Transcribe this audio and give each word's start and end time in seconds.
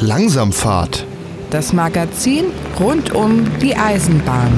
Langsamfahrt. 0.00 1.06
Das 1.50 1.72
Magazin 1.72 2.46
rund 2.78 3.14
um 3.14 3.46
die 3.60 3.74
Eisenbahn. 3.74 4.52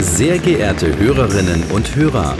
Sehr 0.00 0.38
geehrte 0.38 0.98
Hörerinnen 0.98 1.62
und 1.72 1.94
Hörer, 1.94 2.34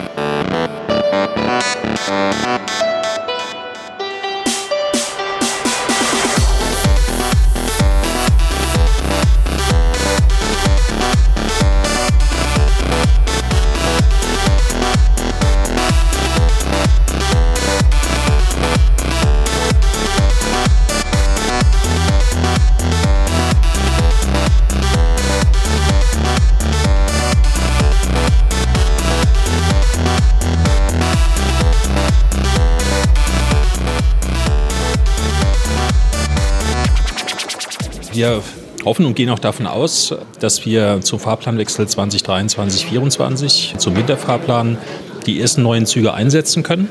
Wir 38.21 38.43
hoffen 38.85 39.07
und 39.07 39.15
gehen 39.15 39.31
auch 39.31 39.39
davon 39.39 39.67
aus, 39.67 40.15
dass 40.41 40.67
wir 40.67 41.01
zum 41.01 41.19
Fahrplanwechsel 41.19 41.87
2023-2024, 41.87 43.79
zum 43.79 43.97
Winterfahrplan, 43.97 44.77
die 45.25 45.41
ersten 45.41 45.63
neuen 45.63 45.87
Züge 45.87 46.13
einsetzen 46.13 46.63
können 46.63 46.91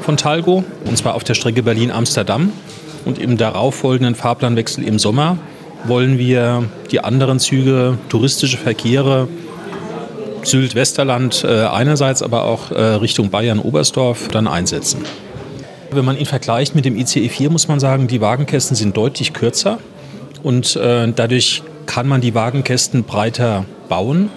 von 0.00 0.16
Talgo, 0.16 0.64
und 0.86 0.96
zwar 0.96 1.16
auf 1.16 1.24
der 1.24 1.34
Strecke 1.34 1.62
Berlin-Amsterdam. 1.62 2.50
Und 3.04 3.18
im 3.18 3.36
darauffolgenden 3.36 4.14
Fahrplanwechsel 4.14 4.82
im 4.82 4.98
Sommer 4.98 5.36
wollen 5.84 6.16
wir 6.16 6.64
die 6.90 7.04
anderen 7.04 7.40
Züge, 7.40 7.98
touristische 8.08 8.56
Verkehre, 8.56 9.28
Sylt-Westerland 10.44 11.44
äh, 11.44 11.64
einerseits, 11.64 12.22
aber 12.22 12.44
auch 12.44 12.70
äh, 12.70 12.80
Richtung 12.80 13.28
Bayern-Oberstdorf 13.28 14.28
dann 14.28 14.46
einsetzen. 14.46 15.04
Wenn 15.90 16.06
man 16.06 16.16
ihn 16.16 16.24
vergleicht 16.24 16.74
mit 16.74 16.86
dem 16.86 16.96
ICE 16.96 17.28
4, 17.28 17.50
muss 17.50 17.68
man 17.68 17.80
sagen, 17.80 18.06
die 18.06 18.22
Wagenkästen 18.22 18.74
sind 18.74 18.96
deutlich 18.96 19.34
kürzer 19.34 19.78
und 20.42 20.76
äh, 20.76 21.12
dadurch 21.14 21.62
kann 21.86 22.06
man 22.06 22.20
die 22.20 22.34
Wagenkästen 22.34 23.04
breiter 23.04 23.64
bauen. 23.88 24.30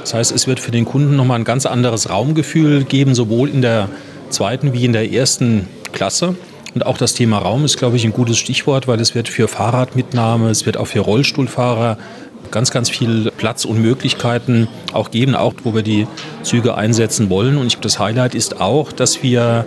Das 0.00 0.14
heißt, 0.14 0.32
es 0.32 0.46
wird 0.46 0.60
für 0.60 0.70
den 0.70 0.84
Kunden 0.84 1.16
nochmal 1.16 1.38
ein 1.38 1.44
ganz 1.44 1.66
anderes 1.66 2.10
Raumgefühl 2.10 2.84
geben, 2.84 3.14
sowohl 3.14 3.48
in 3.48 3.62
der 3.62 3.88
zweiten 4.30 4.72
wie 4.72 4.84
in 4.84 4.92
der 4.92 5.10
ersten 5.10 5.68
Klasse. 5.92 6.36
Und 6.74 6.84
auch 6.84 6.98
das 6.98 7.14
Thema 7.14 7.38
Raum 7.38 7.64
ist, 7.64 7.78
glaube 7.78 7.96
ich, 7.96 8.04
ein 8.04 8.12
gutes 8.12 8.38
Stichwort, 8.38 8.86
weil 8.86 9.00
es 9.00 9.14
wird 9.14 9.28
für 9.28 9.48
Fahrradmitnahme, 9.48 10.50
es 10.50 10.66
wird 10.66 10.76
auch 10.76 10.86
für 10.86 11.00
Rollstuhlfahrer 11.00 11.98
ganz, 12.50 12.70
ganz 12.70 12.90
viel 12.90 13.30
Platz 13.36 13.64
und 13.64 13.80
Möglichkeiten 13.80 14.68
auch 14.92 15.10
geben, 15.10 15.34
auch 15.34 15.54
wo 15.64 15.74
wir 15.74 15.82
die 15.82 16.06
Züge 16.42 16.74
einsetzen 16.74 17.30
wollen. 17.30 17.56
Und 17.56 17.66
ich, 17.66 17.74
glaube, 17.74 17.84
das 17.84 17.98
Highlight 17.98 18.34
ist 18.34 18.60
auch, 18.60 18.92
dass 18.92 19.22
wir 19.22 19.64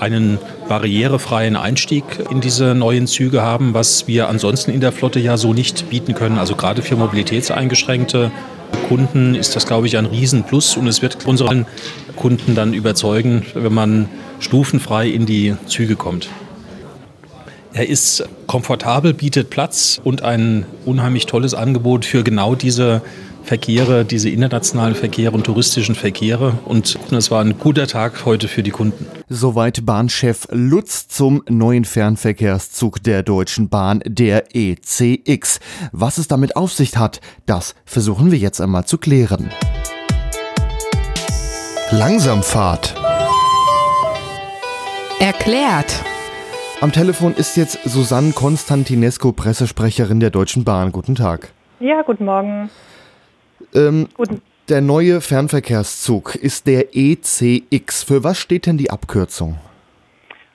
einen 0.00 0.38
barrierefreien 0.68 1.56
Einstieg 1.56 2.04
in 2.30 2.40
diese 2.40 2.74
neuen 2.74 3.06
Züge 3.06 3.42
haben, 3.42 3.74
was 3.74 4.06
wir 4.06 4.28
ansonsten 4.28 4.70
in 4.70 4.80
der 4.80 4.92
Flotte 4.92 5.20
ja 5.20 5.36
so 5.36 5.52
nicht 5.52 5.90
bieten 5.90 6.14
können. 6.14 6.38
Also 6.38 6.56
gerade 6.56 6.82
für 6.82 6.96
mobilitätseingeschränkte 6.96 8.30
Kunden 8.88 9.34
ist 9.34 9.56
das, 9.56 9.66
glaube 9.66 9.86
ich, 9.86 9.96
ein 9.96 10.06
Riesenplus 10.06 10.76
und 10.76 10.86
es 10.86 11.02
wird 11.02 11.26
unseren 11.26 11.66
Kunden 12.16 12.54
dann 12.54 12.74
überzeugen, 12.74 13.44
wenn 13.54 13.72
man 13.72 14.08
stufenfrei 14.40 15.08
in 15.08 15.26
die 15.26 15.56
Züge 15.66 15.96
kommt. 15.96 16.28
Er 17.72 17.88
ist 17.88 18.28
komfortabel, 18.46 19.14
bietet 19.14 19.50
Platz 19.50 20.00
und 20.02 20.22
ein 20.22 20.64
unheimlich 20.84 21.26
tolles 21.26 21.54
Angebot 21.54 22.04
für 22.04 22.22
genau 22.22 22.54
diese 22.54 23.02
Verkehre, 23.44 24.04
diese 24.04 24.30
internationalen 24.30 24.94
Verkehre 24.94 25.32
und 25.32 25.44
touristischen 25.44 25.94
Verkehre. 25.94 26.58
Und 26.64 26.98
es 27.12 27.30
war 27.30 27.42
ein 27.42 27.58
guter 27.58 27.86
Tag 27.86 28.24
heute 28.24 28.48
für 28.48 28.62
die 28.62 28.70
Kunden. 28.70 29.06
Soweit 29.28 29.84
Bahnchef 29.84 30.48
Lutz 30.50 31.08
zum 31.08 31.42
neuen 31.48 31.84
Fernverkehrszug 31.84 33.02
der 33.02 33.22
Deutschen 33.22 33.68
Bahn, 33.68 34.00
der 34.06 34.54
ECX. 34.54 35.60
Was 35.92 36.18
es 36.18 36.28
damit 36.28 36.56
auf 36.56 36.72
sich 36.72 36.96
hat, 36.96 37.20
das 37.46 37.74
versuchen 37.84 38.30
wir 38.30 38.38
jetzt 38.38 38.60
einmal 38.60 38.86
zu 38.86 38.98
klären. 38.98 39.50
Langsamfahrt. 41.90 42.94
Erklärt. 45.20 46.02
Am 46.80 46.92
Telefon 46.92 47.34
ist 47.34 47.56
jetzt 47.56 47.78
Susanne 47.84 48.32
Konstantinesco, 48.32 49.32
Pressesprecherin 49.32 50.20
der 50.20 50.30
Deutschen 50.30 50.64
Bahn. 50.64 50.92
Guten 50.92 51.14
Tag. 51.14 51.52
Ja, 51.80 52.02
guten 52.02 52.24
Morgen. 52.24 52.68
Ähm, 53.74 54.08
Guten. 54.14 54.40
Der 54.70 54.80
neue 54.80 55.20
Fernverkehrszug 55.20 56.36
ist 56.36 56.66
der 56.66 56.96
ECX. 56.96 58.02
Für 58.04 58.24
was 58.24 58.38
steht 58.38 58.64
denn 58.64 58.78
die 58.78 58.90
Abkürzung? 58.90 59.58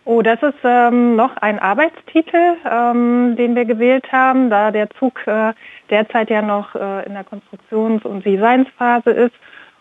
Oh, 0.04 0.24
das 0.24 0.42
ist 0.42 0.58
ähm, 0.64 1.16
noch 1.16 1.38
ein 1.38 1.60
Arbeitstitel, 1.60 2.56
ähm, 2.68 3.36
den 3.38 3.54
wir 3.54 3.66
gewählt 3.66 4.12
haben, 4.12 4.50
da 4.50 4.72
der 4.72 4.90
Zug 4.98 5.28
äh, 5.28 5.54
derzeit 5.92 6.32
ja 6.32 6.42
noch 6.42 6.74
äh, 6.74 7.06
in 7.06 7.14
der 7.14 7.24
Konstruktions- 7.24 8.04
und 8.04 8.26
Designsphase 8.26 9.12
ist. 9.12 9.36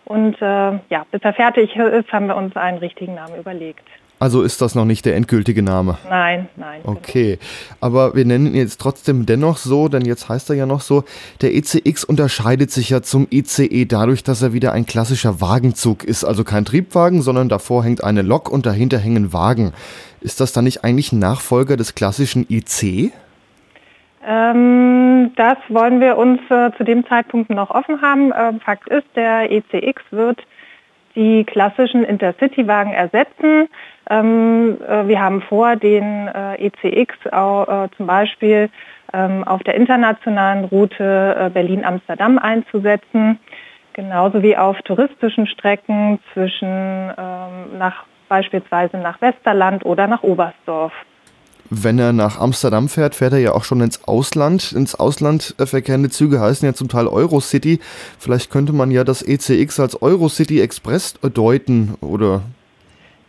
Und 0.04 0.34
äh, 0.42 0.72
ja, 0.90 1.06
bis 1.10 1.22
er 1.22 1.32
fertig 1.32 1.74
ist, 1.74 2.12
haben 2.12 2.26
wir 2.26 2.36
uns 2.36 2.54
einen 2.54 2.76
richtigen 2.76 3.14
Namen 3.14 3.36
überlegt. 3.36 3.88
Also 4.20 4.42
ist 4.42 4.60
das 4.60 4.74
noch 4.74 4.84
nicht 4.84 5.04
der 5.04 5.14
endgültige 5.14 5.62
Name? 5.62 5.96
Nein, 6.08 6.48
nein. 6.56 6.80
Okay, 6.84 7.38
aber 7.80 8.14
wir 8.16 8.24
nennen 8.24 8.46
ihn 8.46 8.54
jetzt 8.56 8.80
trotzdem 8.80 9.26
dennoch 9.26 9.58
so, 9.58 9.88
denn 9.88 10.04
jetzt 10.04 10.28
heißt 10.28 10.50
er 10.50 10.56
ja 10.56 10.66
noch 10.66 10.80
so, 10.80 11.04
der 11.40 11.54
ECX 11.54 12.02
unterscheidet 12.02 12.72
sich 12.72 12.90
ja 12.90 13.00
zum 13.00 13.28
ICE 13.30 13.84
dadurch, 13.84 14.24
dass 14.24 14.42
er 14.42 14.52
wieder 14.52 14.72
ein 14.72 14.86
klassischer 14.86 15.40
Wagenzug 15.40 16.02
ist, 16.02 16.24
also 16.24 16.42
kein 16.42 16.64
Triebwagen, 16.64 17.22
sondern 17.22 17.48
davor 17.48 17.84
hängt 17.84 18.02
eine 18.02 18.22
Lok 18.22 18.50
und 18.50 18.66
dahinter 18.66 18.98
hängen 18.98 19.32
Wagen. 19.32 19.72
Ist 20.20 20.40
das 20.40 20.52
dann 20.52 20.64
nicht 20.64 20.82
eigentlich 20.82 21.12
ein 21.12 21.20
Nachfolger 21.20 21.76
des 21.76 21.94
klassischen 21.94 22.44
IC? 22.48 23.12
Ähm, 24.26 25.30
das 25.36 25.56
wollen 25.68 26.00
wir 26.00 26.16
uns 26.16 26.40
äh, 26.50 26.70
zu 26.76 26.82
dem 26.82 27.06
Zeitpunkt 27.06 27.50
noch 27.50 27.70
offen 27.70 28.02
haben. 28.02 28.32
Äh, 28.32 28.54
Fakt 28.60 28.88
ist, 28.88 29.06
der 29.14 29.50
ECX 29.52 30.02
wird 30.10 30.40
die 31.14 31.44
klassischen 31.44 32.04
Intercity-Wagen 32.04 32.92
ersetzen. 32.92 33.68
Ähm, 34.10 34.78
äh, 34.86 35.06
wir 35.06 35.20
haben 35.20 35.42
vor, 35.42 35.76
den 35.76 36.28
äh, 36.28 36.66
ECX 36.66 37.14
auch, 37.32 37.84
äh, 37.84 37.88
zum 37.96 38.06
Beispiel 38.06 38.70
ähm, 39.12 39.44
auf 39.44 39.62
der 39.62 39.74
internationalen 39.74 40.64
Route 40.64 41.50
Berlin-Amsterdam 41.52 42.38
einzusetzen, 42.38 43.38
genauso 43.92 44.42
wie 44.42 44.56
auf 44.56 44.80
touristischen 44.82 45.46
Strecken 45.46 46.18
zwischen 46.32 46.68
ähm, 46.68 47.78
nach 47.78 48.04
beispielsweise 48.28 48.98
nach 48.98 49.20
Westerland 49.22 49.84
oder 49.86 50.06
nach 50.06 50.22
Oberstdorf. 50.22 50.92
Wenn 51.70 51.98
er 51.98 52.14
nach 52.14 52.38
Amsterdam 52.38 52.88
fährt, 52.88 53.14
fährt 53.14 53.34
er 53.34 53.40
ja 53.40 53.52
auch 53.52 53.64
schon 53.64 53.82
ins 53.82 54.04
Ausland. 54.04 54.72
Ins 54.72 54.94
Ausland 54.94 55.54
verkehrende 55.58 56.08
Züge 56.08 56.40
heißen 56.40 56.66
ja 56.66 56.72
zum 56.72 56.88
Teil 56.88 57.06
Eurocity. 57.06 57.80
Vielleicht 58.18 58.50
könnte 58.50 58.72
man 58.72 58.90
ja 58.90 59.04
das 59.04 59.22
ECX 59.22 59.78
als 59.80 60.00
Eurocity 60.00 60.60
Express 60.60 61.14
deuten, 61.20 61.94
oder? 62.00 62.42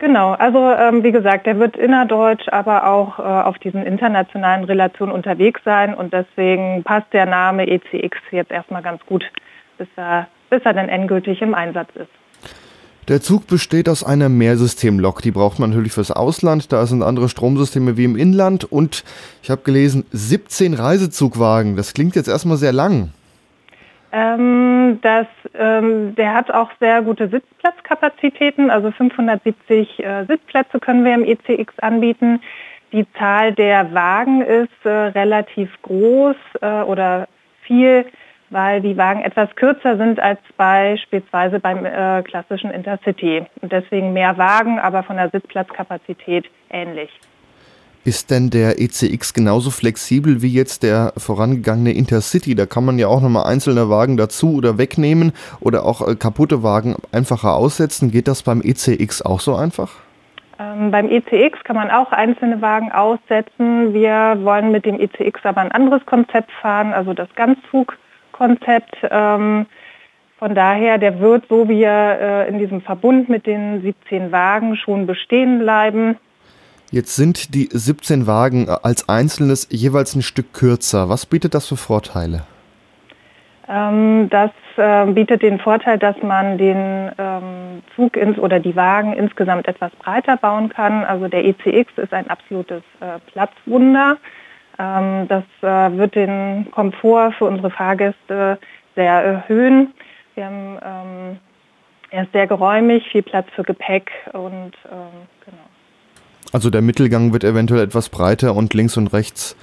Genau, 0.00 0.32
also 0.32 0.58
ähm, 0.70 1.04
wie 1.04 1.12
gesagt, 1.12 1.44
der 1.44 1.58
wird 1.58 1.76
innerdeutsch, 1.76 2.48
aber 2.48 2.86
auch 2.86 3.18
äh, 3.18 3.22
auf 3.22 3.58
diesen 3.58 3.84
internationalen 3.84 4.64
Relationen 4.64 5.12
unterwegs 5.12 5.60
sein 5.62 5.94
und 5.94 6.14
deswegen 6.14 6.82
passt 6.84 7.12
der 7.12 7.26
Name 7.26 7.68
ECX 7.68 8.16
jetzt 8.30 8.50
erstmal 8.50 8.80
ganz 8.80 9.04
gut, 9.04 9.22
bis 9.76 9.88
er, 9.96 10.26
bis 10.48 10.62
er 10.64 10.72
dann 10.72 10.88
endgültig 10.88 11.42
im 11.42 11.54
Einsatz 11.54 11.90
ist. 11.96 12.08
Der 13.08 13.20
Zug 13.20 13.46
besteht 13.46 13.90
aus 13.90 14.02
einer 14.02 14.30
Mehrsystemlok. 14.30 15.20
Die 15.20 15.32
braucht 15.32 15.58
man 15.58 15.70
natürlich 15.70 15.92
fürs 15.92 16.12
Ausland. 16.12 16.72
Da 16.72 16.86
sind 16.86 17.02
andere 17.02 17.28
Stromsysteme 17.28 17.98
wie 17.98 18.04
im 18.04 18.16
Inland. 18.16 18.64
Und 18.64 19.04
ich 19.42 19.50
habe 19.50 19.62
gelesen, 19.62 20.06
17 20.12 20.72
Reisezugwagen. 20.74 21.76
Das 21.76 21.92
klingt 21.92 22.16
jetzt 22.16 22.28
erstmal 22.28 22.56
sehr 22.56 22.72
lang. 22.72 23.10
Ähm, 24.12 24.98
das, 25.02 25.26
ähm, 25.54 26.14
der 26.16 26.34
hat 26.34 26.50
auch 26.50 26.70
sehr 26.80 27.02
gute 27.02 27.28
Sitzplatzkapazitäten. 27.28 28.70
Also 28.70 28.90
570 28.90 29.98
äh, 29.98 30.24
Sitzplätze 30.26 30.80
können 30.80 31.04
wir 31.04 31.14
im 31.14 31.24
ECX 31.24 31.78
anbieten. 31.78 32.40
Die 32.92 33.06
Zahl 33.12 33.52
der 33.52 33.94
Wagen 33.94 34.42
ist 34.42 34.84
äh, 34.84 34.88
relativ 34.88 35.70
groß 35.82 36.36
äh, 36.60 36.82
oder 36.82 37.28
viel 37.62 38.04
weil 38.50 38.80
die 38.80 38.96
Wagen 38.96 39.22
etwas 39.22 39.48
kürzer 39.54 39.96
sind 39.96 40.20
als 40.20 40.40
beispielsweise 40.56 41.60
beim 41.60 41.86
äh, 41.86 42.22
klassischen 42.22 42.70
Intercity. 42.70 43.46
Und 43.62 43.72
deswegen 43.72 44.12
mehr 44.12 44.36
Wagen, 44.36 44.78
aber 44.78 45.02
von 45.04 45.16
der 45.16 45.30
Sitzplatzkapazität 45.30 46.50
ähnlich. 46.68 47.10
Ist 48.02 48.30
denn 48.30 48.48
der 48.48 48.80
ECX 48.80 49.34
genauso 49.34 49.70
flexibel 49.70 50.40
wie 50.40 50.48
jetzt 50.48 50.82
der 50.82 51.12
vorangegangene 51.18 51.92
Intercity? 51.92 52.54
Da 52.54 52.64
kann 52.64 52.86
man 52.86 52.98
ja 52.98 53.08
auch 53.08 53.20
nochmal 53.20 53.44
einzelne 53.44 53.90
Wagen 53.90 54.16
dazu 54.16 54.54
oder 54.54 54.78
wegnehmen 54.78 55.32
oder 55.60 55.84
auch 55.84 56.06
äh, 56.08 56.14
kaputte 56.14 56.62
Wagen 56.62 56.96
einfacher 57.12 57.54
aussetzen. 57.54 58.10
Geht 58.10 58.26
das 58.26 58.42
beim 58.42 58.62
ECX 58.62 59.20
auch 59.20 59.40
so 59.40 59.54
einfach? 59.54 59.92
Ähm, 60.58 60.90
beim 60.90 61.10
ECX 61.10 61.62
kann 61.64 61.76
man 61.76 61.90
auch 61.90 62.10
einzelne 62.12 62.62
Wagen 62.62 62.90
aussetzen. 62.90 63.92
Wir 63.92 64.38
wollen 64.44 64.72
mit 64.72 64.86
dem 64.86 64.98
ECX 64.98 65.44
aber 65.44 65.60
ein 65.60 65.72
anderes 65.72 66.04
Konzept 66.06 66.50
fahren, 66.62 66.94
also 66.94 67.12
das 67.12 67.28
Ganzzug. 67.34 67.98
Konzept. 68.32 68.96
Ähm, 69.10 69.66
von 70.38 70.54
daher, 70.54 70.96
der 70.96 71.20
wird, 71.20 71.44
so 71.50 71.68
wie 71.68 71.82
er 71.82 72.46
äh, 72.46 72.48
in 72.48 72.58
diesem 72.58 72.80
Verbund 72.80 73.28
mit 73.28 73.46
den 73.46 73.82
17 73.82 74.32
Wagen 74.32 74.76
schon 74.76 75.06
bestehen 75.06 75.58
bleiben. 75.58 76.16
Jetzt 76.92 77.14
sind 77.14 77.54
die 77.54 77.68
17 77.70 78.26
Wagen 78.26 78.66
äh, 78.66 78.76
als 78.82 79.08
einzelnes 79.08 79.68
jeweils 79.70 80.16
ein 80.16 80.22
Stück 80.22 80.52
kürzer. 80.52 81.08
Was 81.08 81.24
bietet 81.24 81.54
das 81.54 81.68
für 81.68 81.76
Vorteile? 81.76 82.42
Ähm, 83.68 84.28
das 84.28 84.50
äh, 84.76 85.06
bietet 85.06 85.42
den 85.42 85.60
Vorteil, 85.60 85.98
dass 85.98 86.16
man 86.22 86.58
den 86.58 87.12
ähm, 87.16 87.82
Zug 87.94 88.16
ins 88.16 88.38
oder 88.38 88.58
die 88.58 88.74
Wagen 88.74 89.12
insgesamt 89.12 89.68
etwas 89.68 89.92
breiter 89.92 90.36
bauen 90.36 90.68
kann. 90.70 91.04
Also 91.04 91.28
der 91.28 91.44
ECX 91.44 91.96
ist 91.96 92.12
ein 92.12 92.28
absolutes 92.28 92.82
äh, 92.98 93.20
Platzwunder. 93.30 94.16
Ähm, 94.80 95.28
das 95.28 95.44
äh, 95.62 95.96
wird 95.96 96.16
den 96.16 96.72
Komfort 96.72 97.34
für 97.38 97.44
unsere 97.44 97.70
Fahrgäste 97.70 98.58
sehr 98.96 99.12
erhöhen. 99.12 99.94
Wir 100.34 100.46
haben, 100.46 100.78
ähm, 100.84 101.38
er 102.10 102.24
ist 102.24 102.32
sehr 102.32 102.48
geräumig, 102.48 103.08
viel 103.12 103.22
Platz 103.22 103.46
für 103.54 103.62
Gepäck 103.62 104.10
und 104.32 104.72
ähm, 104.90 105.28
genau. 105.44 105.69
Also 106.52 106.70
der 106.70 106.82
Mittelgang 106.82 107.32
wird 107.32 107.44
eventuell 107.44 107.82
etwas 107.82 108.08
breiter 108.08 108.54
und 108.54 108.74
links 108.74 108.96
und 108.96 109.12
rechts 109.12 109.56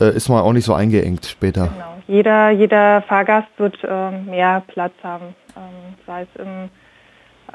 äh, 0.00 0.14
ist 0.14 0.28
man 0.28 0.42
auch 0.42 0.52
nicht 0.52 0.64
so 0.64 0.74
eingeengt 0.74 1.26
später. 1.26 1.68
Genau. 1.68 1.96
Jeder, 2.08 2.50
jeder 2.50 3.02
Fahrgast 3.02 3.48
wird 3.56 3.76
äh, 3.82 4.10
mehr 4.10 4.62
Platz 4.68 4.92
haben, 5.02 5.34
ähm, 5.56 5.94
sei 6.06 6.22
es 6.22 6.40
im, 6.40 6.70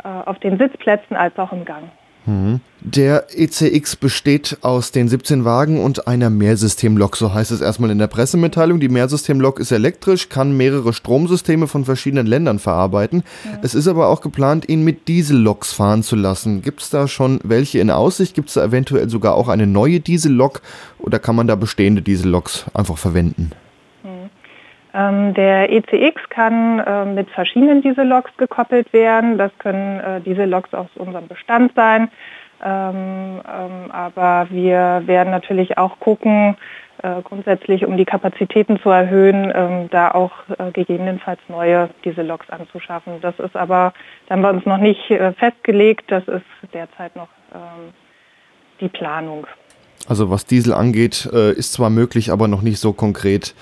äh, 0.03 0.07
auf 0.25 0.39
den 0.39 0.57
Sitzplätzen 0.57 1.15
als 1.15 1.37
auch 1.37 1.53
im 1.53 1.63
Gang. 1.63 1.83
Mhm. 2.25 2.61
Der 2.83 3.27
ECX 3.37 3.95
besteht 3.95 4.57
aus 4.61 4.91
den 4.91 5.07
17 5.07 5.45
Wagen 5.45 5.83
und 5.83 6.07
einer 6.07 6.31
Mehrsystemlok, 6.31 7.15
so 7.15 7.31
heißt 7.31 7.51
es 7.51 7.61
erstmal 7.61 7.91
in 7.91 7.99
der 7.99 8.07
Pressemitteilung. 8.07 8.79
Die 8.79 8.89
Mehrsystemlok 8.89 9.59
ist 9.59 9.71
elektrisch, 9.71 10.29
kann 10.29 10.57
mehrere 10.57 10.91
Stromsysteme 10.91 11.67
von 11.67 11.85
verschiedenen 11.85 12.25
Ländern 12.25 12.57
verarbeiten. 12.57 13.23
Ja. 13.45 13.59
Es 13.61 13.75
ist 13.75 13.87
aber 13.87 14.07
auch 14.07 14.21
geplant, 14.21 14.67
ihn 14.67 14.83
mit 14.83 15.07
Dieselloks 15.07 15.73
fahren 15.73 16.01
zu 16.01 16.15
lassen. 16.15 16.63
Gibt 16.63 16.81
es 16.81 16.89
da 16.89 17.07
schon 17.07 17.39
welche 17.43 17.79
in 17.79 17.91
Aussicht? 17.91 18.33
Gibt 18.33 18.49
es 18.49 18.55
da 18.55 18.65
eventuell 18.65 19.09
sogar 19.09 19.35
auch 19.35 19.47
eine 19.47 19.67
neue 19.67 19.99
Diesellok 19.99 20.61
oder 20.97 21.19
kann 21.19 21.35
man 21.35 21.47
da 21.47 21.55
bestehende 21.55 22.01
Dieselloks 22.01 22.65
einfach 22.73 22.97
verwenden? 22.97 23.51
Ähm, 24.93 25.33
der 25.33 25.71
ECX 25.71 26.21
kann 26.29 26.79
äh, 26.79 27.05
mit 27.05 27.29
verschiedenen 27.29 27.81
Dieselloks 27.81 28.31
gekoppelt 28.37 28.91
werden. 28.91 29.37
Das 29.37 29.51
können 29.59 29.99
äh, 29.99 30.21
Dieselloks 30.21 30.73
aus 30.73 30.87
unserem 30.95 31.27
Bestand 31.27 31.73
sein. 31.75 32.09
Ähm, 32.63 33.41
ähm, 33.47 33.91
aber 33.91 34.47
wir 34.49 35.03
werden 35.05 35.31
natürlich 35.31 35.77
auch 35.77 35.99
gucken, 35.99 36.57
äh, 37.01 37.21
grundsätzlich 37.23 37.85
um 37.85 37.95
die 37.95 38.05
Kapazitäten 38.05 38.79
zu 38.81 38.89
erhöhen, 38.89 39.51
ähm, 39.55 39.89
da 39.89 40.11
auch 40.11 40.31
äh, 40.59 40.71
gegebenenfalls 40.71 41.39
neue 41.47 41.89
Dieselloks 42.03 42.49
anzuschaffen. 42.49 43.13
Das 43.21 43.39
ist 43.39 43.55
aber, 43.55 43.93
da 44.27 44.35
haben 44.35 44.41
wir 44.41 44.49
uns 44.49 44.65
noch 44.65 44.77
nicht 44.77 45.01
festgelegt. 45.37 46.11
Das 46.11 46.27
ist 46.27 46.43
derzeit 46.73 47.15
noch 47.15 47.29
ähm, 47.55 47.93
die 48.81 48.89
Planung. 48.89 49.47
Also 50.07 50.29
was 50.29 50.45
Diesel 50.45 50.73
angeht, 50.73 51.25
ist 51.25 51.73
zwar 51.73 51.91
möglich, 51.91 52.31
aber 52.31 52.47
noch 52.47 52.63
nicht 52.63 52.79
so 52.79 52.91
konkret. 52.91 53.53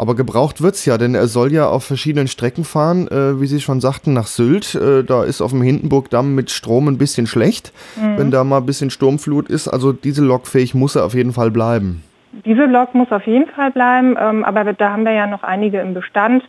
Aber 0.00 0.14
gebraucht 0.14 0.62
wird 0.62 0.76
es 0.76 0.86
ja, 0.86 0.96
denn 0.96 1.14
er 1.14 1.26
soll 1.26 1.52
ja 1.52 1.68
auf 1.68 1.84
verschiedenen 1.84 2.26
Strecken 2.26 2.64
fahren, 2.64 3.06
äh, 3.08 3.38
wie 3.38 3.46
Sie 3.46 3.60
schon 3.60 3.82
sagten, 3.82 4.14
nach 4.14 4.28
Sylt. 4.28 4.74
Äh, 4.74 5.04
da 5.04 5.24
ist 5.24 5.42
auf 5.42 5.50
dem 5.50 5.60
Hindenburgdamm 5.60 6.34
mit 6.34 6.50
Strom 6.50 6.88
ein 6.88 6.96
bisschen 6.96 7.26
schlecht, 7.26 7.70
mhm. 8.00 8.16
wenn 8.16 8.30
da 8.30 8.42
mal 8.42 8.56
ein 8.56 8.66
bisschen 8.66 8.88
Sturmflut 8.88 9.50
ist. 9.50 9.68
Also 9.68 9.92
diese 9.92 10.24
Lokfähig 10.24 10.74
muss 10.74 10.96
er 10.96 11.04
auf 11.04 11.12
jeden 11.12 11.34
Fall 11.34 11.50
bleiben. 11.50 12.02
Diese 12.46 12.64
Lok 12.64 12.94
muss 12.94 13.12
auf 13.12 13.26
jeden 13.26 13.46
Fall 13.50 13.72
bleiben, 13.72 14.16
ähm, 14.18 14.42
aber 14.42 14.72
da 14.72 14.90
haben 14.90 15.04
wir 15.04 15.12
ja 15.12 15.26
noch 15.26 15.42
einige 15.42 15.80
im 15.80 15.92
Bestand. 15.92 16.44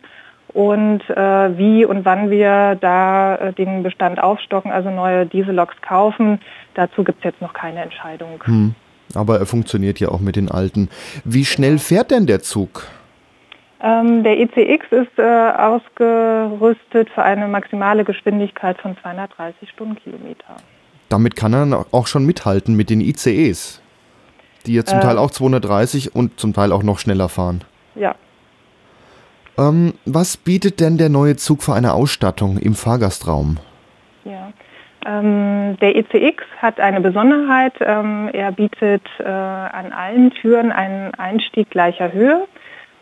Und 0.54 1.02
äh, 1.10 1.58
wie 1.58 1.84
und 1.84 2.06
wann 2.06 2.30
wir 2.30 2.78
da 2.80 3.36
äh, 3.36 3.52
den 3.52 3.82
Bestand 3.82 4.18
aufstocken, 4.18 4.72
also 4.72 4.88
neue 4.88 5.26
Dieselloks 5.26 5.76
kaufen, 5.86 6.40
dazu 6.72 7.04
gibt 7.04 7.18
es 7.18 7.24
jetzt 7.24 7.42
noch 7.42 7.52
keine 7.52 7.82
Entscheidung. 7.82 8.42
Hm. 8.44 8.74
Aber 9.14 9.38
er 9.38 9.44
funktioniert 9.44 10.00
ja 10.00 10.08
auch 10.08 10.20
mit 10.20 10.36
den 10.36 10.50
alten. 10.50 10.88
Wie 11.26 11.44
schnell 11.44 11.76
fährt 11.76 12.10
denn 12.10 12.24
der 12.26 12.40
Zug? 12.40 12.86
Ähm, 13.82 14.22
der 14.22 14.38
ECX 14.38 14.86
ist 14.90 15.18
äh, 15.18 15.22
ausgerüstet 15.22 17.10
für 17.10 17.22
eine 17.22 17.48
maximale 17.48 18.04
Geschwindigkeit 18.04 18.80
von 18.80 18.96
230 19.02 19.68
Stundenkilometer. 19.70 20.56
Damit 21.08 21.34
kann 21.34 21.52
er 21.52 21.86
auch 21.90 22.06
schon 22.06 22.24
mithalten 22.24 22.76
mit 22.76 22.90
den 22.90 23.00
ICEs, 23.00 23.82
die 24.66 24.74
ja 24.74 24.84
zum 24.84 24.98
äh, 24.98 25.02
Teil 25.02 25.18
auch 25.18 25.32
230 25.32 26.14
und 26.14 26.38
zum 26.38 26.52
Teil 26.52 26.70
auch 26.70 26.84
noch 26.84 27.00
schneller 27.00 27.28
fahren. 27.28 27.64
Ja. 27.96 28.14
Ähm, 29.58 29.94
was 30.06 30.36
bietet 30.36 30.78
denn 30.80 30.96
der 30.96 31.08
neue 31.08 31.36
Zug 31.36 31.62
für 31.62 31.74
eine 31.74 31.92
Ausstattung 31.92 32.58
im 32.58 32.74
Fahrgastraum? 32.74 33.58
Ja. 34.24 34.52
Ähm, 35.04 35.76
der 35.80 35.96
ECX 35.96 36.44
hat 36.58 36.78
eine 36.78 37.00
Besonderheit. 37.00 37.74
Ähm, 37.80 38.30
er 38.32 38.52
bietet 38.52 39.02
äh, 39.18 39.24
an 39.24 39.92
allen 39.92 40.30
Türen 40.30 40.70
einen 40.70 41.12
Einstieg 41.14 41.70
gleicher 41.70 42.12
Höhe. 42.12 42.46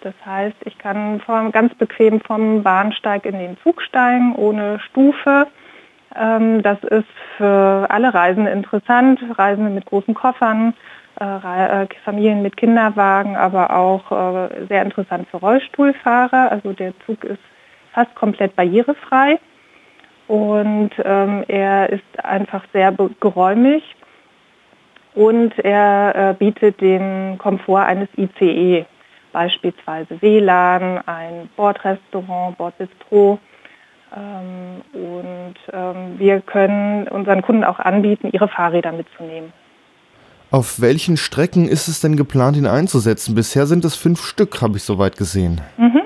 Das 0.02 0.14
heißt, 0.24 0.56
ich 0.64 0.78
kann 0.78 1.20
vom, 1.20 1.52
ganz 1.52 1.74
bequem 1.74 2.20
vom 2.20 2.62
Bahnsteig 2.62 3.26
in 3.26 3.38
den 3.38 3.58
Zug 3.62 3.82
steigen, 3.82 4.34
ohne 4.34 4.80
Stufe. 4.80 5.46
Ähm, 6.16 6.62
das 6.62 6.82
ist 6.84 7.08
für 7.36 7.86
alle 7.88 8.12
Reisende 8.12 8.50
interessant, 8.50 9.20
Reisende 9.36 9.70
mit 9.70 9.86
großen 9.86 10.14
Koffern, 10.14 10.74
äh, 11.20 11.82
äh, 11.82 11.86
Familien 12.04 12.42
mit 12.42 12.56
Kinderwagen, 12.56 13.36
aber 13.36 13.76
auch 13.76 14.10
äh, 14.10 14.66
sehr 14.68 14.82
interessant 14.82 15.28
für 15.30 15.36
Rollstuhlfahrer. 15.36 16.50
Also 16.50 16.72
der 16.72 16.92
Zug 17.04 17.24
ist 17.24 17.42
fast 17.92 18.14
komplett 18.14 18.56
barrierefrei 18.56 19.38
und 20.28 20.90
ähm, 21.04 21.44
er 21.48 21.90
ist 21.90 22.24
einfach 22.24 22.64
sehr 22.72 22.94
geräumig 23.20 23.96
und 25.14 25.58
er 25.58 26.14
äh, 26.14 26.34
bietet 26.34 26.80
den 26.80 27.36
Komfort 27.38 27.82
eines 27.82 28.08
ICE, 28.16 28.86
beispielsweise 29.32 30.20
WLAN, 30.20 30.98
ein 31.06 31.48
Bordrestaurant, 31.56 32.56
Bordbistro. 32.58 33.38
Ähm, 34.16 34.82
und 34.92 35.54
ähm, 35.72 36.18
wir 36.18 36.40
können 36.40 37.06
unseren 37.08 37.42
Kunden 37.42 37.64
auch 37.64 37.78
anbieten, 37.78 38.30
ihre 38.32 38.48
Fahrräder 38.48 38.92
mitzunehmen. 38.92 39.52
Auf 40.50 40.80
welchen 40.80 41.16
Strecken 41.16 41.68
ist 41.68 41.86
es 41.86 42.00
denn 42.00 42.16
geplant, 42.16 42.56
ihn 42.56 42.66
einzusetzen? 42.66 43.36
Bisher 43.36 43.66
sind 43.66 43.84
es 43.84 43.94
fünf 43.94 44.20
Stück, 44.20 44.60
habe 44.60 44.78
ich 44.78 44.82
soweit 44.82 45.16
gesehen. 45.16 45.60
Mhm, 45.76 46.02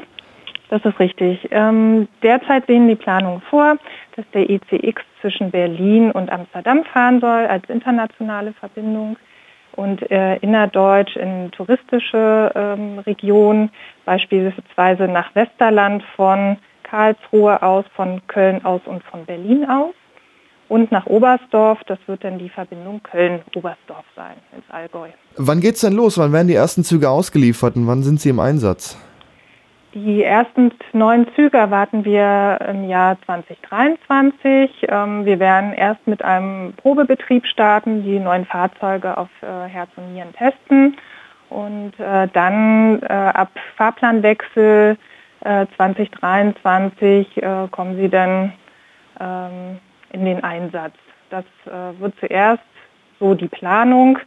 das 0.69 0.85
ist 0.85 1.01
richtig. 1.01 1.49
Ähm, 1.51 2.09
derzeit 2.23 2.67
sehen 2.67 2.87
die 2.87 2.95
Planungen 2.95 3.41
vor, 3.49 3.79
dass 4.17 4.27
der 4.35 4.51
ICX 4.51 5.01
zwischen 5.23 5.51
Berlin 5.51 6.11
und 6.11 6.31
Amsterdam 6.31 6.85
fahren 6.85 7.21
soll 7.21 7.47
als 7.47 7.67
internationale 7.71 8.53
Verbindung 8.53 9.17
und 9.77 10.11
äh, 10.11 10.37
innerdeutsch 10.37 11.17
in 11.17 11.51
touristische 11.53 12.53
ähm, 12.55 12.99
Regionen, 13.01 13.71
beispielsweise 14.05 15.09
nach 15.09 15.35
Westerland 15.35 16.03
von 16.17 16.57
Karlsruhe 16.83 17.63
aus, 17.63 17.85
von 17.95 18.21
Köln 18.27 18.65
aus 18.65 18.81
und 18.85 19.03
von 19.05 19.25
Berlin 19.25 19.67
aus 19.69 19.95
und 20.69 20.93
nach 20.93 21.07
Oberstdorf. 21.07 21.81
Das 21.87 21.99
wird 22.07 22.25
dann 22.25 22.39
die 22.39 22.49
Verbindung 22.49 23.03
Köln-Oberstdorf 23.03 24.05
sein, 24.15 24.35
ins 24.55 24.69
Allgäu. 24.71 25.09
Wann 25.37 25.61
geht 25.61 25.75
es 25.75 25.81
denn 25.81 25.95
los? 25.95 26.19
Wann 26.19 26.33
werden 26.33 26.49
die 26.49 26.55
ersten 26.55 26.85
Züge 26.85 27.11
ausgeliefert 27.11 27.77
und 27.77 27.87
wann 27.87 28.03
sind 28.03 28.21
sie 28.21 28.31
im 28.31 28.41
Einsatz? 28.41 28.97
Die 29.95 30.25
ersten 30.25 30.73
neun 30.93 31.29
Züge 31.37 31.57
erwarten 31.57 32.05
wir 32.05 32.59
im 32.69 32.89
Jahr 32.89 33.17
2023. 33.27 34.89
Ähm, 34.89 35.25
wir 35.25 35.39
werden 35.39 35.73
erst 35.73 36.05
mit 36.09 36.25
einem 36.25 36.73
Probebetrieb 36.73 37.47
starten, 37.47 38.03
die 38.03 38.19
neuen 38.19 38.45
Fahrzeuge 38.45 39.17
auf 39.17 39.29
äh, 39.41 39.69
Herz 39.69 39.89
und 39.95 40.13
Nieren 40.13 40.33
testen 40.33 40.97
und 41.49 41.93
äh, 42.01 42.27
dann 42.33 43.03
äh, 43.03 43.07
ab 43.07 43.51
Fahrplanwechsel 43.77 44.97
2023 45.77 47.43
kommen 47.71 47.97
sie 47.97 48.09
dann 48.09 48.55
ähm, 49.21 49.79
in 50.11 50.25
den 50.25 50.43
Einsatz. 50.43 50.95
Das 51.29 51.45
wird 51.67 52.15
zuerst 52.19 52.63
so 53.21 53.35
die 53.35 53.49
Planung 53.49 54.19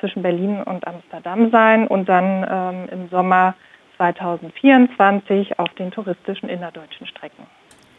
zwischen 0.00 0.22
Berlin 0.22 0.62
und 0.62 0.86
Amsterdam 0.86 1.50
sein 1.50 1.86
und 1.86 2.08
dann 2.08 2.46
ähm, 2.50 2.88
im 2.90 3.08
Sommer 3.10 3.56
2024 3.98 5.58
auf 5.58 5.68
den 5.74 5.90
touristischen 5.90 6.48
innerdeutschen 6.48 7.06
Strecken. 7.06 7.44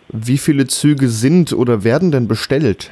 Wie 0.07 0.39
viele 0.39 0.65
Züge 0.65 1.07
sind 1.07 1.53
oder 1.53 1.83
werden 1.83 2.11
denn 2.11 2.27
bestellt? 2.27 2.91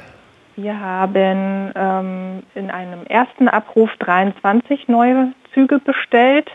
Wir 0.54 0.78
haben 0.80 1.72
ähm, 1.74 2.42
in 2.54 2.70
einem 2.70 3.04
ersten 3.06 3.48
Abruf 3.48 3.90
23 3.98 4.88
neue 4.88 5.32
Züge 5.52 5.78
bestellt. 5.78 6.50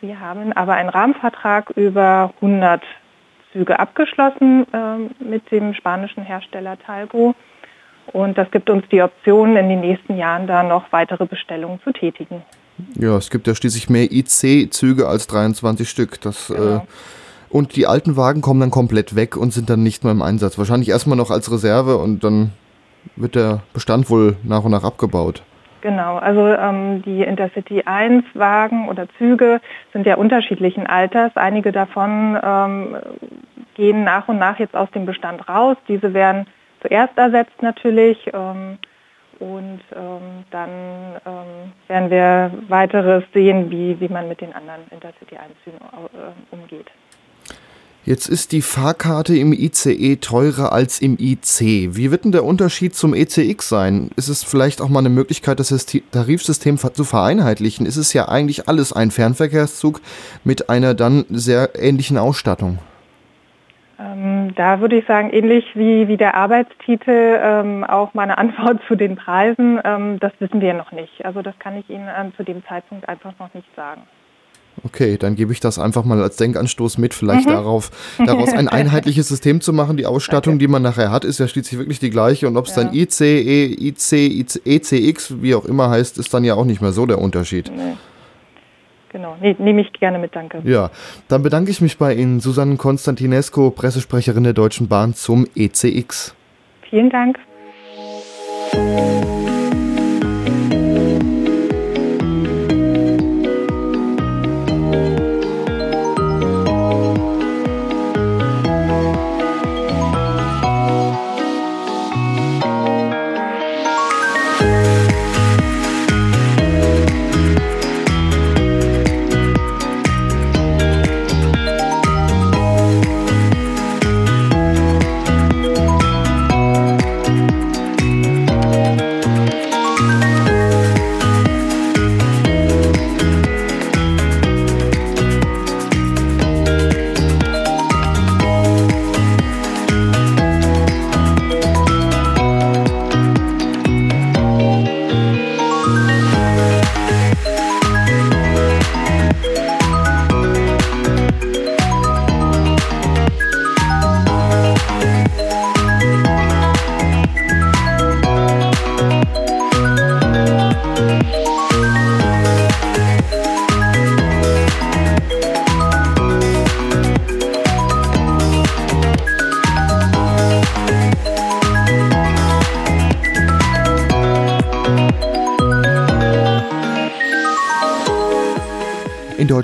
Wir 0.00 0.20
haben 0.20 0.52
aber 0.52 0.74
einen 0.74 0.90
Rahmenvertrag 0.90 1.70
über 1.70 2.34
100 2.36 2.82
Züge 3.52 3.78
abgeschlossen 3.78 4.66
äh, 4.72 5.24
mit 5.24 5.50
dem 5.50 5.74
spanischen 5.74 6.22
Hersteller 6.22 6.78
Talgo. 6.78 7.34
Und 8.12 8.36
das 8.36 8.50
gibt 8.50 8.68
uns 8.68 8.86
die 8.90 9.02
Option, 9.02 9.56
in 9.56 9.68
den 9.68 9.80
nächsten 9.80 10.16
Jahren 10.16 10.46
da 10.46 10.62
noch 10.62 10.92
weitere 10.92 11.24
Bestellungen 11.24 11.80
zu 11.82 11.92
tätigen. 11.92 12.42
Ja, 12.98 13.16
es 13.16 13.30
gibt 13.30 13.46
ja 13.46 13.54
schließlich 13.54 13.88
mehr 13.88 14.10
IC-Züge 14.10 15.06
als 15.08 15.26
23 15.26 15.88
Stück. 15.88 16.20
Das, 16.20 16.50
äh, 16.50 16.54
genau. 16.54 16.76
äh, 16.76 16.80
und 17.50 17.76
die 17.76 17.86
alten 17.86 18.16
Wagen 18.16 18.40
kommen 18.40 18.60
dann 18.60 18.70
komplett 18.70 19.14
weg 19.14 19.36
und 19.36 19.52
sind 19.52 19.70
dann 19.70 19.82
nicht 19.82 20.02
mehr 20.02 20.12
im 20.12 20.22
Einsatz. 20.22 20.58
Wahrscheinlich 20.58 20.88
erstmal 20.88 21.16
noch 21.16 21.30
als 21.30 21.50
Reserve 21.52 21.98
und 21.98 22.24
dann 22.24 22.52
wird 23.16 23.36
der 23.36 23.60
Bestand 23.72 24.10
wohl 24.10 24.36
nach 24.42 24.64
und 24.64 24.72
nach 24.72 24.84
abgebaut. 24.84 25.42
Genau, 25.84 26.16
also 26.16 26.46
ähm, 26.46 27.02
die 27.02 27.22
Intercity 27.22 27.82
1 27.82 28.24
Wagen 28.32 28.88
oder 28.88 29.06
Züge 29.18 29.60
sind 29.92 30.06
ja 30.06 30.16
unterschiedlichen 30.16 30.86
Alters. 30.86 31.32
Einige 31.36 31.72
davon 31.72 32.38
ähm, 32.42 32.96
gehen 33.74 34.02
nach 34.02 34.26
und 34.28 34.38
nach 34.38 34.58
jetzt 34.58 34.74
aus 34.74 34.90
dem 34.92 35.04
Bestand 35.04 35.46
raus. 35.46 35.76
Diese 35.86 36.14
werden 36.14 36.46
zuerst 36.80 37.18
ersetzt 37.18 37.60
natürlich 37.60 38.18
ähm, 38.32 38.78
und 39.38 39.80
ähm, 39.94 40.44
dann 40.50 40.70
ähm, 41.26 41.72
werden 41.88 42.10
wir 42.10 42.52
weiteres 42.68 43.24
sehen, 43.32 43.70
wie, 43.70 43.98
wie 44.00 44.08
man 44.08 44.28
mit 44.28 44.40
den 44.40 44.52
anderen 44.52 44.82
Intercity 44.90 45.36
1 45.36 45.52
Zügen 45.64 45.78
äh, 45.78 46.54
umgeht. 46.54 46.90
Jetzt 48.06 48.28
ist 48.28 48.52
die 48.52 48.60
Fahrkarte 48.60 49.34
im 49.34 49.54
ICE 49.54 50.16
teurer 50.16 50.72
als 50.72 51.00
im 51.00 51.16
IC. 51.18 51.96
Wie 51.96 52.10
wird 52.10 52.26
denn 52.26 52.32
der 52.32 52.44
Unterschied 52.44 52.94
zum 52.94 53.14
ECX 53.14 53.66
sein? 53.66 54.10
Ist 54.16 54.28
es 54.28 54.44
vielleicht 54.44 54.82
auch 54.82 54.90
mal 54.90 54.98
eine 54.98 55.08
Möglichkeit, 55.08 55.58
das 55.58 55.86
Tarifsystem 56.10 56.76
zu 56.76 57.04
vereinheitlichen? 57.04 57.86
Ist 57.86 57.96
es 57.96 58.12
ja 58.12 58.28
eigentlich 58.28 58.68
alles 58.68 58.92
ein 58.92 59.10
Fernverkehrszug 59.10 60.02
mit 60.44 60.68
einer 60.68 60.92
dann 60.92 61.24
sehr 61.30 61.70
ähnlichen 61.80 62.18
Ausstattung? 62.18 62.78
Ähm, 63.98 64.54
da 64.56 64.80
würde 64.80 64.96
ich 64.96 65.06
sagen, 65.06 65.30
ähnlich 65.30 65.64
wie, 65.74 66.08
wie 66.08 66.16
der 66.16 66.34
Arbeitstitel, 66.34 67.38
ähm, 67.40 67.84
auch 67.84 68.14
meine 68.14 68.38
Antwort 68.38 68.80
zu 68.88 68.96
den 68.96 69.16
Preisen, 69.16 69.80
ähm, 69.84 70.18
das 70.20 70.32
wissen 70.40 70.60
wir 70.60 70.74
noch 70.74 70.92
nicht. 70.92 71.24
Also 71.24 71.42
das 71.42 71.58
kann 71.58 71.76
ich 71.76 71.88
Ihnen 71.88 72.08
ähm, 72.18 72.32
zu 72.36 72.42
dem 72.42 72.64
Zeitpunkt 72.66 73.08
einfach 73.08 73.32
noch 73.38 73.52
nicht 73.54 73.68
sagen. 73.76 74.02
Okay, 74.82 75.16
dann 75.16 75.36
gebe 75.36 75.52
ich 75.52 75.60
das 75.60 75.78
einfach 75.78 76.04
mal 76.04 76.20
als 76.20 76.36
Denkanstoß 76.36 76.98
mit, 76.98 77.14
vielleicht 77.14 77.46
mhm. 77.46 77.52
darauf, 77.52 77.90
daraus 78.26 78.52
ein 78.52 78.68
einheitliches 78.68 79.28
System 79.28 79.60
zu 79.60 79.72
machen. 79.72 79.96
Die 79.96 80.06
Ausstattung, 80.06 80.58
die 80.58 80.68
man 80.68 80.82
nachher 80.82 81.10
hat, 81.10 81.24
ist 81.24 81.38
ja 81.38 81.46
schließlich 81.46 81.78
wirklich 81.78 82.00
die 82.00 82.10
gleiche. 82.10 82.48
Und 82.48 82.56
ob 82.56 82.66
es 82.66 82.74
ja. 82.76 82.84
dann 82.84 82.94
IC, 82.94 83.20
e, 83.20 83.66
IC, 83.66 84.12
IC, 84.12 84.66
ECX, 84.66 85.40
wie 85.40 85.54
auch 85.54 85.64
immer 85.64 85.90
heißt, 85.90 86.18
ist 86.18 86.34
dann 86.34 86.44
ja 86.44 86.54
auch 86.54 86.64
nicht 86.64 86.82
mehr 86.82 86.92
so 86.92 87.06
der 87.06 87.18
Unterschied. 87.18 87.70
Nee. 87.74 87.94
Genau, 89.14 89.36
nee, 89.40 89.54
nehme 89.60 89.80
ich 89.80 89.92
gerne 89.92 90.18
mit, 90.18 90.34
danke. 90.34 90.60
Ja, 90.64 90.90
dann 91.28 91.44
bedanke 91.44 91.70
ich 91.70 91.80
mich 91.80 91.98
bei 91.98 92.12
Ihnen, 92.14 92.40
Susanne 92.40 92.74
Konstantinesco, 92.76 93.70
Pressesprecherin 93.70 94.42
der 94.42 94.54
Deutschen 94.54 94.88
Bahn 94.88 95.14
zum 95.14 95.46
ECX. 95.54 96.34
Vielen 96.90 97.10
Dank. 97.10 97.38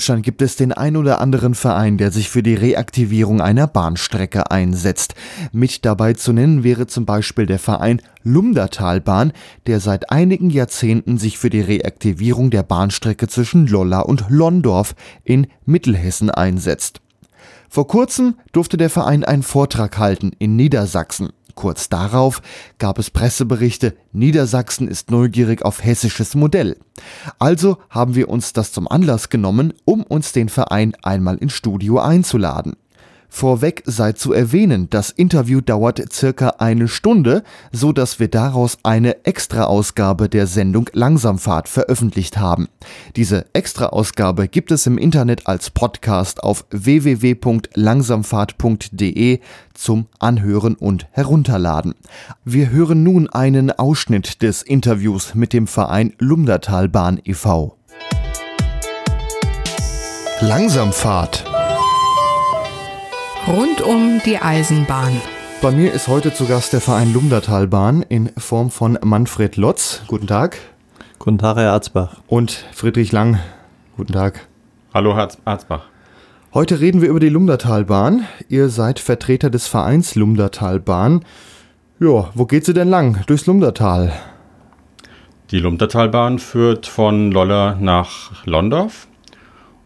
Deutschland 0.00 0.23
gibt 0.23 0.40
es 0.40 0.57
den 0.57 0.73
ein 0.73 0.97
oder 0.97 1.21
anderen 1.21 1.54
Verein, 1.54 1.99
der 1.99 2.11
sich 2.11 2.30
für 2.30 2.42
die 2.42 2.54
Reaktivierung 2.54 3.42
einer 3.42 3.66
Bahnstrecke 3.66 4.50
einsetzt. 4.50 5.14
Mit 5.52 5.85
dabei 5.85 6.14
zu 6.14 6.33
nennen 6.33 6.64
wäre 6.64 6.87
zum 6.87 7.04
Beispiel 7.04 7.45
der 7.45 7.59
Verein 7.59 8.00
Lumdatalbahn, 8.23 9.35
der 9.66 9.78
seit 9.78 10.11
einigen 10.11 10.49
Jahrzehnten 10.49 11.19
sich 11.19 11.37
für 11.37 11.50
die 11.50 11.61
Reaktivierung 11.61 12.49
der 12.49 12.62
Bahnstrecke 12.62 13.28
zwischen 13.28 13.66
Lolla 13.66 14.00
und 14.00 14.25
Londorf 14.30 14.95
in 15.23 15.49
Mittelhessen 15.66 16.30
einsetzt. 16.30 17.02
Vor 17.69 17.87
kurzem 17.87 18.37
durfte 18.52 18.78
der 18.78 18.88
Verein 18.88 19.23
einen 19.23 19.42
Vortrag 19.42 19.99
halten 19.99 20.33
in 20.38 20.57
Niedersachsen. 20.57 21.28
Kurz 21.54 21.88
darauf 21.88 22.42
gab 22.78 22.99
es 22.99 23.11
Presseberichte, 23.11 23.97
Niedersachsen 24.12 24.88
ist 24.88 25.11
neugierig 25.11 25.62
auf 25.62 25.83
hessisches 25.83 26.35
Modell. 26.35 26.76
Also 27.38 27.78
haben 27.88 28.14
wir 28.14 28.28
uns 28.28 28.52
das 28.52 28.73
zum 28.73 28.88
Anlass 28.88 29.28
genommen, 29.28 29.73
um 29.85 30.02
uns 30.02 30.33
den 30.33 30.49
Verein 30.49 30.95
einmal 31.02 31.37
ins 31.37 31.52
Studio 31.52 31.99
einzuladen. 31.99 32.76
Vorweg 33.30 33.82
sei 33.87 34.12
zu 34.12 34.32
erwähnen, 34.32 34.88
das 34.90 35.10
Interview 35.10 35.60
dauert 35.60 36.12
circa 36.12 36.54
eine 36.58 36.88
Stunde, 36.88 37.42
so 37.72 37.92
dass 37.92 38.18
wir 38.18 38.28
daraus 38.28 38.78
eine 38.82 39.25
Extraausgabe 39.25 40.28
der 40.28 40.46
Sendung 40.46 40.88
Langsamfahrt 40.92 41.68
veröffentlicht 41.68 42.38
haben. 42.38 42.68
Diese 43.16 43.46
Extraausgabe 43.52 44.49
gibt 44.49 44.72
es 44.72 44.87
im 44.87 44.99
Internet 44.99 45.46
als 45.46 45.70
Podcast 45.70 46.42
auf 46.42 46.66
www.langsamfahrt.de 46.70 49.40
zum 49.75 50.06
Anhören 50.18 50.75
und 50.75 51.06
Herunterladen. 51.12 51.94
Wir 52.44 52.70
hören 52.70 53.02
nun 53.02 53.30
einen 53.30 53.70
Ausschnitt 53.70 54.42
des 54.42 54.62
Interviews 54.62 55.34
mit 55.34 55.52
dem 55.52 55.66
Verein 55.66 56.14
Lumdertalbahn 56.18 57.20
e.V. 57.25 57.76
Langsamfahrt 60.40 61.50
Rund 63.49 63.80
um 63.80 64.20
die 64.26 64.37
Eisenbahn. 64.37 65.18
Bei 65.62 65.70
mir 65.70 65.94
ist 65.94 66.09
heute 66.09 66.32
zu 66.32 66.47
Gast 66.47 66.75
der 66.75 66.82
Verein 66.82 67.11
Lumdertalbahn 67.12 68.02
in 68.02 68.28
Form 68.37 68.70
von 68.70 68.99
Manfred 69.02 69.56
Lotz. 69.56 70.02
Guten 70.09 70.26
Tag. 70.26 70.59
Guten 71.18 71.38
Tag, 71.38 71.56
Herr 71.56 71.73
Arzbach. 71.73 72.20
Und 72.26 72.66
Friedrich 72.73 73.12
Lang. 73.12 73.40
Guten 73.97 74.12
Tag. 74.12 74.47
Hallo, 74.92 75.16
Herr 75.16 75.28
Arzbach. 75.47 75.87
Heute 76.52 76.80
reden 76.80 77.00
wir 77.00 77.09
über 77.09 77.18
die 77.18 77.30
Lumdertalbahn. 77.30 78.26
Ihr 78.49 78.68
seid 78.68 78.99
Vertreter 78.99 79.49
des 79.49 79.66
Vereins 79.66 80.16
Lumdertalbahn. 80.16 81.25
Ja, 81.99 82.30
wo 82.35 82.44
geht 82.44 82.66
sie 82.66 82.75
denn 82.75 82.88
lang? 82.88 83.23
Durchs 83.26 83.47
Lumdertal? 83.47 84.12
Die 85.50 85.61
Lumdertalbahn 85.61 86.38
führt 86.38 86.87
von 86.87 87.32
Loller 87.32 87.76
nach 87.80 88.44
Londorf 88.44 89.09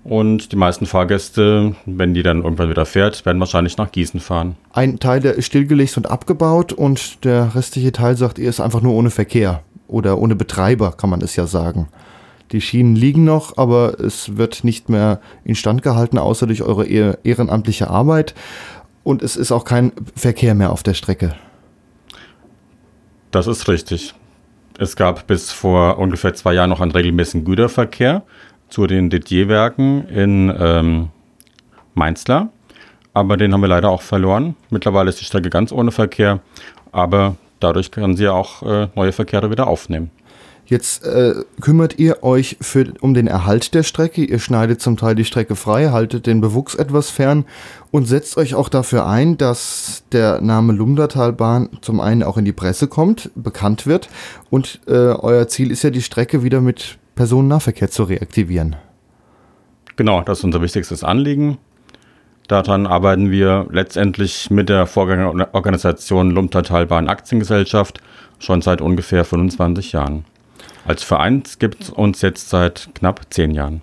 und 0.04 0.52
die 0.52 0.56
meisten 0.56 0.84
Fahrgäste, 0.84 1.74
wenn 1.86 2.12
die 2.12 2.22
dann 2.22 2.42
irgendwann 2.42 2.68
wieder 2.68 2.84
fährt, 2.84 3.24
werden 3.24 3.40
wahrscheinlich 3.40 3.78
nach 3.78 3.90
Gießen 3.90 4.20
fahren. 4.20 4.56
Ein 4.72 4.98
Teil, 4.98 5.20
der 5.20 5.34
ist 5.34 5.46
stillgelegt 5.46 5.96
und 5.96 6.10
abgebaut 6.10 6.74
und 6.74 7.24
der 7.24 7.54
restliche 7.54 7.90
Teil, 7.90 8.16
sagt 8.16 8.38
ihr, 8.38 8.48
ist 8.48 8.60
einfach 8.60 8.82
nur 8.82 8.92
ohne 8.92 9.10
Verkehr 9.10 9.62
oder 9.88 10.18
ohne 10.18 10.36
Betreiber, 10.36 10.92
kann 10.92 11.08
man 11.08 11.22
es 11.22 11.36
ja 11.36 11.46
sagen. 11.46 11.88
Die 12.52 12.60
Schienen 12.60 12.94
liegen 12.94 13.24
noch, 13.24 13.56
aber 13.56 13.98
es 13.98 14.36
wird 14.36 14.62
nicht 14.62 14.90
mehr 14.90 15.20
instand 15.42 15.82
gehalten, 15.82 16.18
außer 16.18 16.46
durch 16.46 16.62
eure 16.62 16.84
ehrenamtliche 16.84 17.88
Arbeit. 17.88 18.34
Und 19.02 19.22
es 19.22 19.36
ist 19.36 19.52
auch 19.52 19.64
kein 19.64 19.92
Verkehr 20.14 20.54
mehr 20.54 20.70
auf 20.70 20.82
der 20.82 20.94
Strecke. 20.94 21.34
Das 23.30 23.46
ist 23.46 23.68
richtig. 23.68 24.14
Es 24.78 24.96
gab 24.96 25.26
bis 25.26 25.50
vor 25.50 25.98
ungefähr 25.98 26.34
zwei 26.34 26.52
Jahren 26.52 26.70
noch 26.70 26.80
einen 26.80 26.90
regelmäßigen 26.90 27.44
Güterverkehr 27.44 28.22
zu 28.68 28.86
den 28.86 29.10
Didier-Werken 29.10 30.08
in 30.08 30.52
ähm, 30.58 31.08
Mainzlar. 31.94 32.50
Aber 33.12 33.36
den 33.36 33.52
haben 33.52 33.60
wir 33.60 33.68
leider 33.68 33.90
auch 33.90 34.02
verloren. 34.02 34.56
Mittlerweile 34.70 35.08
ist 35.08 35.20
die 35.20 35.24
Strecke 35.24 35.48
ganz 35.48 35.70
ohne 35.70 35.92
Verkehr, 35.92 36.40
aber 36.90 37.36
dadurch 37.60 37.90
können 37.90 38.16
sie 38.16 38.28
auch 38.28 38.62
äh, 38.62 38.88
neue 38.96 39.12
Verkehre 39.12 39.50
wieder 39.50 39.68
aufnehmen. 39.68 40.10
Jetzt 40.66 41.04
äh, 41.04 41.34
kümmert 41.60 41.98
ihr 41.98 42.22
euch 42.22 42.56
für, 42.60 42.94
um 43.00 43.12
den 43.12 43.26
Erhalt 43.26 43.74
der 43.74 43.82
Strecke. 43.82 44.24
Ihr 44.24 44.38
schneidet 44.38 44.80
zum 44.80 44.96
Teil 44.96 45.14
die 45.14 45.26
Strecke 45.26 45.56
frei, 45.56 45.90
haltet 45.90 46.26
den 46.26 46.40
Bewuchs 46.40 46.74
etwas 46.74 47.10
fern 47.10 47.44
und 47.90 48.06
setzt 48.06 48.38
euch 48.38 48.54
auch 48.54 48.70
dafür 48.70 49.06
ein, 49.06 49.36
dass 49.36 50.04
der 50.12 50.40
Name 50.40 50.72
Lumdatalbahn 50.72 51.68
zum 51.82 52.00
einen 52.00 52.22
auch 52.22 52.38
in 52.38 52.46
die 52.46 52.52
Presse 52.52 52.88
kommt, 52.88 53.30
bekannt 53.34 53.86
wird. 53.86 54.08
Und 54.48 54.80
äh, 54.86 54.92
euer 54.92 55.48
Ziel 55.48 55.70
ist 55.70 55.82
ja, 55.82 55.90
die 55.90 56.02
Strecke 56.02 56.42
wieder 56.42 56.62
mit 56.62 56.98
Personennahverkehr 57.14 57.90
zu 57.90 58.04
reaktivieren. 58.04 58.76
Genau, 59.96 60.22
das 60.22 60.38
ist 60.38 60.44
unser 60.44 60.62
wichtigstes 60.62 61.04
Anliegen. 61.04 61.58
Daran 62.48 62.86
arbeiten 62.86 63.30
wir 63.30 63.66
letztendlich 63.70 64.50
mit 64.50 64.68
der 64.68 64.86
Vorgängerorganisation 64.86 66.30
Lumtertalbahn 66.30 67.08
Aktiengesellschaft 67.08 68.00
schon 68.38 68.60
seit 68.60 68.80
ungefähr 68.80 69.24
25 69.24 69.92
Jahren. 69.92 70.24
Als 70.86 71.02
Verein 71.02 71.42
gibt 71.58 71.84
es 71.84 71.90
uns 71.90 72.20
jetzt 72.20 72.50
seit 72.50 72.90
knapp 72.94 73.22
zehn 73.30 73.52
Jahren. 73.52 73.80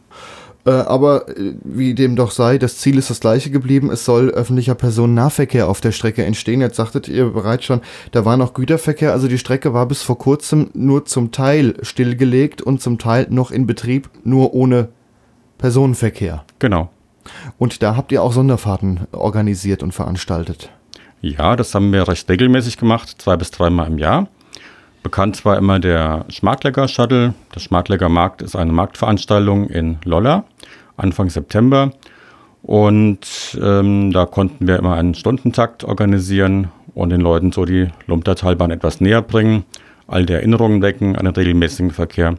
Äh, 0.65 0.71
aber 0.71 1.27
äh, 1.29 1.55
wie 1.63 1.93
dem 1.93 2.15
doch 2.15 2.31
sei, 2.31 2.57
das 2.57 2.77
Ziel 2.77 2.97
ist 2.97 3.09
das 3.09 3.19
gleiche 3.19 3.49
geblieben. 3.49 3.89
Es 3.89 4.05
soll 4.05 4.29
öffentlicher 4.29 4.75
Personennahverkehr 4.75 5.67
auf 5.67 5.81
der 5.81 5.91
Strecke 5.91 6.23
entstehen. 6.23 6.61
Jetzt 6.61 6.75
sagtet 6.75 7.07
ihr 7.07 7.29
bereits 7.29 7.65
schon, 7.65 7.81
da 8.11 8.25
war 8.25 8.37
noch 8.37 8.53
Güterverkehr. 8.53 9.11
Also 9.11 9.27
die 9.27 9.37
Strecke 9.37 9.73
war 9.73 9.85
bis 9.87 10.03
vor 10.03 10.17
kurzem 10.17 10.69
nur 10.73 11.05
zum 11.05 11.31
Teil 11.31 11.75
stillgelegt 11.81 12.61
und 12.61 12.81
zum 12.81 12.99
Teil 12.99 13.27
noch 13.29 13.51
in 13.51 13.65
Betrieb, 13.65 14.09
nur 14.23 14.53
ohne 14.53 14.89
Personenverkehr. 15.57 16.43
Genau. 16.59 16.89
Und 17.57 17.83
da 17.83 17.95
habt 17.95 18.11
ihr 18.11 18.23
auch 18.23 18.33
Sonderfahrten 18.33 19.01
organisiert 19.11 19.83
und 19.83 19.93
veranstaltet. 19.93 20.69
Ja, 21.21 21.55
das 21.55 21.75
haben 21.75 21.93
wir 21.93 22.07
recht 22.07 22.27
regelmäßig 22.29 22.77
gemacht, 22.77 23.15
zwei 23.19 23.37
bis 23.37 23.51
dreimal 23.51 23.87
im 23.87 23.99
Jahr. 23.99 24.27
Bekannt 25.03 25.43
war 25.45 25.57
immer 25.57 25.79
der 25.79 26.25
Schmartlecker 26.29 26.87
Shuttle. 26.87 27.33
Der 27.55 27.59
Schmartlecker 27.59 28.09
Markt 28.09 28.41
ist 28.41 28.55
eine 28.55 28.71
Marktveranstaltung 28.71 29.67
in 29.67 29.97
Lolla 30.03 30.45
Anfang 31.01 31.29
September. 31.29 31.91
Und 32.63 33.57
ähm, 33.61 34.11
da 34.11 34.25
konnten 34.25 34.67
wir 34.67 34.77
immer 34.77 34.95
einen 34.95 35.15
Stundentakt 35.15 35.83
organisieren 35.83 36.69
und 36.93 37.09
den 37.09 37.21
Leuten 37.21 37.51
so 37.51 37.65
die 37.65 37.87
Lumtertalbahn 38.05 38.71
etwas 38.71 39.01
näher 39.01 39.21
bringen, 39.21 39.63
all 40.07 40.25
die 40.25 40.33
Erinnerungen 40.33 40.81
wecken 40.81 41.15
an 41.15 41.25
den 41.25 41.33
regelmäßigen 41.33 41.91
Verkehr. 41.91 42.35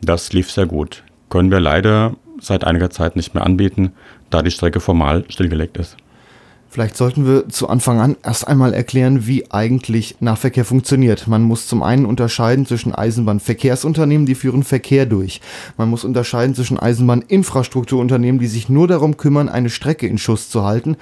Das 0.00 0.32
lief 0.32 0.50
sehr 0.50 0.66
gut. 0.66 1.04
Können 1.28 1.50
wir 1.50 1.60
leider 1.60 2.14
seit 2.40 2.64
einiger 2.64 2.90
Zeit 2.90 3.16
nicht 3.16 3.34
mehr 3.34 3.44
anbieten, 3.44 3.92
da 4.30 4.42
die 4.42 4.50
Strecke 4.50 4.80
formal 4.80 5.24
stillgelegt 5.28 5.76
ist. 5.76 5.96
Vielleicht 6.72 6.96
sollten 6.96 7.26
wir 7.26 7.48
zu 7.48 7.68
Anfang 7.68 8.00
an 8.00 8.16
erst 8.22 8.46
einmal 8.46 8.72
erklären, 8.72 9.26
wie 9.26 9.50
eigentlich 9.50 10.20
Nahverkehr 10.20 10.64
funktioniert. 10.64 11.26
Man 11.26 11.42
muss 11.42 11.66
zum 11.66 11.82
einen 11.82 12.06
unterscheiden 12.06 12.64
zwischen 12.64 12.94
Eisenbahnverkehrsunternehmen, 12.94 14.24
die 14.24 14.36
führen 14.36 14.62
Verkehr 14.62 15.04
durch. 15.04 15.40
Man 15.76 15.90
muss 15.90 16.04
unterscheiden 16.04 16.54
zwischen 16.54 16.78
Eisenbahninfrastrukturunternehmen, 16.78 18.40
die 18.40 18.46
sich 18.46 18.68
nur 18.68 18.86
darum 18.86 19.16
kümmern, 19.16 19.48
eine 19.48 19.68
Strecke 19.68 20.06
in 20.06 20.16
Schuss 20.16 20.48
zu 20.48 20.64
halten. 20.64 20.96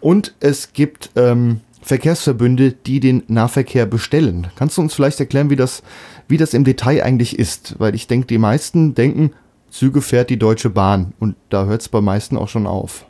Und 0.00 0.34
es 0.40 0.72
gibt 0.72 1.10
ähm, 1.14 1.60
Verkehrsverbünde, 1.82 2.72
die 2.72 2.98
den 2.98 3.22
Nahverkehr 3.28 3.86
bestellen. 3.86 4.48
Kannst 4.56 4.76
du 4.76 4.82
uns 4.82 4.92
vielleicht 4.92 5.20
erklären, 5.20 5.50
wie 5.50 5.56
das, 5.56 5.84
wie 6.26 6.36
das 6.36 6.52
im 6.52 6.64
Detail 6.64 7.04
eigentlich 7.04 7.38
ist? 7.38 7.76
Weil 7.78 7.94
ich 7.94 8.08
denke, 8.08 8.26
die 8.26 8.38
meisten 8.38 8.96
denken, 8.96 9.30
Züge 9.70 10.02
fährt 10.02 10.30
die 10.30 10.38
Deutsche 10.38 10.68
Bahn. 10.68 11.12
Und 11.20 11.36
da 11.48 11.66
hört 11.66 11.82
es 11.82 11.88
bei 11.88 12.00
meisten 12.00 12.36
auch 12.36 12.48
schon 12.48 12.66
auf. 12.66 13.06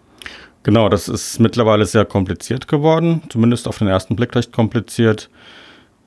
Genau, 0.62 0.88
das 0.88 1.08
ist 1.08 1.40
mittlerweile 1.40 1.86
sehr 1.86 2.04
kompliziert 2.04 2.68
geworden, 2.68 3.22
zumindest 3.28 3.66
auf 3.66 3.78
den 3.78 3.88
ersten 3.88 4.14
Blick 4.14 4.36
recht 4.36 4.52
kompliziert. 4.52 5.28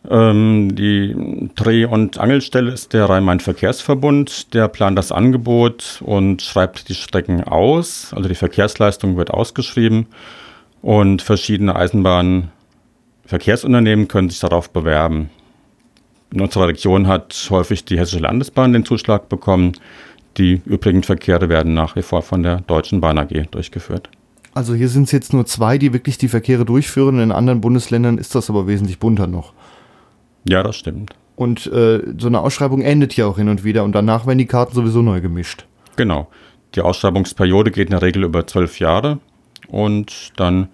Ähm, 0.10 0.76
die 0.76 1.50
Dreh- 1.56 1.86
und 1.86 2.18
Angelstelle 2.20 2.72
ist 2.72 2.94
der 2.94 3.10
Rhein-Main-Verkehrsverbund. 3.10 4.54
Der 4.54 4.68
plant 4.68 4.96
das 4.98 5.12
Angebot 5.12 6.02
und 6.06 6.42
schreibt 6.42 6.90
die 6.90 6.96
Strecken 6.96 7.44
aus. 7.44 8.12
Also 8.16 8.30
die 8.30 8.36
Verkehrsleistung 8.36 9.18
wird 9.18 9.32
ausgeschrieben 9.32 10.06
und 10.82 11.22
verschiedene 11.22 11.76
Eisenbahnverkehrsunternehmen 11.76 14.08
können 14.08 14.30
sich 14.30 14.40
darauf 14.40 14.70
bewerben. 14.70 15.30
In 16.32 16.40
unserer 16.42 16.68
Region 16.68 17.08
hat 17.08 17.48
häufig 17.50 17.86
die 17.86 17.98
Hessische 17.98 18.20
Landesbahn 18.20 18.74
den 18.74 18.86
Zuschlag 18.86 19.30
bekommen. 19.30 19.74
Die 20.38 20.62
übrigen 20.66 21.02
Verkehre 21.04 21.50
werden 21.50 21.74
nach 21.74 21.96
wie 21.96 22.02
vor 22.02 22.22
von 22.22 22.44
der 22.44 22.58
Deutschen 22.62 23.02
Bahn 23.02 23.18
AG 23.18 23.48
durchgeführt. 23.52 24.10
Also 24.56 24.74
hier 24.74 24.88
sind 24.88 25.04
es 25.04 25.12
jetzt 25.12 25.34
nur 25.34 25.46
zwei, 25.46 25.78
die 25.78 25.92
wirklich 25.92 26.18
die 26.18 26.30
Verkehre 26.30 26.64
durchführen. 26.64 27.20
In 27.20 27.34
anderen 27.34 27.60
Bundesländern 27.60 28.18
ist 28.18 28.36
das 28.36 28.50
aber 28.50 28.68
wesentlich 28.68 29.00
bunter 29.00 29.28
noch. 29.28 29.52
Ja, 30.48 30.64
das 30.64 30.78
stimmt. 30.78 31.12
Und 31.36 31.68
äh, 31.68 32.02
so 32.18 32.28
eine 32.28 32.40
Ausschreibung 32.40 32.82
endet 32.82 33.18
ja 33.18 33.28
auch 33.28 33.38
hin 33.38 33.50
und 33.50 33.66
wieder 33.66 33.84
und 33.84 33.92
danach 33.92 34.26
werden 34.26 34.38
die 34.38 34.46
Karten 34.46 34.74
sowieso 34.74 35.02
neu 35.02 35.20
gemischt. 35.20 35.66
Genau. 35.98 36.30
Die 36.74 36.80
Ausschreibungsperiode 36.80 37.70
geht 37.72 37.88
in 37.88 37.92
der 37.92 38.02
Regel 38.02 38.24
über 38.24 38.48
zwölf 38.48 38.80
Jahre 38.80 39.20
und 39.68 40.32
dann 40.38 40.70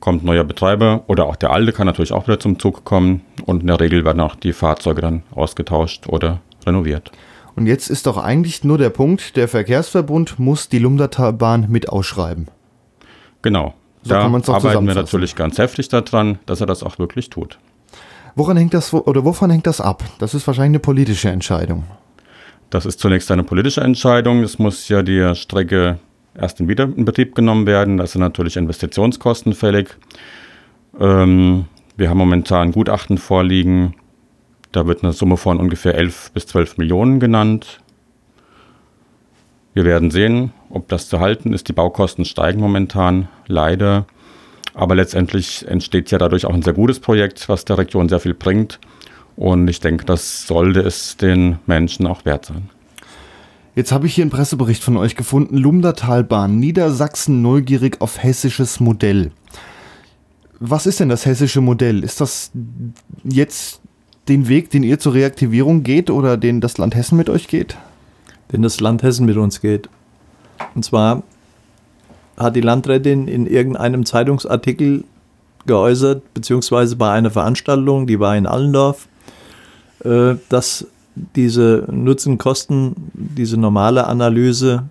kommt 0.00 0.22
ein 0.22 0.26
neuer 0.26 0.44
Betreiber 0.44 1.04
oder 1.06 1.24
auch 1.24 1.36
der 1.36 1.50
alte 1.50 1.72
kann 1.72 1.86
natürlich 1.86 2.12
auch 2.12 2.26
wieder 2.26 2.38
zum 2.38 2.58
Zug 2.58 2.84
kommen 2.84 3.22
und 3.46 3.62
in 3.62 3.68
der 3.68 3.80
Regel 3.80 4.04
werden 4.04 4.20
auch 4.20 4.34
die 4.34 4.52
Fahrzeuge 4.52 5.00
dann 5.00 5.22
ausgetauscht 5.34 6.08
oder 6.08 6.42
renoviert. 6.66 7.10
Und 7.56 7.66
jetzt 7.66 7.88
ist 7.88 8.06
doch 8.06 8.18
eigentlich 8.18 8.64
nur 8.64 8.76
der 8.76 8.90
Punkt, 8.90 9.36
der 9.36 9.48
Verkehrsverbund 9.48 10.38
muss 10.38 10.68
die 10.68 10.78
Lumdatalbahn 10.78 11.68
mit 11.70 11.88
ausschreiben. 11.88 12.48
Genau. 13.44 13.74
So 14.02 14.14
da 14.14 14.22
arbeiten 14.22 14.86
wir 14.86 14.94
natürlich 14.94 15.36
ganz 15.36 15.58
heftig 15.58 15.88
daran, 15.88 16.38
dass 16.46 16.62
er 16.62 16.66
das 16.66 16.82
auch 16.82 16.98
wirklich 16.98 17.28
tut. 17.28 17.58
Woran 18.34 18.56
hängt 18.56 18.72
das 18.72 18.92
oder 18.92 19.24
wovon 19.24 19.50
hängt 19.50 19.66
das 19.66 19.82
ab? 19.82 20.02
Das 20.18 20.32
ist 20.32 20.46
wahrscheinlich 20.46 20.70
eine 20.70 20.78
politische 20.78 21.28
Entscheidung. 21.28 21.84
Das 22.70 22.86
ist 22.86 23.00
zunächst 23.00 23.30
eine 23.30 23.44
politische 23.44 23.82
Entscheidung. 23.82 24.42
Es 24.42 24.58
muss 24.58 24.88
ja 24.88 25.02
die 25.02 25.34
Strecke 25.34 25.98
erst 26.34 26.58
in 26.58 26.68
wieder 26.68 26.84
in 26.84 27.04
Betrieb 27.04 27.34
genommen 27.34 27.66
werden. 27.66 27.98
Das 27.98 28.12
sind 28.12 28.22
natürlich 28.22 28.56
Investitionskosten 28.56 29.52
fällig. 29.52 29.94
Ähm, 30.98 31.66
wir 31.98 32.08
haben 32.08 32.18
momentan 32.18 32.72
Gutachten 32.72 33.18
vorliegen. 33.18 33.94
Da 34.72 34.86
wird 34.86 35.04
eine 35.04 35.12
Summe 35.12 35.36
von 35.36 35.60
ungefähr 35.60 35.94
11 35.96 36.32
bis 36.32 36.46
12 36.46 36.78
Millionen 36.78 37.20
genannt. 37.20 37.80
Wir 39.74 39.84
werden 39.84 40.10
sehen, 40.10 40.52
ob 40.74 40.88
das 40.88 41.08
zu 41.08 41.20
halten 41.20 41.52
ist. 41.52 41.68
Die 41.68 41.72
Baukosten 41.72 42.24
steigen 42.24 42.60
momentan 42.60 43.28
leider. 43.46 44.06
Aber 44.74 44.94
letztendlich 44.96 45.66
entsteht 45.68 46.10
ja 46.10 46.18
dadurch 46.18 46.46
auch 46.46 46.54
ein 46.54 46.62
sehr 46.62 46.72
gutes 46.72 46.98
Projekt, 46.98 47.48
was 47.48 47.64
der 47.64 47.78
Region 47.78 48.08
sehr 48.08 48.20
viel 48.20 48.34
bringt. 48.34 48.80
Und 49.36 49.68
ich 49.68 49.80
denke, 49.80 50.04
das 50.04 50.46
sollte 50.46 50.80
es 50.80 51.16
den 51.16 51.58
Menschen 51.66 52.06
auch 52.06 52.24
wert 52.24 52.46
sein. 52.46 52.70
Jetzt 53.76 53.90
habe 53.90 54.06
ich 54.06 54.14
hier 54.14 54.22
einen 54.22 54.30
Pressebericht 54.30 54.82
von 54.82 54.96
euch 54.96 55.16
gefunden. 55.16 55.56
Lumdatalbahn, 55.56 56.58
Niedersachsen 56.58 57.42
neugierig 57.42 58.00
auf 58.00 58.22
hessisches 58.22 58.78
Modell. 58.78 59.32
Was 60.60 60.86
ist 60.86 61.00
denn 61.00 61.08
das 61.08 61.26
hessische 61.26 61.60
Modell? 61.60 62.04
Ist 62.04 62.20
das 62.20 62.52
jetzt 63.24 63.80
den 64.28 64.48
Weg, 64.48 64.70
den 64.70 64.84
ihr 64.84 64.98
zur 64.98 65.14
Reaktivierung 65.14 65.82
geht 65.82 66.10
oder 66.10 66.36
den 66.36 66.60
das 66.60 66.78
Land 66.78 66.94
Hessen 66.94 67.16
mit 67.16 67.28
euch 67.28 67.48
geht? 67.48 67.76
Den 68.52 68.62
das 68.62 68.80
Land 68.80 69.02
Hessen 69.02 69.26
mit 69.26 69.36
uns 69.36 69.60
geht. 69.60 69.88
Und 70.74 70.84
zwar 70.84 71.22
hat 72.36 72.56
die 72.56 72.60
Landrätin 72.60 73.28
in 73.28 73.46
irgendeinem 73.46 74.04
Zeitungsartikel 74.04 75.04
geäußert, 75.66 76.34
beziehungsweise 76.34 76.96
bei 76.96 77.10
einer 77.10 77.30
Veranstaltung, 77.30 78.06
die 78.06 78.20
war 78.20 78.36
in 78.36 78.46
Allendorf, 78.46 79.08
äh, 80.04 80.34
dass 80.48 80.86
diese 81.36 81.86
Nutzen-Kosten, 81.90 82.94
diese 83.14 83.56
normale 83.56 84.06
Analyse, 84.06 84.84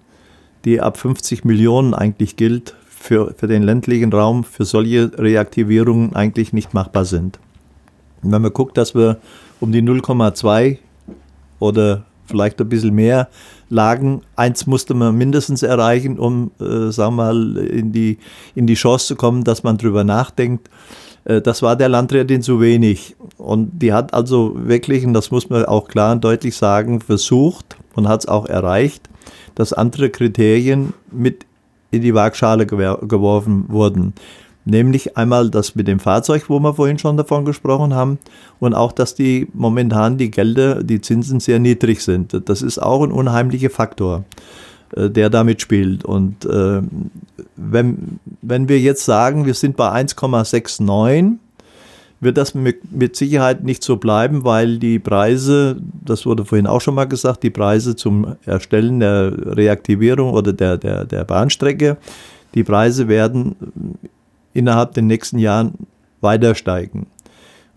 die 0.66 0.80
ab 0.80 0.98
50 0.98 1.44
Millionen 1.44 1.94
eigentlich 1.94 2.38
gilt, 2.38 2.76
für, 2.88 3.34
für 3.38 3.48
den 3.48 3.64
ländlichen 3.64 4.14
Raum, 4.14 4.46
für 4.46 4.64
solche 4.64 5.12
Reaktivierungen 5.18 6.16
eigentlich 6.16 6.54
nicht 6.54 6.74
machbar 6.74 7.04
sind. 7.04 7.38
Und 8.22 8.32
wenn 8.32 8.42
man 8.42 8.54
guckt, 8.54 8.78
dass 8.78 8.96
wir 8.96 9.18
um 9.60 9.74
die 9.74 9.82
0,2 9.82 10.78
oder 11.60 12.06
vielleicht 12.26 12.60
ein 12.62 12.70
bisschen 12.70 12.94
mehr 12.94 13.30
lagen, 13.70 14.22
eins 14.36 14.68
musste 14.68 14.94
man 14.94 15.18
mindestens 15.18 15.64
erreichen, 15.64 16.20
um, 16.20 16.52
äh, 16.60 16.92
sagen 16.92 17.16
wir 17.16 17.24
mal, 17.24 17.58
in 17.58 17.92
die, 17.92 18.20
in 18.56 18.68
die 18.68 18.76
Chance 18.76 19.08
zu 19.08 19.16
kommen, 19.16 19.44
dass 19.44 19.64
man 19.64 19.78
drüber 19.78 20.04
nachdenkt. 20.04 20.70
Äh, 21.26 21.42
das 21.42 21.62
war 21.62 21.76
der 21.76 21.90
Landrätin 21.90 22.42
zu 22.42 22.62
wenig. 22.62 23.16
Und 23.38 23.82
die 23.82 23.94
hat 23.94 24.14
also 24.14 24.54
wirklich, 24.56 25.06
und 25.06 25.14
das 25.14 25.32
muss 25.32 25.50
man 25.50 25.66
auch 25.66 25.88
klar 25.88 26.14
und 26.14 26.24
deutlich 26.24 26.56
sagen, 26.56 27.02
versucht 27.02 27.78
und 27.96 28.08
hat 28.08 28.22
es 28.22 28.28
auch 28.28 28.46
erreicht, 28.46 29.10
dass 29.56 29.74
andere 29.74 30.10
Kriterien 30.10 30.94
mit 31.12 31.46
in 31.92 32.02
die 32.02 32.16
Waagschale 32.16 32.66
geworfen 32.66 33.66
wurden. 33.68 34.14
Nämlich 34.66 35.18
einmal 35.18 35.50
das 35.50 35.76
mit 35.76 35.88
dem 35.88 36.00
Fahrzeug, 36.00 36.46
wo 36.48 36.60
wir 36.60 36.74
vorhin 36.74 36.98
schon 36.98 37.18
davon 37.18 37.44
gesprochen 37.44 37.94
haben, 37.94 38.18
und 38.60 38.74
auch, 38.74 38.94
dass 38.94 39.14
die 39.14 39.48
momentan 39.54 40.18
die 40.18 40.32
Gelder, 40.32 40.84
die 40.84 41.02
Zinsen 41.02 41.40
sehr 41.40 41.60
niedrig 41.60 42.02
sind. 42.02 42.42
Das 42.48 42.62
ist 42.62 42.80
auch 42.80 43.04
ein 43.04 43.12
unheimlicher 43.12 43.70
Faktor, 43.70 44.24
äh, 44.96 45.10
der 45.10 45.30
damit 45.30 45.62
spielt. 45.62 46.06
Und 46.06 46.46
äh, 46.46 46.82
wenn, 47.58 48.20
wenn 48.42 48.70
wir 48.70 48.80
jetzt 48.80 49.04
sagen, 49.04 49.46
wir 49.46 49.54
sind 49.54 49.76
bei 49.76 49.92
1,69, 49.92 51.38
wird 52.24 52.38
das 52.38 52.54
mit, 52.56 52.92
mit 52.92 53.18
Sicherheit 53.18 53.66
nicht 53.66 53.84
so 53.84 53.98
bleiben, 53.98 54.46
weil 54.46 54.78
die 54.78 54.98
Preise, 54.98 55.76
das 56.06 56.26
wurde 56.26 56.46
vorhin 56.46 56.68
auch 56.68 56.80
schon 56.80 56.96
mal 56.96 57.04
gesagt, 57.04 57.44
die 57.44 57.50
Preise 57.50 57.98
zum 57.98 58.38
Erstellen 58.46 59.02
der 59.02 59.34
Reaktivierung 59.58 60.32
oder 60.32 60.54
der, 60.54 60.78
der, 60.78 61.04
der 61.04 61.26
Bahnstrecke, 61.26 61.98
die 62.56 62.64
Preise 62.64 63.10
werden 63.10 63.56
innerhalb 64.54 64.94
der 64.94 65.04
nächsten 65.04 65.40
Jahren 65.40 65.74
weiter 66.22 66.56
steigen. 66.56 67.08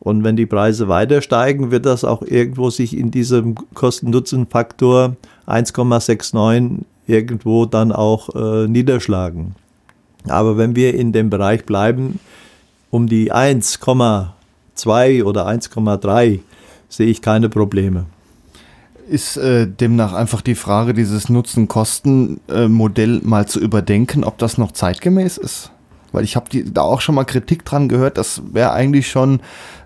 Und 0.01 0.23
wenn 0.23 0.37
die 0.37 0.47
Preise 0.47 0.89
weiter 0.89 1.21
steigen, 1.21 1.71
wird 1.71 1.85
das 1.85 2.05
auch 2.05 2.23
irgendwo 2.23 2.71
sich 2.71 2.97
in 2.97 3.11
diesem 3.11 3.57
Kosten-Nutzen-Faktor 3.75 5.17
1,69 5.47 6.83
irgendwo 7.07 7.67
dann 7.67 7.93
auch 7.93 8.29
äh, 8.35 8.69
niederschlagen. 8.69 9.57
Aber 10.29 10.57
wenn 10.57 10.77
wir 10.77 10.95
in 10.95 11.13
dem 11.13 11.31
Bereich 11.31 11.65
bleiben, 11.65 12.21
um 12.91 13.09
die 13.09 13.33
1,2 13.33 15.25
oder 15.25 15.47
1,3 15.49 16.41
sehe 16.89 17.07
ich 17.07 17.23
keine 17.23 17.49
Probleme. 17.49 18.07
Ist 19.09 19.37
äh, 19.37 19.69
demnach 19.69 20.13
einfach 20.13 20.41
die 20.41 20.57
Frage, 20.57 20.95
dieses 20.95 21.29
Nutzen-Kosten-Modell 21.29 23.21
mal 23.23 23.47
zu 23.47 23.61
überdenken, 23.61 24.25
ob 24.25 24.39
das 24.39 24.59
noch 24.59 24.73
zeitgemäß 24.73 25.37
ist? 25.37 25.71
Weil 26.13 26.25
ich 26.25 26.37
habe 26.37 26.65
da 26.65 26.83
auch 26.83 27.01
schon 27.01 27.15
mal 27.15 27.25
Kritik 27.25 27.65
dran 27.65 27.89
gehört, 27.89 28.17
das 28.19 28.43
wäre 28.53 28.73
eigentlich 28.73 29.09
schon 29.09 29.41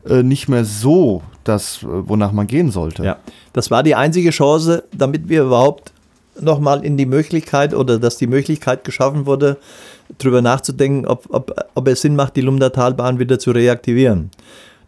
äh, 0.09 0.22
nicht 0.22 0.48
mehr 0.48 0.64
so 0.64 1.22
das, 1.44 1.83
äh, 1.83 1.87
wonach 1.87 2.33
man 2.33 2.46
gehen 2.46 2.70
sollte. 2.70 3.04
Ja, 3.04 3.16
das 3.52 3.70
war 3.70 3.83
die 3.83 3.94
einzige 3.94 4.30
Chance, 4.30 4.85
damit 4.92 5.28
wir 5.28 5.42
überhaupt 5.42 5.92
nochmal 6.40 6.85
in 6.85 6.96
die 6.96 7.06
Möglichkeit 7.06 7.74
oder 7.74 7.98
dass 7.98 8.16
die 8.16 8.26
Möglichkeit 8.26 8.85
geschaffen 8.85 9.26
wurde, 9.26 9.59
darüber 10.18 10.42
nachzudenken, 10.42 11.06
ob, 11.06 11.26
ob, 11.30 11.54
ob 11.74 11.88
es 11.88 12.02
Sinn 12.02 12.16
macht, 12.16 12.37
die 12.37 12.40
Lumdatalbahn 12.40 13.18
wieder 13.18 13.38
zu 13.38 13.50
reaktivieren. 13.50 14.30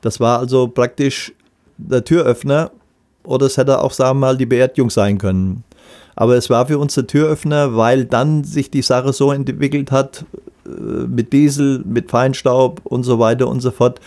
Das 0.01 0.21
war 0.21 0.39
also 0.39 0.69
praktisch 0.69 1.33
der 1.79 2.05
Türöffner 2.05 2.71
oder 3.25 3.47
es 3.47 3.57
hätte 3.57 3.81
auch, 3.81 3.93
sagen 3.93 4.19
wir 4.19 4.27
mal, 4.27 4.37
die 4.37 4.47
Beerdigung 4.47 4.91
sein 4.91 5.19
können. 5.19 5.65
Aber 6.15 6.37
es 6.37 6.51
war 6.51 6.67
für 6.67 6.79
uns 6.79 6.95
der 6.95 7.07
Türöffner, 7.07 7.77
weil 7.77 8.05
dann 8.05 8.45
sich 8.45 8.71
die 8.71 8.83
Sache 8.83 9.13
so 9.13 9.33
entwickelt 9.33 9.91
hat, 9.91 10.25
mit 10.65 11.33
Diesel, 11.33 11.83
mit 11.85 12.11
Feinstaub 12.11 12.81
und 12.85 13.05
so 13.05 13.19
weiter 13.19 13.49
und 13.49 13.61
so 13.61 13.71
fort. 13.71 14.01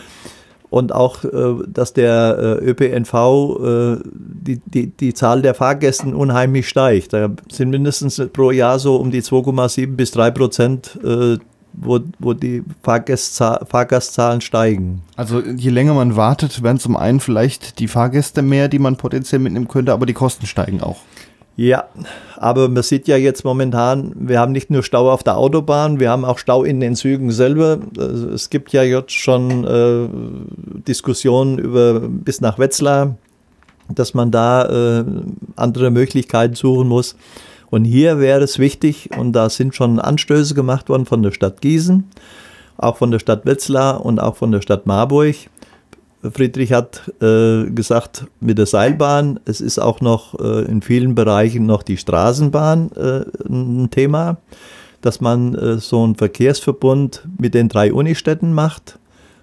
Und 0.69 0.93
auch, 0.93 1.23
äh, 1.23 1.55
dass 1.67 1.93
der 1.93 2.59
äh, 2.61 2.65
ÖPNV, 2.65 3.13
äh, 3.13 3.97
die, 4.05 4.61
die, 4.65 4.87
die 4.87 5.13
Zahl 5.13 5.41
der 5.41 5.53
Fahrgästen 5.53 6.13
unheimlich 6.13 6.67
steigt. 6.67 7.13
Da 7.13 7.29
sind 7.49 7.69
mindestens 7.69 8.21
pro 8.33 8.51
Jahr 8.51 8.79
so 8.79 8.97
um 8.97 9.11
die 9.11 9.21
2,7 9.21 9.95
bis 9.95 10.11
3 10.11 10.31
Prozent, 10.31 10.99
äh, 11.03 11.37
wo, 11.77 11.99
wo 12.19 12.33
die 12.33 12.63
Fahrgastza 12.83 13.65
Fahrgastzahlen 13.65 14.41
steigen. 14.41 15.03
Also 15.15 15.41
je 15.41 15.69
länger 15.69 15.93
man 15.93 16.15
wartet, 16.15 16.63
werden 16.63 16.79
zum 16.79 16.97
einen 16.97 17.19
vielleicht 17.19 17.79
die 17.79 17.87
Fahrgäste 17.87 18.41
mehr, 18.41 18.67
die 18.67 18.79
man 18.79 18.97
potenziell 18.97 19.39
mitnehmen 19.39 19.67
könnte, 19.67 19.93
aber 19.93 20.05
die 20.05 20.13
Kosten 20.13 20.45
steigen 20.45 20.81
auch. 20.81 20.97
Ja, 21.57 21.85
aber 22.35 22.67
man 22.67 22.83
sieht 22.83 23.07
ja 23.07 23.15
jetzt 23.15 23.45
momentan, 23.45 24.11
wir 24.15 24.39
haben 24.39 24.51
nicht 24.51 24.69
nur 24.69 24.83
Stau 24.83 25.09
auf 25.09 25.23
der 25.23 25.37
Autobahn, 25.37 26.01
wir 26.01 26.09
haben 26.09 26.25
auch 26.25 26.37
Stau 26.37 26.63
in 26.63 26.81
den 26.81 26.95
Zügen 26.95 27.31
selber. 27.31 27.79
Also 27.97 28.29
Es 28.29 28.49
gibt 28.49 28.73
ja 28.73 28.83
jetzt 28.83 29.13
schon 29.13 29.63
äh, 29.63 30.09
Diskussionen 30.85 31.57
über 31.57 32.01
bis 32.01 32.41
nach 32.41 32.59
Wetzlar, 32.59 33.15
dass 33.87 34.13
man 34.13 34.31
da 34.31 34.99
äh, 34.99 35.05
andere 35.55 35.91
Möglichkeiten 35.91 36.55
suchen 36.55 36.89
muss. 36.89 37.15
Und 37.69 37.85
hier 37.85 38.19
wäre 38.19 38.43
es 38.43 38.59
wichtig, 38.59 39.09
und 39.17 39.33
da 39.33 39.49
sind 39.49 39.75
schon 39.75 39.99
Anstöße 39.99 40.55
gemacht 40.55 40.89
worden 40.89 41.05
von 41.05 41.23
der 41.23 41.31
Stadt 41.31 41.61
Gießen, 41.61 42.03
auch 42.77 42.97
von 42.97 43.11
der 43.11 43.19
Stadt 43.19 43.45
Wetzlar 43.45 44.05
und 44.05 44.19
auch 44.19 44.35
von 44.35 44.51
der 44.51 44.61
Stadt 44.61 44.85
Marburg. 44.85 45.35
Friedrich 46.31 46.71
hat 46.71 47.11
äh, 47.21 47.65
gesagt, 47.69 48.25
mit 48.39 48.57
der 48.57 48.65
Seilbahn, 48.65 49.39
es 49.45 49.61
ist 49.61 49.79
auch 49.79 50.01
noch 50.01 50.39
äh, 50.39 50.65
in 50.65 50.81
vielen 50.81 51.15
Bereichen 51.15 51.65
noch 51.65 51.83
die 51.83 51.97
Straßenbahn 51.97 52.91
äh, 52.95 53.25
ein 53.47 53.89
Thema, 53.91 54.38
dass 55.01 55.21
man 55.21 55.55
äh, 55.55 55.77
so 55.77 56.03
einen 56.03 56.15
Verkehrsverbund 56.15 57.27
mit 57.38 57.53
den 57.53 57.69
drei 57.69 57.93
Unistädten 57.93 58.53
macht 58.53 58.99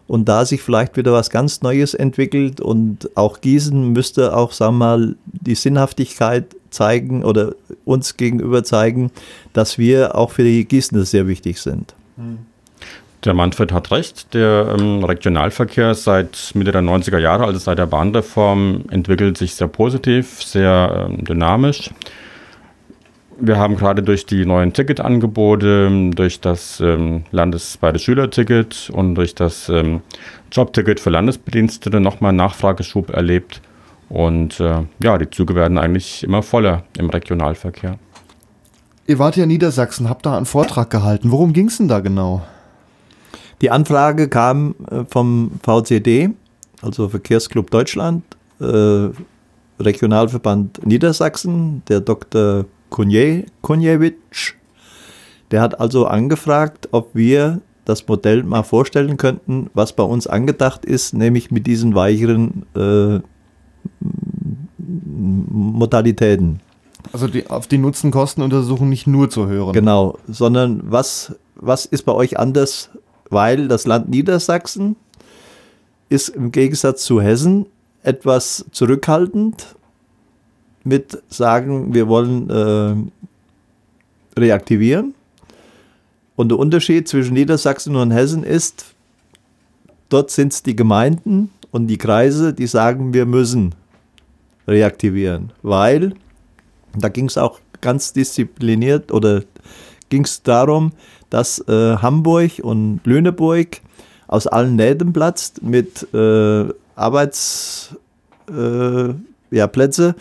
und 0.09 0.29
da 0.29 0.45
sich 0.45 0.63
vielleicht 0.63 0.97
wieder 0.97 1.13
was 1.13 1.31
ganz 1.31 1.63
Neues 1.63 1.95
entwickelt. 1.95 2.61
Und 2.61 3.11
auch 3.17 3.41
Gießen 3.41 3.93
müsste 3.93 4.37
auch, 4.37 4.53
sagen 4.53 4.75
wir 4.75 4.87
mal, 4.87 5.17
die 5.25 5.55
Sinnhaftigkeit 5.55 6.55
zeigen 6.71 7.25
oder 7.25 7.55
uns 7.85 8.17
gegenüber 8.17 8.65
zeigen, 8.65 9.11
dass 9.53 9.79
wir 9.79 10.15
auch 10.17 10.31
für 10.31 10.45
die 10.45 10.65
Gießener 10.65 11.05
sehr 11.05 11.27
wichtig 11.27 11.61
sind. 11.61 11.95
Der 13.25 13.35
Manfred 13.35 13.73
hat 13.73 13.93
recht. 13.93 14.35
Der 14.35 14.75
ähm, 14.79 15.05
Regionalverkehr 15.05 15.95
seit 15.95 16.51
Mitte 16.55 16.73
der 16.73 16.83
90er 16.83 17.19
Jahre, 17.19 17.45
also 17.45 17.59
seit 17.59 17.79
der 17.79 17.87
Bahnreform, 17.87 18.85
entwickelt 18.91 19.39
sich 19.39 19.55
sehr 19.55 19.69
positiv, 19.69 20.43
sehr 20.43 21.09
ähm, 21.09 21.25
dynamisch. 21.25 21.91
Wir 23.39 23.59
haben 23.59 23.77
gerade 23.77 24.03
durch 24.03 24.27
die 24.27 24.45
neuen 24.45 24.73
Ticketangebote, 24.73 26.11
durch 26.15 26.41
das 26.41 26.81
ähm, 26.81 27.25
landesweite 27.31 27.99
Schülerticket 27.99 28.91
und 28.93 29.15
durch 29.15 29.35
das 29.35 29.69
ähm, 29.69 30.03
Jobticket 30.51 31.01
für 31.01 31.11
Landesbedienstete 31.11 32.01
nochmal 32.01 32.33
Nachfrageschub 32.33 33.11
erlebt. 33.11 33.61
Und 34.09 34.61
äh, 34.61 34.85
ja, 35.03 35.17
die 35.17 35.31
Züge 35.31 35.55
werden 35.55 35.79
eigentlich 35.79 36.23
immer 36.25 36.43
voller 36.43 36.85
im 36.99 37.09
Regionalverkehr. 37.09 37.99
Ihr 39.07 39.19
wart 39.19 39.37
ja 39.37 39.45
in 39.45 39.49
Niedersachsen, 39.49 40.09
habt 40.09 40.27
da 40.27 40.37
einen 40.37 40.47
Vortrag 40.47 40.91
gehalten. 40.91 41.31
Worum 41.31 41.53
ging 41.53 41.69
es 41.69 41.79
denn 41.79 41.89
da 41.89 42.01
genau? 42.01 42.43
Die 43.63 43.71
Anfrage 43.71 44.29
kam 44.29 44.75
äh, 44.91 45.05
vom 45.09 45.53
VCD, 45.63 46.31
also 46.83 47.09
Verkehrsclub 47.09 47.71
Deutschland, 47.71 48.25
äh, 48.61 49.09
Regionalverband 49.81 50.85
Niedersachsen, 50.85 51.83
der 51.89 52.01
Dr. 52.01 52.67
Kunjewitsch. 52.91 54.55
Der 55.53 55.61
hat 55.61 55.81
also 55.81 56.07
angefragt, 56.07 56.89
ob 56.91 57.15
wir 57.15 57.61
das 57.85 58.07
Modell 58.07 58.43
mal 58.43 58.65
vorstellen 58.65 59.17
könnten, 59.17 59.71
was 59.75 59.93
bei 59.93 60.03
uns 60.03 60.27
angedacht 60.27 60.85
ist, 60.85 61.15
nämlich 61.15 61.51
mit 61.51 61.67
diesen 61.67 61.95
weicheren 61.95 62.67
äh, 62.75 63.21
Modalitäten. 64.79 66.61
Also 67.13 67.29
die, 67.29 67.49
auf 67.49 67.67
die 67.67 67.79
Nutzen-Kosten-Untersuchung 67.79 68.89
nicht 68.89 69.07
nur 69.07 69.31
zu 69.31 69.47
hören. 69.47 69.73
Genau, 69.73 70.19
sondern 70.29 70.83
was, 70.85 71.35
was 71.57 71.87
ist 71.87 72.05
bei 72.05 72.13
euch 72.13 72.39
anders, 72.39 72.91
weil 73.33 73.69
das 73.69 73.87
Land 73.87 74.09
Niedersachsen 74.09 74.97
ist 76.09 76.29
im 76.31 76.53
Gegensatz 76.53 77.05
zu 77.05 77.21
Hessen 77.21 77.67
etwas 78.03 78.65
zurückhaltend 78.73 79.75
mit 80.85 81.23
sagen, 81.29 81.95
wir 81.95 82.09
wollen 82.09 82.51
äh, 82.51 84.41
reaktivieren. 84.41 85.15
Und 86.37 86.49
der 86.49 86.59
Unterschied 86.59 87.09
zwischen 87.09 87.35
Niedersachsen 87.35 87.95
und 87.97 88.11
Hessen 88.11 88.43
ist, 88.43 88.95
dort 90.09 90.31
sind 90.31 90.53
es 90.53 90.63
die 90.63 90.77
Gemeinden 90.77 91.51
und 91.71 91.87
die 91.87 91.99
Kreise, 91.99 92.53
die 92.53 92.67
sagen, 92.67 93.15
wir 93.15 93.27
müssen 93.27 93.75
reaktivieren, 94.67 95.53
weil 95.63 96.15
da 96.99 97.09
ging 97.09 97.27
es 97.27 97.39
auch 97.39 97.59
ganz 97.81 98.13
diszipliniert 98.13 99.13
oder 99.13 99.43
ging 100.09 100.25
es 100.25 100.43
darum, 100.43 100.93
dass 101.33 101.67
äh, 101.67 101.97
Hamburg 101.97 102.61
und 102.63 103.01
Lüneburg 103.05 103.81
aus 104.29 104.47
allen 104.47 104.77
Nähten 104.77 105.13
platzt 105.13 105.63
mit 105.63 106.07
äh, 106.13 106.67
Arbeitsplätze, 106.95 107.97
äh, 109.51 109.55
ja, 109.57 110.15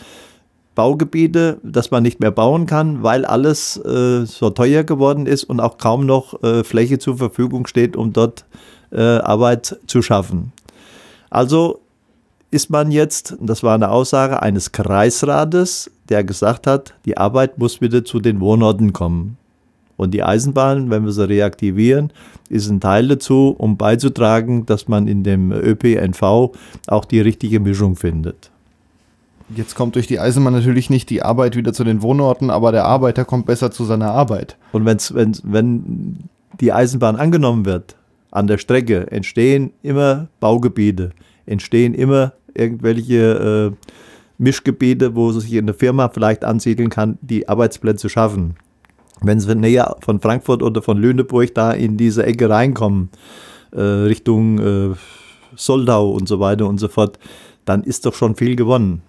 Baugebiete, 0.74 1.58
dass 1.62 1.90
man 1.90 2.02
nicht 2.02 2.20
mehr 2.20 2.30
bauen 2.30 2.64
kann, 2.64 3.02
weil 3.02 3.26
alles 3.26 3.76
äh, 3.76 4.24
so 4.24 4.48
teuer 4.48 4.84
geworden 4.84 5.26
ist 5.26 5.44
und 5.44 5.60
auch 5.60 5.76
kaum 5.76 6.06
noch 6.06 6.42
äh, 6.42 6.64
Fläche 6.64 6.98
zur 6.98 7.18
Verfügung 7.18 7.66
steht, 7.66 7.94
um 7.94 8.14
dort 8.14 8.46
äh, 8.90 9.02
Arbeit 9.02 9.78
zu 9.86 10.00
schaffen. 10.00 10.52
Also 11.28 11.80
ist 12.50 12.70
man 12.70 12.90
jetzt, 12.90 13.36
das 13.38 13.62
war 13.62 13.74
eine 13.74 13.90
Aussage 13.90 14.40
eines 14.40 14.72
Kreisrates, 14.72 15.90
der 16.08 16.24
gesagt 16.24 16.66
hat, 16.66 16.94
die 17.04 17.18
Arbeit 17.18 17.58
muss 17.58 17.82
wieder 17.82 18.02
zu 18.02 18.18
den 18.18 18.40
Wohnorten 18.40 18.94
kommen. 18.94 19.36
Und 19.96 20.12
die 20.12 20.22
Eisenbahn, 20.22 20.90
wenn 20.90 21.04
wir 21.04 21.12
sie 21.12 21.28
reaktivieren, 21.28 22.12
ist 22.48 22.68
ein 22.68 22.80
Teil 22.80 23.08
dazu, 23.08 23.54
um 23.56 23.76
beizutragen, 23.76 24.66
dass 24.66 24.88
man 24.88 25.06
in 25.06 25.22
dem 25.22 25.52
ÖPNV 25.52 26.52
auch 26.86 27.04
die 27.04 27.20
richtige 27.20 27.60
Mischung 27.60 27.96
findet. 27.96 28.50
Jetzt 29.54 29.74
kommt 29.74 29.96
durch 29.96 30.06
die 30.06 30.18
Eisenbahn 30.18 30.54
natürlich 30.54 30.88
nicht 30.88 31.10
die 31.10 31.22
Arbeit 31.22 31.56
wieder 31.56 31.72
zu 31.72 31.84
den 31.84 32.02
Wohnorten, 32.02 32.50
aber 32.50 32.72
der 32.72 32.84
Arbeiter 32.84 33.24
kommt 33.24 33.46
besser 33.46 33.70
zu 33.70 33.84
seiner 33.84 34.10
Arbeit. 34.10 34.56
Und 34.72 34.86
wenn's, 34.86 35.14
wenn, 35.14 35.36
wenn 35.42 36.28
die 36.60 36.72
Eisenbahn 36.72 37.16
angenommen 37.16 37.66
wird, 37.66 37.96
an 38.30 38.46
der 38.46 38.58
Strecke 38.58 39.10
entstehen 39.10 39.72
immer 39.82 40.28
Baugebiete, 40.40 41.10
entstehen 41.44 41.92
immer 41.92 42.32
irgendwelche 42.54 43.72
äh, 43.72 43.88
Mischgebiete, 44.38 45.14
wo 45.14 45.32
sich 45.32 45.56
eine 45.56 45.74
Firma 45.74 46.08
vielleicht 46.08 46.44
ansiedeln 46.44 46.88
kann, 46.88 47.18
die 47.20 47.48
Arbeitsplätze 47.48 48.08
schaffen. 48.08 48.54
Wenn 49.22 49.40
sie 49.40 49.54
näher 49.54 49.96
von 50.00 50.20
Frankfurt 50.20 50.62
oder 50.62 50.82
von 50.82 50.98
Lüneburg 50.98 51.54
da 51.54 51.72
in 51.72 51.96
diese 51.96 52.24
Ecke 52.24 52.48
reinkommen, 52.50 53.10
äh, 53.72 53.80
Richtung 53.80 54.58
äh, 54.58 54.94
Soldau 55.56 56.10
und 56.10 56.28
so 56.28 56.40
weiter 56.40 56.66
und 56.66 56.78
so 56.78 56.88
fort, 56.88 57.18
dann 57.64 57.82
ist 57.84 58.06
doch 58.06 58.14
schon 58.14 58.34
viel 58.34 58.56
gewonnen. 58.56 59.02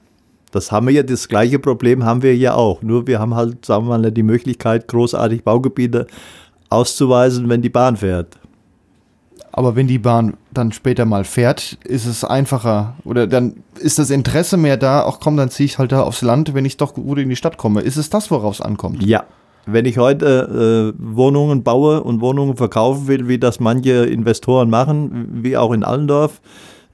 Das 0.51 0.71
haben 0.71 0.87
wir 0.87 0.93
ja, 0.93 1.03
das 1.03 1.27
gleiche 1.27 1.57
Problem 1.57 2.05
haben 2.05 2.21
wir 2.21 2.35
ja 2.35 2.53
auch. 2.53 2.83
Nur 2.83 3.07
wir 3.07 3.19
haben 3.19 3.33
halt, 3.33 3.65
sagen 3.65 3.87
wir 3.87 3.97
mal, 3.97 4.11
die 4.11 4.23
Möglichkeit, 4.23 4.87
großartig 4.87 5.43
Baugebiete 5.43 6.05
auszuweisen, 6.69 7.49
wenn 7.49 7.61
die 7.61 7.69
Bahn 7.69 7.97
fährt. 7.97 8.37
Aber 9.51 9.75
wenn 9.75 9.87
die 9.87 9.99
Bahn 9.99 10.35
dann 10.51 10.71
später 10.71 11.05
mal 11.05 11.23
fährt, 11.23 11.77
ist 11.83 12.05
es 12.05 12.23
einfacher 12.23 12.95
oder 13.03 13.27
dann 13.27 13.63
ist 13.79 13.99
das 13.99 14.09
Interesse 14.09 14.57
mehr 14.57 14.77
da, 14.77 15.05
ach 15.07 15.19
komm, 15.19 15.37
dann 15.37 15.49
ziehe 15.49 15.65
ich 15.65 15.77
halt 15.77 15.91
da 15.91 16.01
aufs 16.01 16.21
Land, 16.21 16.55
wenn 16.55 16.65
ich 16.65 16.77
doch 16.77 16.95
gut 16.95 17.19
in 17.19 17.29
die 17.29 17.35
Stadt 17.35 17.57
komme. 17.57 17.81
Ist 17.81 17.97
es 17.97 18.09
das, 18.09 18.31
woraus 18.31 18.61
ankommt? 18.61 19.03
Ja. 19.03 19.25
Wenn 19.65 19.85
ich 19.85 19.97
heute 19.97 20.93
äh, 20.93 21.15
Wohnungen 21.15 21.63
baue 21.63 22.03
und 22.03 22.21
Wohnungen 22.21 22.57
verkaufen 22.57 23.07
will, 23.07 23.27
wie 23.27 23.37
das 23.37 23.59
manche 23.59 24.05
Investoren 24.05 24.69
machen, 24.69 25.29
wie 25.43 25.55
auch 25.55 25.71
in 25.71 25.83
Allendorf, 25.83 26.41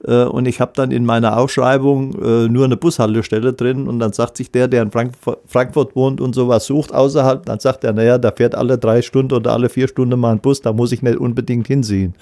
äh, 0.04 0.24
und 0.24 0.46
ich 0.46 0.60
habe 0.60 0.72
dann 0.74 0.90
in 0.90 1.04
meiner 1.04 1.36
Ausschreibung 1.36 2.14
äh, 2.22 2.48
nur 2.48 2.64
eine 2.64 2.76
Bushaltestelle 2.76 3.52
drin 3.52 3.86
und 3.86 3.98
dann 3.98 4.12
sagt 4.12 4.36
sich 4.36 4.50
der, 4.50 4.68
der 4.68 4.82
in 4.82 4.90
Frankfurt, 4.90 5.40
Frankfurt 5.46 5.96
wohnt 5.96 6.20
und 6.20 6.34
sowas 6.34 6.66
sucht 6.66 6.94
außerhalb, 6.94 7.44
dann 7.44 7.58
sagt 7.60 7.84
er, 7.84 7.92
naja, 7.92 8.18
da 8.18 8.30
fährt 8.32 8.54
alle 8.54 8.78
drei 8.78 9.02
Stunden 9.02 9.34
oder 9.34 9.52
alle 9.52 9.68
vier 9.68 9.88
Stunden 9.88 10.18
mal 10.18 10.32
ein 10.32 10.40
Bus, 10.40 10.60
da 10.60 10.72
muss 10.72 10.92
ich 10.92 11.02
nicht 11.02 11.18
unbedingt 11.18 11.66
hinsehen. 11.66 12.14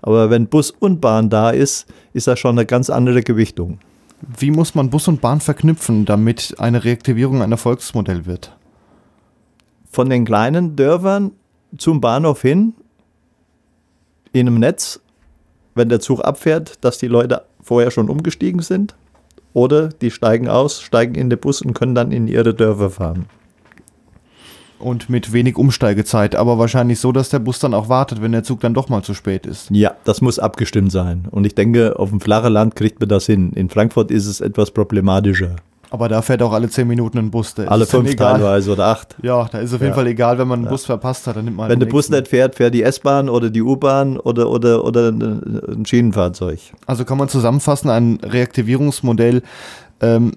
Aber 0.00 0.30
wenn 0.30 0.46
Bus 0.46 0.70
und 0.70 1.00
Bahn 1.00 1.30
da 1.30 1.50
ist, 1.50 1.86
ist 2.12 2.26
das 2.26 2.38
schon 2.38 2.58
eine 2.58 2.66
ganz 2.66 2.90
andere 2.90 3.22
Gewichtung. 3.22 3.78
Wie 4.38 4.50
muss 4.50 4.74
man 4.74 4.90
Bus 4.90 5.06
und 5.08 5.20
Bahn 5.20 5.40
verknüpfen, 5.40 6.04
damit 6.04 6.54
eine 6.58 6.84
Reaktivierung 6.84 7.42
ein 7.42 7.52
Erfolgsmodell 7.52 8.26
wird? 8.26 8.52
Von 9.92 10.10
den 10.10 10.24
kleinen 10.24 10.74
Dörfern 10.74 11.32
zum 11.76 12.00
Bahnhof 12.00 12.42
hin 12.42 12.74
in 14.32 14.48
einem 14.48 14.58
Netz 14.58 15.00
wenn 15.74 15.88
der 15.88 16.00
Zug 16.00 16.24
abfährt, 16.24 16.84
dass 16.84 16.98
die 16.98 17.08
Leute 17.08 17.42
vorher 17.62 17.90
schon 17.90 18.08
umgestiegen 18.08 18.62
sind 18.62 18.94
oder 19.52 19.88
die 19.88 20.10
steigen 20.10 20.48
aus, 20.48 20.80
steigen 20.80 21.14
in 21.14 21.30
den 21.30 21.38
Bus 21.38 21.62
und 21.62 21.74
können 21.74 21.94
dann 21.94 22.12
in 22.12 22.28
ihre 22.28 22.54
Dörfer 22.54 22.90
fahren. 22.90 23.26
Und 24.78 25.08
mit 25.08 25.32
wenig 25.32 25.56
Umsteigezeit, 25.56 26.34
aber 26.34 26.58
wahrscheinlich 26.58 26.98
so, 26.98 27.12
dass 27.12 27.28
der 27.28 27.38
Bus 27.38 27.60
dann 27.60 27.72
auch 27.72 27.88
wartet, 27.88 28.20
wenn 28.20 28.32
der 28.32 28.42
Zug 28.42 28.60
dann 28.60 28.74
doch 28.74 28.88
mal 28.88 29.02
zu 29.02 29.14
spät 29.14 29.46
ist. 29.46 29.70
Ja, 29.70 29.94
das 30.02 30.20
muss 30.20 30.40
abgestimmt 30.40 30.90
sein. 30.90 31.28
Und 31.30 31.44
ich 31.44 31.54
denke, 31.54 32.00
auf 32.00 32.10
dem 32.10 32.20
flachen 32.20 32.52
Land 32.52 32.74
kriegt 32.74 32.98
man 32.98 33.08
das 33.08 33.26
hin. 33.26 33.52
In 33.52 33.68
Frankfurt 33.68 34.10
ist 34.10 34.26
es 34.26 34.40
etwas 34.40 34.72
problematischer. 34.72 35.54
Aber 35.92 36.08
da 36.08 36.22
fährt 36.22 36.40
auch 36.40 36.54
alle 36.54 36.70
zehn 36.70 36.88
Minuten 36.88 37.18
ein 37.18 37.30
Bus. 37.30 37.54
alle 37.58 37.84
fünf 37.84 38.16
teilweise 38.16 38.72
oder 38.72 38.86
acht. 38.86 39.14
Ja, 39.20 39.46
da 39.52 39.58
ist 39.58 39.74
auf 39.74 39.80
jeden 39.82 39.90
ja. 39.90 39.94
Fall 39.94 40.06
egal, 40.06 40.38
wenn 40.38 40.48
man 40.48 40.60
einen 40.60 40.64
ja. 40.64 40.70
Bus 40.70 40.86
verpasst 40.86 41.26
hat, 41.26 41.36
dann 41.36 41.44
nimmt 41.44 41.58
man 41.58 41.68
Wenn 41.68 41.80
der 41.80 41.86
Bus 41.86 42.08
nicht 42.08 42.28
fährt, 42.28 42.54
fährt 42.54 42.72
die 42.72 42.82
S-Bahn 42.82 43.28
oder 43.28 43.50
die 43.50 43.60
U-Bahn 43.60 44.16
oder, 44.16 44.48
oder, 44.48 44.86
oder 44.86 45.08
ein 45.10 45.84
Schienenfahrzeug. 45.84 46.60
Also 46.86 47.04
kann 47.04 47.18
man 47.18 47.28
zusammenfassen, 47.28 47.90
ein 47.90 48.20
Reaktivierungsmodell 48.22 49.42
ähm, 50.00 50.32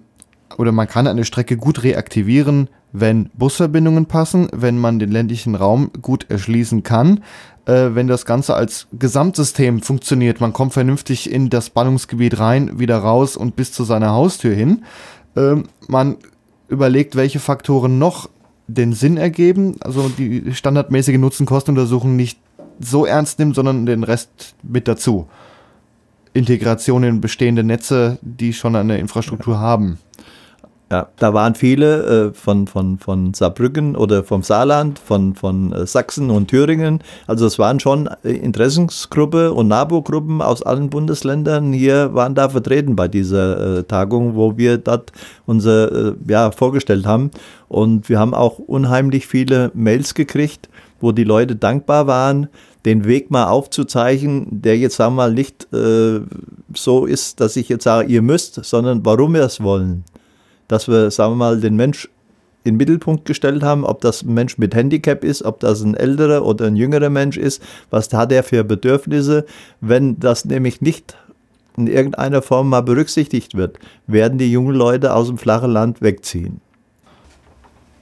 oder 0.58 0.74
man 0.74 0.90
kann 0.90 1.08
eine 1.08 1.24
Strecke 1.24 1.56
gut 1.56 1.84
reaktivieren, 1.84 2.68
wenn 2.92 3.30
Busverbindungen 3.34 4.08
passen, 4.08 4.50
wenn 4.52 4.78
man 4.78 5.00
den 5.00 5.12
ländlichen 5.12 5.56
Raum 5.56 5.90
gut 6.02 6.26
erschließen 6.30 6.84
kann, 6.84 7.24
äh, 7.66 7.92
wenn 7.94 8.08
das 8.08 8.26
Ganze 8.26 8.56
als 8.56 8.88
Gesamtsystem 8.92 9.82
funktioniert. 9.82 10.42
Man 10.42 10.52
kommt 10.52 10.74
vernünftig 10.74 11.32
in 11.32 11.50
das 11.50 11.70
Ballungsgebiet 11.70 12.40
rein, 12.40 12.78
wieder 12.78 12.98
raus 12.98 13.38
und 13.38 13.56
bis 13.56 13.72
zu 13.72 13.86
seiner 13.86 14.12
Haustür 14.12 14.54
hin 14.54 14.84
ähm, 15.36 15.66
man 15.88 16.18
überlegt, 16.68 17.16
welche 17.16 17.40
Faktoren 17.40 18.00
noch 18.00 18.30
den 18.68 18.94
Sinn 18.94 19.18
ergeben, 19.18 19.76
also 19.82 20.10
die 20.10 20.54
standardmäßige 20.54 21.18
Nutzen-Kosten-Untersuchung 21.18 22.16
nicht 22.16 22.40
so 22.80 23.06
ernst 23.06 23.40
nimmt, 23.40 23.56
sondern 23.56 23.86
den 23.86 24.04
Rest 24.04 24.56
mit 24.64 24.88
dazu. 24.88 25.28
Integration 26.34 27.04
in 27.04 27.22
bestehende 27.22 27.64
Netze, 27.64 28.18
die 28.22 28.54
schon 28.54 28.76
eine 28.76 28.98
Infrastruktur 28.98 29.60
haben. 29.60 30.00
Ja, 30.92 31.08
da 31.18 31.34
waren 31.34 31.56
viele 31.56 32.28
äh, 32.28 32.34
von, 32.34 32.68
von, 32.68 33.00
von 33.00 33.34
Saarbrücken 33.34 33.96
oder 33.96 34.24
vom 34.24 34.44
Saarland, 34.44 35.00
von, 35.00 35.34
von 35.34 35.74
äh, 35.74 35.88
Sachsen 35.88 36.30
und 36.30 36.50
Thüringen. 36.50 37.00
Also 37.26 37.48
es 37.48 37.58
waren 37.58 37.80
schon 37.80 38.08
äh, 38.24 38.34
Interessensgruppe 38.34 39.52
und 39.52 39.68
NABU-Gruppen 39.68 40.44
aus 40.44 40.62
allen 40.62 40.92
Bundesländern 40.92 41.74
hier 41.74 42.14
waren 42.14 42.36
da 42.36 42.50
vertreten 42.50 42.96
bei 42.96 43.08
dieser 43.08 43.80
äh, 43.80 43.84
Tagung, 43.84 44.36
wo 44.36 44.58
wir 44.58 44.78
dort 44.78 45.12
unser 45.48 46.10
äh, 46.10 46.14
ja, 46.28 46.52
vorgestellt 46.52 47.08
haben. 47.08 47.32
Und 47.68 48.08
wir 48.08 48.20
haben 48.20 48.36
auch 48.36 48.60
unheimlich 48.60 49.26
viele 49.26 49.72
Mails 49.74 50.14
gekriegt, 50.14 50.70
wo 51.02 51.12
die 51.12 51.24
Leute 51.24 51.56
dankbar 51.56 52.06
waren, 52.06 52.48
den 52.86 53.06
Weg 53.06 53.32
mal 53.32 53.48
aufzuzeichnen, 53.48 54.62
der 54.62 54.78
jetzt 54.78 54.98
sagen 54.98 55.16
wir 55.16 55.24
mal 55.24 55.34
nicht 55.34 55.68
äh, 55.74 56.20
so 56.76 57.08
ist, 57.08 57.40
dass 57.42 57.56
ich 57.56 57.70
jetzt 57.70 57.86
sage, 57.86 58.08
ihr 58.08 58.22
müsst, 58.22 58.64
sondern 58.64 59.04
warum 59.04 59.34
wir 59.34 59.42
es 59.42 59.64
wollen 59.64 60.04
dass 60.68 60.88
wir, 60.88 61.12
sagen 61.12 61.34
wir 61.34 61.38
mal, 61.38 61.60
den 61.60 61.76
Mensch 61.76 62.10
in 62.66 62.74
den 62.74 62.78
Mittelpunkt 62.78 63.26
gestellt 63.26 63.64
haben, 63.64 63.86
ob 63.86 64.02
das 64.02 64.24
ein 64.24 64.34
Mensch 64.34 64.58
mit 64.58 64.74
Handicap 64.74 65.24
ist, 65.24 65.44
ob 65.44 65.60
das 65.60 65.82
ein 65.82 65.94
älterer 65.94 66.44
oder 66.44 66.66
ein 66.66 66.76
jüngerer 66.76 67.12
Mensch 67.12 67.38
ist, 67.38 67.62
was 67.92 68.12
hat 68.12 68.32
er 68.32 68.44
für 68.44 68.64
Bedürfnisse. 68.64 69.46
Wenn 69.82 70.20
das 70.20 70.46
nämlich 70.46 70.82
nicht 70.82 71.16
in 71.78 71.86
irgendeiner 71.88 72.42
Form 72.42 72.70
mal 72.70 72.82
berücksichtigt 72.82 73.56
wird, 73.56 73.78
werden 74.08 74.40
die 74.40 74.52
jungen 74.52 74.76
Leute 74.76 75.14
aus 75.14 75.28
dem 75.28 75.38
flachen 75.38 75.72
Land 75.72 76.02
wegziehen. 76.02 76.60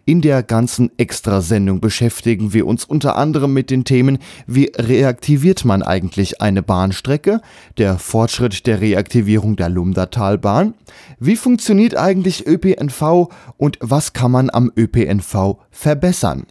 In 0.04 0.20
der 0.20 0.42
ganzen 0.42 0.90
Extrasendung 0.98 1.80
beschäftigen 1.80 2.52
wir 2.52 2.66
uns 2.66 2.84
unter 2.84 3.16
anderem 3.16 3.52
mit 3.52 3.70
den 3.70 3.84
Themen, 3.84 4.18
wie 4.46 4.70
reaktiviert 4.76 5.64
man 5.64 5.82
eigentlich 5.82 6.40
eine 6.40 6.62
Bahnstrecke, 6.62 7.40
der 7.76 7.98
Fortschritt 7.98 8.66
der 8.66 8.80
Reaktivierung 8.80 9.56
der 9.56 9.68
Lumdatalbahn, 9.68 10.74
wie 11.18 11.36
funktioniert 11.36 11.96
eigentlich 11.96 12.46
ÖPNV 12.46 13.28
und 13.56 13.78
was 13.80 14.12
kann 14.12 14.30
man 14.30 14.50
am 14.50 14.70
ÖPNV 14.76 15.34
verbessern? 15.70 16.46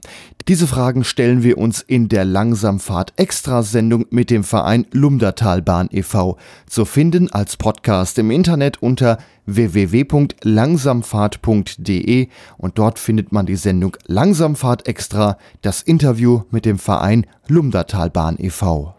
Diese 0.48 0.66
Fragen 0.66 1.04
stellen 1.04 1.44
wir 1.44 1.58
uns 1.58 1.82
in 1.82 2.08
der 2.08 2.24
Langsamfahrt 2.24 3.12
Extrasendung 3.18 4.06
mit 4.12 4.30
dem 4.30 4.46
Verein 4.46 4.88
Lumdertalbahn 4.92 5.90
e.V. 5.92 6.38
zu 6.68 6.86
finden 6.86 7.30
als 7.30 7.58
Podcast 7.58 8.18
im 8.18 8.32
Internet 8.32 8.82
unter 8.82 9.18
www.langsamfahrt.de 9.46 12.30
und 12.58 12.78
dort 12.78 13.00
findet 13.00 13.34
man 13.34 13.46
die 13.46 13.58
Sendung 13.58 13.98
Langsamfahrt 14.06 14.88
Extra, 14.88 15.38
das 15.62 15.82
Interview 15.82 16.44
mit 16.50 16.64
dem 16.66 16.80
Verein 16.80 17.26
Lumdertalbahn 17.48 18.38
e.V. 18.40 18.97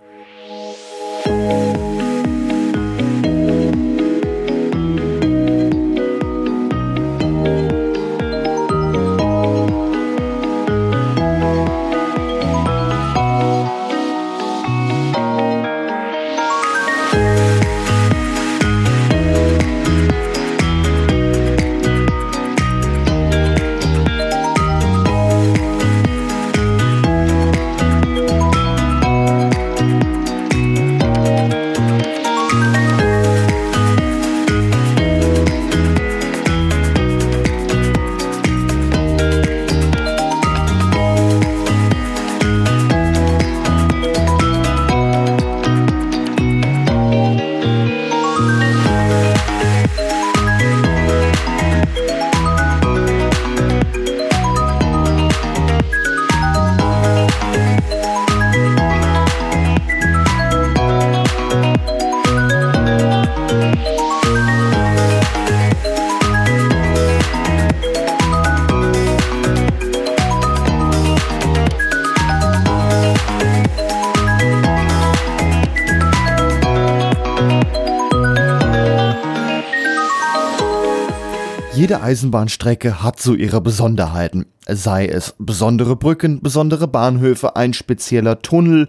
Jede 81.88 82.03
Eisenbahnstrecke 82.03 83.03
hat 83.03 83.18
so 83.18 83.33
ihre 83.33 83.62
Besonderheiten, 83.62 84.44
sei 84.68 85.07
es 85.07 85.35
besondere 85.38 85.96
Brücken, 85.96 86.42
besondere 86.42 86.87
Bahnhöfe, 86.87 87.57
ein 87.57 87.72
spezieller 87.72 88.42
Tunnel 88.42 88.88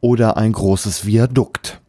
oder 0.00 0.36
ein 0.36 0.50
großes 0.50 1.06
Viadukt. 1.06 1.80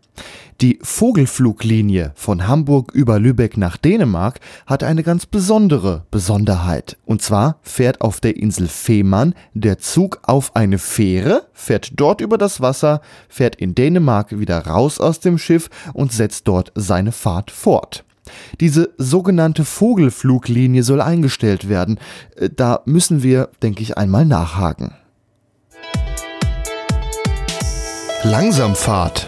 Die 0.62 0.78
Vogelfluglinie 0.84 2.12
von 2.14 2.48
Hamburg 2.48 2.92
über 2.94 3.18
Lübeck 3.18 3.58
nach 3.58 3.76
Dänemark 3.76 4.40
hat 4.68 4.84
eine 4.84 5.02
ganz 5.02 5.26
besondere 5.26 6.06
Besonderheit. 6.12 6.96
Und 7.06 7.24
zwar 7.24 7.58
fährt 7.64 8.02
auf 8.02 8.20
der 8.20 8.38
Insel 8.38 8.68
Fehmarn 8.68 9.34
der 9.56 9.80
Zug 9.80 10.20
auf 10.22 10.56
eine 10.56 10.78
Fähre, 10.78 11.48
fährt 11.54 11.94
dort 11.96 12.22
über 12.22 12.38
das 12.38 12.62
Wasser, 12.62 13.02
fährt 13.30 13.56
in 13.56 13.74
Dänemark 13.74 14.38
wieder 14.38 14.60
raus 14.60 15.00
aus 15.00 15.20
dem 15.20 15.40
Schiff 15.40 15.72
und 15.94 16.12
setzt 16.12 16.48
dort 16.48 16.72
seine 16.76 17.12
Fahrt 17.12 17.50
fort. 17.50 18.06
Diese 18.60 18.94
sogenannte 18.98 19.66
Vogelfluglinie 19.66 20.84
soll 20.84 21.02
eingestellt 21.02 21.70
werden. 21.70 22.00
Äh, 22.36 22.50
da 22.56 22.82
müssen 22.86 23.24
wir, 23.24 23.50
denke 23.62 23.82
ich, 23.82 23.98
einmal 23.98 24.26
nachhaken. 24.26 24.94
Langsamfahrt. 28.24 29.28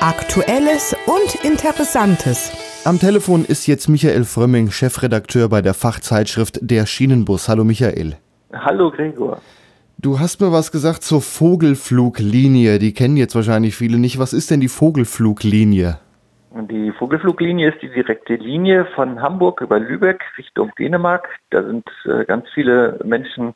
Aktuelles 0.00 0.94
und 1.06 1.44
Interessantes. 1.44 2.52
Am 2.84 2.98
Telefon 2.98 3.44
ist 3.44 3.66
jetzt 3.66 3.88
Michael 3.88 4.24
Frömming, 4.24 4.70
Chefredakteur 4.70 5.48
bei 5.48 5.62
der 5.62 5.72
Fachzeitschrift 5.72 6.58
Der 6.60 6.84
Schienenbus. 6.84 7.48
Hallo 7.48 7.64
Michael. 7.64 8.16
Hallo 8.52 8.90
Gregor. 8.90 9.40
Du 9.98 10.18
hast 10.18 10.40
mir 10.40 10.50
was 10.50 10.72
gesagt 10.72 11.04
zur 11.04 11.22
Vogelfluglinie. 11.22 12.80
Die 12.80 12.92
kennen 12.92 13.16
jetzt 13.16 13.36
wahrscheinlich 13.36 13.76
viele 13.76 13.98
nicht. 13.98 14.18
Was 14.18 14.32
ist 14.32 14.50
denn 14.50 14.60
die 14.60 14.68
Vogelfluglinie? 14.68 16.00
Die 16.54 16.92
Vogelfluglinie 16.92 17.70
ist 17.70 17.80
die 17.80 17.88
direkte 17.88 18.34
Linie 18.34 18.84
von 18.94 19.22
Hamburg 19.22 19.62
über 19.62 19.78
Lübeck 19.78 20.22
Richtung 20.36 20.70
Dänemark. 20.78 21.28
Da 21.48 21.62
sind 21.62 21.88
äh, 22.04 22.26
ganz 22.26 22.46
viele 22.52 23.00
Menschen 23.04 23.54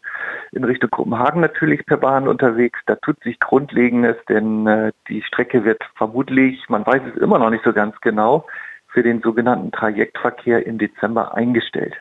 in 0.52 0.64
Richtung 0.64 0.88
Kopenhagen 0.88 1.42
natürlich 1.42 1.84
per 1.84 1.98
Bahn 1.98 2.26
unterwegs. 2.26 2.78
Da 2.86 2.96
tut 2.96 3.22
sich 3.22 3.38
Grundlegendes, 3.38 4.16
denn 4.30 4.66
äh, 4.66 4.92
die 5.08 5.22
Strecke 5.22 5.64
wird 5.64 5.82
vermutlich, 5.96 6.68
man 6.70 6.86
weiß 6.86 7.02
es 7.14 7.20
immer 7.20 7.38
noch 7.38 7.50
nicht 7.50 7.64
so 7.64 7.74
ganz 7.74 8.00
genau, 8.00 8.46
für 8.88 9.02
den 9.02 9.20
sogenannten 9.20 9.72
Trajektverkehr 9.72 10.66
im 10.66 10.78
Dezember 10.78 11.34
eingestellt. 11.34 11.94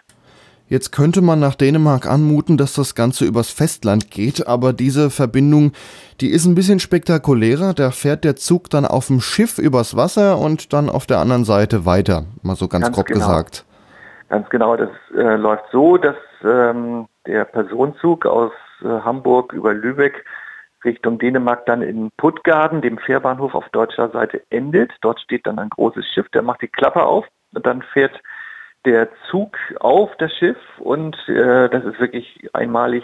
Jetzt 0.67 0.91
könnte 0.91 1.21
man 1.21 1.39
nach 1.39 1.53
Dänemark 1.53 2.07
anmuten, 2.07 2.57
dass 2.57 2.73
das 2.73 2.95
Ganze 2.95 3.25
übers 3.25 3.51
Festland 3.51 4.09
geht, 4.09 4.47
aber 4.47 4.73
diese 4.73 5.11
Verbindung, 5.11 5.73
die 6.21 6.29
ist 6.29 6.47
ein 6.47 6.55
bisschen 6.55 6.79
spektakulärer. 6.79 7.73
Da 7.75 7.91
fährt 7.91 8.23
der 8.23 8.35
Zug 8.35 8.71
dann 8.71 8.85
auf 8.85 9.07
dem 9.07 9.21
Schiff 9.21 9.59
übers 9.59 9.95
Wasser 9.95 10.39
und 10.39 10.73
dann 10.73 10.89
auf 10.89 11.05
der 11.05 11.19
anderen 11.19 11.43
Seite 11.43 11.85
weiter, 11.85 12.23
mal 12.41 12.55
so 12.55 12.67
ganz, 12.67 12.85
ganz 12.85 12.95
grob 12.95 13.05
genau. 13.05 13.19
gesagt. 13.19 13.65
Ganz 14.29 14.49
genau, 14.49 14.75
das 14.75 14.89
äh, 15.15 15.35
läuft 15.35 15.65
so, 15.71 15.97
dass 15.97 16.15
ähm, 16.43 17.05
der 17.27 17.45
Personenzug 17.45 18.25
aus 18.25 18.51
äh, 18.81 18.87
Hamburg 18.87 19.53
über 19.53 19.71
Lübeck 19.71 20.25
Richtung 20.83 21.19
Dänemark 21.19 21.65
dann 21.67 21.83
in 21.83 22.09
Puttgarden, 22.17 22.81
dem 22.81 22.97
Fährbahnhof 22.97 23.53
auf 23.53 23.69
deutscher 23.69 24.09
Seite, 24.09 24.41
endet. 24.49 24.91
Dort 25.01 25.19
steht 25.19 25.45
dann 25.45 25.59
ein 25.59 25.69
großes 25.69 26.05
Schiff, 26.13 26.27
der 26.29 26.41
macht 26.41 26.61
die 26.61 26.67
Klappe 26.67 27.03
auf 27.03 27.25
und 27.53 27.65
dann 27.65 27.81
fährt 27.81 28.19
der 28.85 29.09
Zug 29.29 29.57
auf 29.79 30.15
das 30.17 30.31
Schiff 30.33 30.57
und 30.79 31.17
äh, 31.27 31.69
das 31.69 31.83
ist 31.83 31.99
wirklich 31.99 32.49
einmalig, 32.53 33.03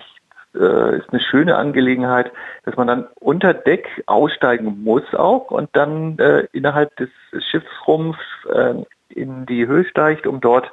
äh, 0.55 0.97
ist 0.97 1.09
eine 1.11 1.21
schöne 1.21 1.55
Angelegenheit, 1.55 2.31
dass 2.63 2.75
man 2.75 2.87
dann 2.87 3.07
unter 3.19 3.53
Deck 3.53 4.03
aussteigen 4.05 4.83
muss 4.83 5.03
auch 5.13 5.51
und 5.51 5.69
dann 5.73 6.17
äh, 6.19 6.47
innerhalb 6.51 6.95
des 6.97 7.09
Schiffsrumpfs 7.49 8.19
äh, 8.53 8.75
in 9.09 9.45
die 9.45 9.67
Höhe 9.67 9.85
steigt, 9.85 10.27
um 10.27 10.41
dort 10.41 10.71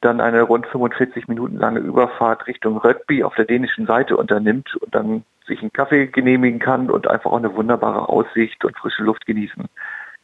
dann 0.00 0.20
eine 0.20 0.42
rund 0.42 0.66
45 0.66 1.26
Minuten 1.28 1.56
lange 1.56 1.80
Überfahrt 1.80 2.46
Richtung 2.46 2.78
Rugby 2.78 3.24
auf 3.24 3.34
der 3.34 3.46
dänischen 3.46 3.86
Seite 3.86 4.16
unternimmt 4.16 4.76
und 4.76 4.94
dann 4.94 5.24
sich 5.46 5.60
einen 5.60 5.72
Kaffee 5.72 6.06
genehmigen 6.06 6.60
kann 6.60 6.90
und 6.90 7.08
einfach 7.08 7.32
auch 7.32 7.38
eine 7.38 7.54
wunderbare 7.54 8.08
Aussicht 8.08 8.64
und 8.64 8.76
frische 8.76 9.02
Luft 9.02 9.26
genießen 9.26 9.68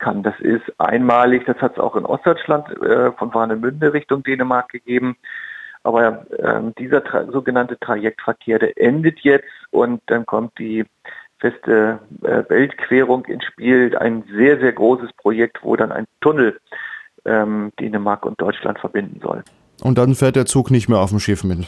kann. 0.05 0.23
Das 0.23 0.39
ist 0.41 0.63
einmalig, 0.79 1.47
das 1.47 1.57
hat 1.59 1.73
es 1.73 1.79
auch 1.79 1.97
in 1.97 2.05
Ostdeutschland 2.05 2.69
äh, 2.83 3.11
von 3.13 3.33
Warnemünde 3.33 3.93
Richtung 3.93 4.23
Dänemark 4.23 4.69
gegeben. 4.69 5.17
Aber 5.83 6.27
ähm, 6.39 6.75
dieser 6.79 7.03
tra 7.03 7.25
sogenannte 7.31 7.79
Trajektverkehr, 7.79 8.59
der 8.59 8.79
endet 8.81 9.21
jetzt 9.21 9.49
und 9.71 10.01
dann 10.07 10.25
kommt 10.27 10.59
die 10.59 10.85
feste 11.39 12.01
äh, 12.23 12.43
Weltquerung 12.49 13.25
ins 13.27 13.45
Spiel. 13.45 13.97
Ein 13.97 14.25
sehr, 14.35 14.59
sehr 14.59 14.73
großes 14.73 15.11
Projekt, 15.15 15.59
wo 15.63 15.77
dann 15.77 15.93
ein 15.93 16.07
Tunnel 16.21 16.59
ähm, 17.25 17.73
Dänemark 17.81 18.25
und 18.25 18.41
Deutschland 18.41 18.79
verbinden 18.79 19.21
soll. 19.23 19.43
Und 19.83 19.99
dann 19.99 20.15
fährt 20.15 20.37
der 20.37 20.47
Zug 20.47 20.71
nicht 20.71 20.89
mehr 20.89 21.01
auf 21.01 21.11
dem 21.11 21.21
Schiff 21.21 21.45
mit. 21.45 21.67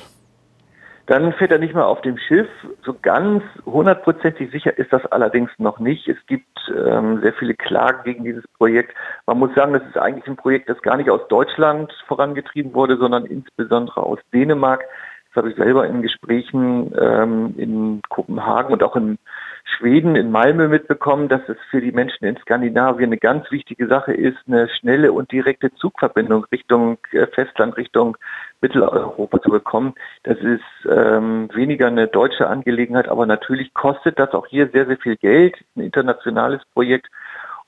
Dann 1.07 1.33
fährt 1.35 1.53
er 1.53 1.59
nicht 1.59 1.75
mehr 1.75 1.87
auf 1.87 2.01
dem 2.03 2.19
Schiff. 2.19 2.49
So 2.85 2.95
ganz 3.01 3.45
hundertprozentig 3.65 4.51
sicher 4.51 4.77
ist 4.77 4.93
das 4.93 5.07
allerdings 5.07 5.51
noch 5.59 5.79
nicht. 5.79 6.09
Es 6.09 6.19
gibt 6.27 6.59
ähm, 6.69 7.21
sehr 7.21 7.33
viele 7.33 7.55
Klagen 7.55 8.03
gegen 8.05 8.25
dieses 8.25 8.47
Projekt. 8.59 8.93
Man 9.27 9.39
muss 9.39 9.55
sagen, 9.55 9.73
das 9.73 9.85
ist 9.85 9.97
eigentlich 9.97 10.27
ein 10.27 10.37
Projekt, 10.37 10.69
das 10.69 10.83
gar 10.83 10.97
nicht 10.97 11.09
aus 11.09 11.27
Deutschland 11.29 11.93
vorangetrieben 12.09 12.75
wurde, 12.75 12.97
sondern 12.97 13.25
insbesondere 13.25 14.03
aus 14.03 14.19
Dänemark. 14.33 14.85
Das 15.29 15.43
habe 15.43 15.51
ich 15.51 15.57
selber 15.57 15.87
in 15.87 16.03
Gesprächen 16.03 16.93
ähm, 17.01 17.55
in 17.57 18.03
Kopenhagen 18.09 18.73
und 18.73 18.83
auch 18.83 18.97
in 18.97 19.19
Schweden, 19.67 20.15
in 20.15 20.31
Malmö 20.31 20.69
mitbekommen, 20.69 21.29
dass 21.29 21.43
es 21.49 21.57
für 21.71 21.81
die 21.81 21.91
Menschen 21.91 22.25
in 22.25 22.37
Skandinavien 22.37 23.09
eine 23.09 23.19
ganz 23.19 23.51
wichtige 23.51 23.89
Sache 23.89 24.13
ist, 24.13 24.39
eine 24.47 24.69
schnelle 24.69 25.13
und 25.13 25.33
direkte 25.33 25.75
Zugverbindung 25.75 26.45
Richtung 26.53 26.99
äh, 27.11 27.27
Festland, 27.27 27.77
Richtung 27.77 28.17
Mitteleuropa 28.61 29.43
zu 29.43 29.51
bekommen. 29.51 29.95
Das 30.23 30.39
ist 30.39 30.63
ähm, 30.89 31.49
weniger 31.53 31.89
eine 31.89 32.07
deutsche 32.07 32.47
Angelegenheit, 32.47 33.09
aber 33.09 33.27
natürlich 33.27 33.75
kostet 33.75 34.19
das 34.19 34.31
auch 34.31 34.47
hier 34.47 34.69
sehr, 34.73 34.87
sehr 34.87 34.99
viel 34.99 35.17
Geld. 35.17 35.57
Ein 35.77 35.83
internationales 35.83 36.63
Projekt. 36.73 37.09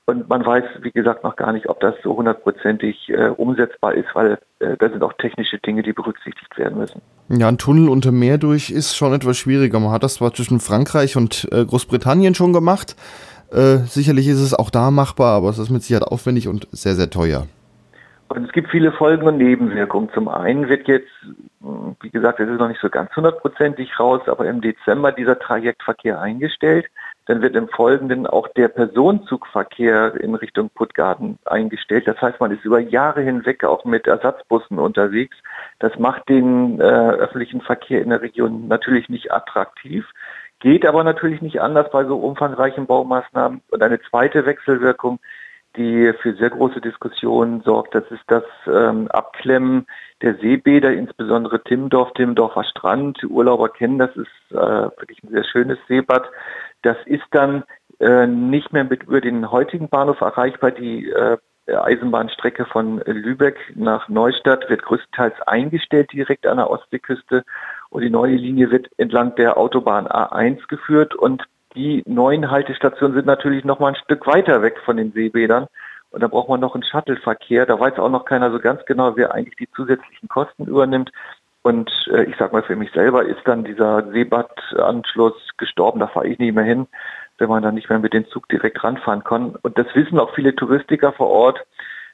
Und 0.09 0.27
man 0.27 0.43
weiß, 0.43 0.63
wie 0.81 0.89
gesagt, 0.89 1.23
noch 1.23 1.35
gar 1.35 1.53
nicht, 1.53 1.69
ob 1.69 1.79
das 1.81 1.93
so 2.03 2.17
hundertprozentig 2.17 3.09
äh, 3.09 3.29
umsetzbar 3.29 3.93
ist, 3.93 4.07
weil 4.13 4.39
äh, 4.57 4.75
da 4.79 4.89
sind 4.89 5.03
auch 5.03 5.13
technische 5.13 5.59
Dinge, 5.59 5.83
die 5.83 5.93
berücksichtigt 5.93 6.57
werden 6.57 6.79
müssen. 6.79 6.99
Ja, 7.27 7.47
ein 7.47 7.59
Tunnel 7.59 7.89
unter 7.89 8.11
Meer 8.11 8.39
durch 8.39 8.71
ist 8.71 8.95
schon 8.95 9.13
etwas 9.13 9.37
schwieriger. 9.37 9.79
Man 9.79 9.91
hat 9.91 10.01
das 10.01 10.15
zwar 10.15 10.33
zwischen 10.33 10.59
Frankreich 10.59 11.15
und 11.15 11.47
äh, 11.51 11.63
Großbritannien 11.63 12.33
schon 12.33 12.53
gemacht. 12.53 12.95
Äh, 13.51 13.85
sicherlich 13.85 14.27
ist 14.27 14.41
es 14.41 14.55
auch 14.55 14.71
da 14.71 14.89
machbar, 14.89 15.37
aber 15.37 15.49
es 15.49 15.59
ist 15.59 15.69
mit 15.69 15.83
Sicherheit 15.83 16.07
aufwendig 16.07 16.47
und 16.47 16.67
sehr, 16.71 16.95
sehr 16.95 17.11
teuer. 17.11 17.45
Und 18.29 18.45
es 18.45 18.51
gibt 18.51 18.69
viele 18.69 18.91
Folgen 18.91 19.27
und 19.27 19.37
Nebenwirkungen. 19.37 20.09
Zum 20.15 20.27
einen 20.27 20.69
wird 20.69 20.87
jetzt, 20.87 21.11
wie 22.01 22.09
gesagt, 22.09 22.39
es 22.39 22.49
ist 22.49 22.59
noch 22.59 22.67
nicht 22.67 22.81
so 22.81 22.89
ganz 22.89 23.15
hundertprozentig 23.15 23.99
raus, 23.99 24.21
aber 24.25 24.47
im 24.47 24.61
Dezember 24.61 25.11
dieser 25.11 25.37
Trajektverkehr 25.37 26.19
eingestellt. 26.19 26.87
Dann 27.29 27.43
wird 27.43 27.55
im 27.55 27.69
Folgenden 27.69 28.25
auch 28.25 28.47
der 28.47 28.69
Personenzugverkehr 28.69 30.15
in 30.15 30.33
Richtung 30.33 30.71
Puttgarten 30.71 31.37
eingestellt. 31.45 32.07
Das 32.07 32.19
heißt, 32.19 32.39
man 32.39 32.49
ist 32.49 32.65
über 32.65 32.79
Jahre 32.79 33.21
hinweg 33.21 33.63
auch 33.63 33.85
mit 33.85 34.07
Ersatzbussen 34.07 34.79
unterwegs. 34.79 35.37
Das 35.77 35.99
macht 35.99 36.27
den 36.27 36.81
äh, 36.81 36.83
öffentlichen 36.83 37.61
Verkehr 37.61 38.01
in 38.01 38.09
der 38.09 38.23
Region 38.23 38.67
natürlich 38.67 39.09
nicht 39.09 39.31
attraktiv. 39.31 40.07
Geht 40.59 40.87
aber 40.87 41.03
natürlich 41.03 41.43
nicht 41.43 41.61
anders 41.61 41.91
bei 41.91 42.03
so 42.03 42.17
umfangreichen 42.17 42.87
Baumaßnahmen. 42.87 43.61
Und 43.69 43.83
eine 43.83 44.01
zweite 44.09 44.47
Wechselwirkung, 44.47 45.19
die 45.77 46.13
für 46.21 46.33
sehr 46.35 46.49
große 46.49 46.81
Diskussionen 46.81 47.61
sorgt, 47.61 47.95
das 47.95 48.03
ist 48.09 48.23
das 48.27 48.43
ähm, 48.67 49.07
Abklemmen 49.09 49.85
der 50.21 50.35
Seebäder, 50.35 50.91
insbesondere 50.91 51.63
Timmendorf, 51.63 52.11
Timmendorfer 52.13 52.63
Strand. 52.63 53.21
Die 53.21 53.27
Urlauber 53.27 53.69
kennen 53.69 53.99
das, 53.99 54.15
ist 54.15 54.27
äh, 54.51 54.55
wirklich 54.55 55.23
ein 55.23 55.29
sehr 55.29 55.43
schönes 55.43 55.77
Seebad. 55.87 56.29
Das 56.81 56.97
ist 57.05 57.25
dann 57.31 57.63
äh, 57.99 58.25
nicht 58.27 58.73
mehr 58.73 58.83
mit 58.83 59.03
über 59.03 59.21
den 59.21 59.51
heutigen 59.51 59.89
Bahnhof 59.89 60.21
erreichbar. 60.21 60.71
Die 60.71 61.09
äh, 61.09 61.37
Eisenbahnstrecke 61.67 62.65
von 62.65 62.99
Lübeck 63.05 63.57
nach 63.75 64.09
Neustadt 64.09 64.69
wird 64.69 64.81
größtenteils 64.81 65.39
eingestellt 65.41 66.11
direkt 66.11 66.47
an 66.47 66.57
der 66.57 66.69
Ostseeküste 66.69 67.43
und 67.89 68.01
die 68.01 68.09
neue 68.09 68.35
Linie 68.35 68.71
wird 68.71 68.89
entlang 68.97 69.35
der 69.35 69.57
Autobahn 69.57 70.07
A1 70.07 70.67
geführt 70.67 71.15
und 71.15 71.43
die 71.75 72.03
neuen 72.05 72.49
Haltestationen 72.49 73.15
sind 73.15 73.25
natürlich 73.25 73.63
noch 73.63 73.79
mal 73.79 73.89
ein 73.89 73.95
Stück 73.95 74.25
weiter 74.27 74.61
weg 74.61 74.79
von 74.85 74.97
den 74.97 75.11
Seebädern 75.11 75.67
und 76.11 76.21
da 76.21 76.27
braucht 76.27 76.49
man 76.49 76.59
noch 76.59 76.73
einen 76.73 76.83
Shuttleverkehr. 76.83 77.65
Da 77.65 77.79
weiß 77.79 77.99
auch 77.99 78.09
noch 78.09 78.25
keiner 78.25 78.51
so 78.51 78.59
ganz 78.59 78.83
genau, 78.85 79.15
wer 79.15 79.33
eigentlich 79.33 79.57
die 79.57 79.69
zusätzlichen 79.71 80.27
Kosten 80.27 80.65
übernimmt. 80.65 81.11
Und 81.61 81.91
äh, 82.11 82.23
ich 82.23 82.35
sag 82.37 82.53
mal, 82.53 82.63
für 82.63 82.75
mich 82.75 82.91
selber 82.91 83.25
ist 83.25 83.41
dann 83.45 83.63
dieser 83.63 84.09
Seebadanschluss 84.11 85.35
gestorben, 85.57 85.99
da 85.99 86.07
fahre 86.07 86.27
ich 86.27 86.39
nicht 86.39 86.55
mehr 86.55 86.63
hin, 86.63 86.87
wenn 87.37 87.49
man 87.49 87.61
dann 87.61 87.75
nicht 87.75 87.89
mehr 87.89 87.99
mit 87.99 88.13
dem 88.13 88.27
Zug 88.29 88.47
direkt 88.49 88.83
ranfahren 88.83 89.23
kann. 89.23 89.55
Und 89.61 89.77
das 89.77 89.87
wissen 89.93 90.19
auch 90.19 90.33
viele 90.33 90.55
Touristiker 90.55 91.11
vor 91.11 91.27
Ort, 91.27 91.65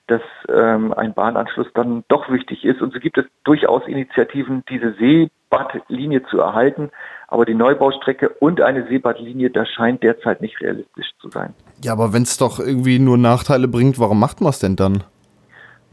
dass 0.08 0.22
ähm, 0.50 0.94
ein 0.94 1.14
Bahnanschluss 1.14 1.68
dann 1.74 2.04
doch 2.08 2.30
wichtig 2.30 2.64
ist. 2.64 2.82
Und 2.82 2.94
so 2.94 3.00
gibt 3.00 3.18
es 3.18 3.26
durchaus 3.44 3.88
Initiativen, 3.88 4.64
diese 4.70 4.94
Seebadlinie 4.94 6.24
zu 6.24 6.40
erhalten. 6.40 6.92
Aber 7.28 7.46
die 7.46 7.56
Neubaustrecke 7.56 8.30
und 8.30 8.62
eine 8.62 8.88
Seebadlinie, 8.88 9.50
das 9.50 9.68
scheint 9.70 10.04
derzeit 10.04 10.42
nicht 10.42 10.62
realistisch 10.62 11.12
zu 11.20 11.30
sein. 11.30 11.54
Ja, 11.84 11.94
aber 11.94 12.14
wenn 12.14 12.24
es 12.24 12.38
doch 12.38 12.60
irgendwie 12.60 13.00
nur 13.00 13.18
Nachteile 13.18 13.68
bringt, 13.68 14.00
warum 14.00 14.20
macht 14.20 14.42
man 14.42 14.52
es 14.52 14.60
denn 14.60 14.76
dann? 14.76 15.04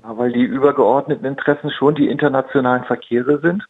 weil 0.02 0.32
die 0.32 0.42
übergeordneten 0.42 1.26
Interessen 1.26 1.70
schon 1.70 1.94
die 1.94 2.08
internationalen 2.08 2.84
Verkehre 2.84 3.38
sind 3.40 3.64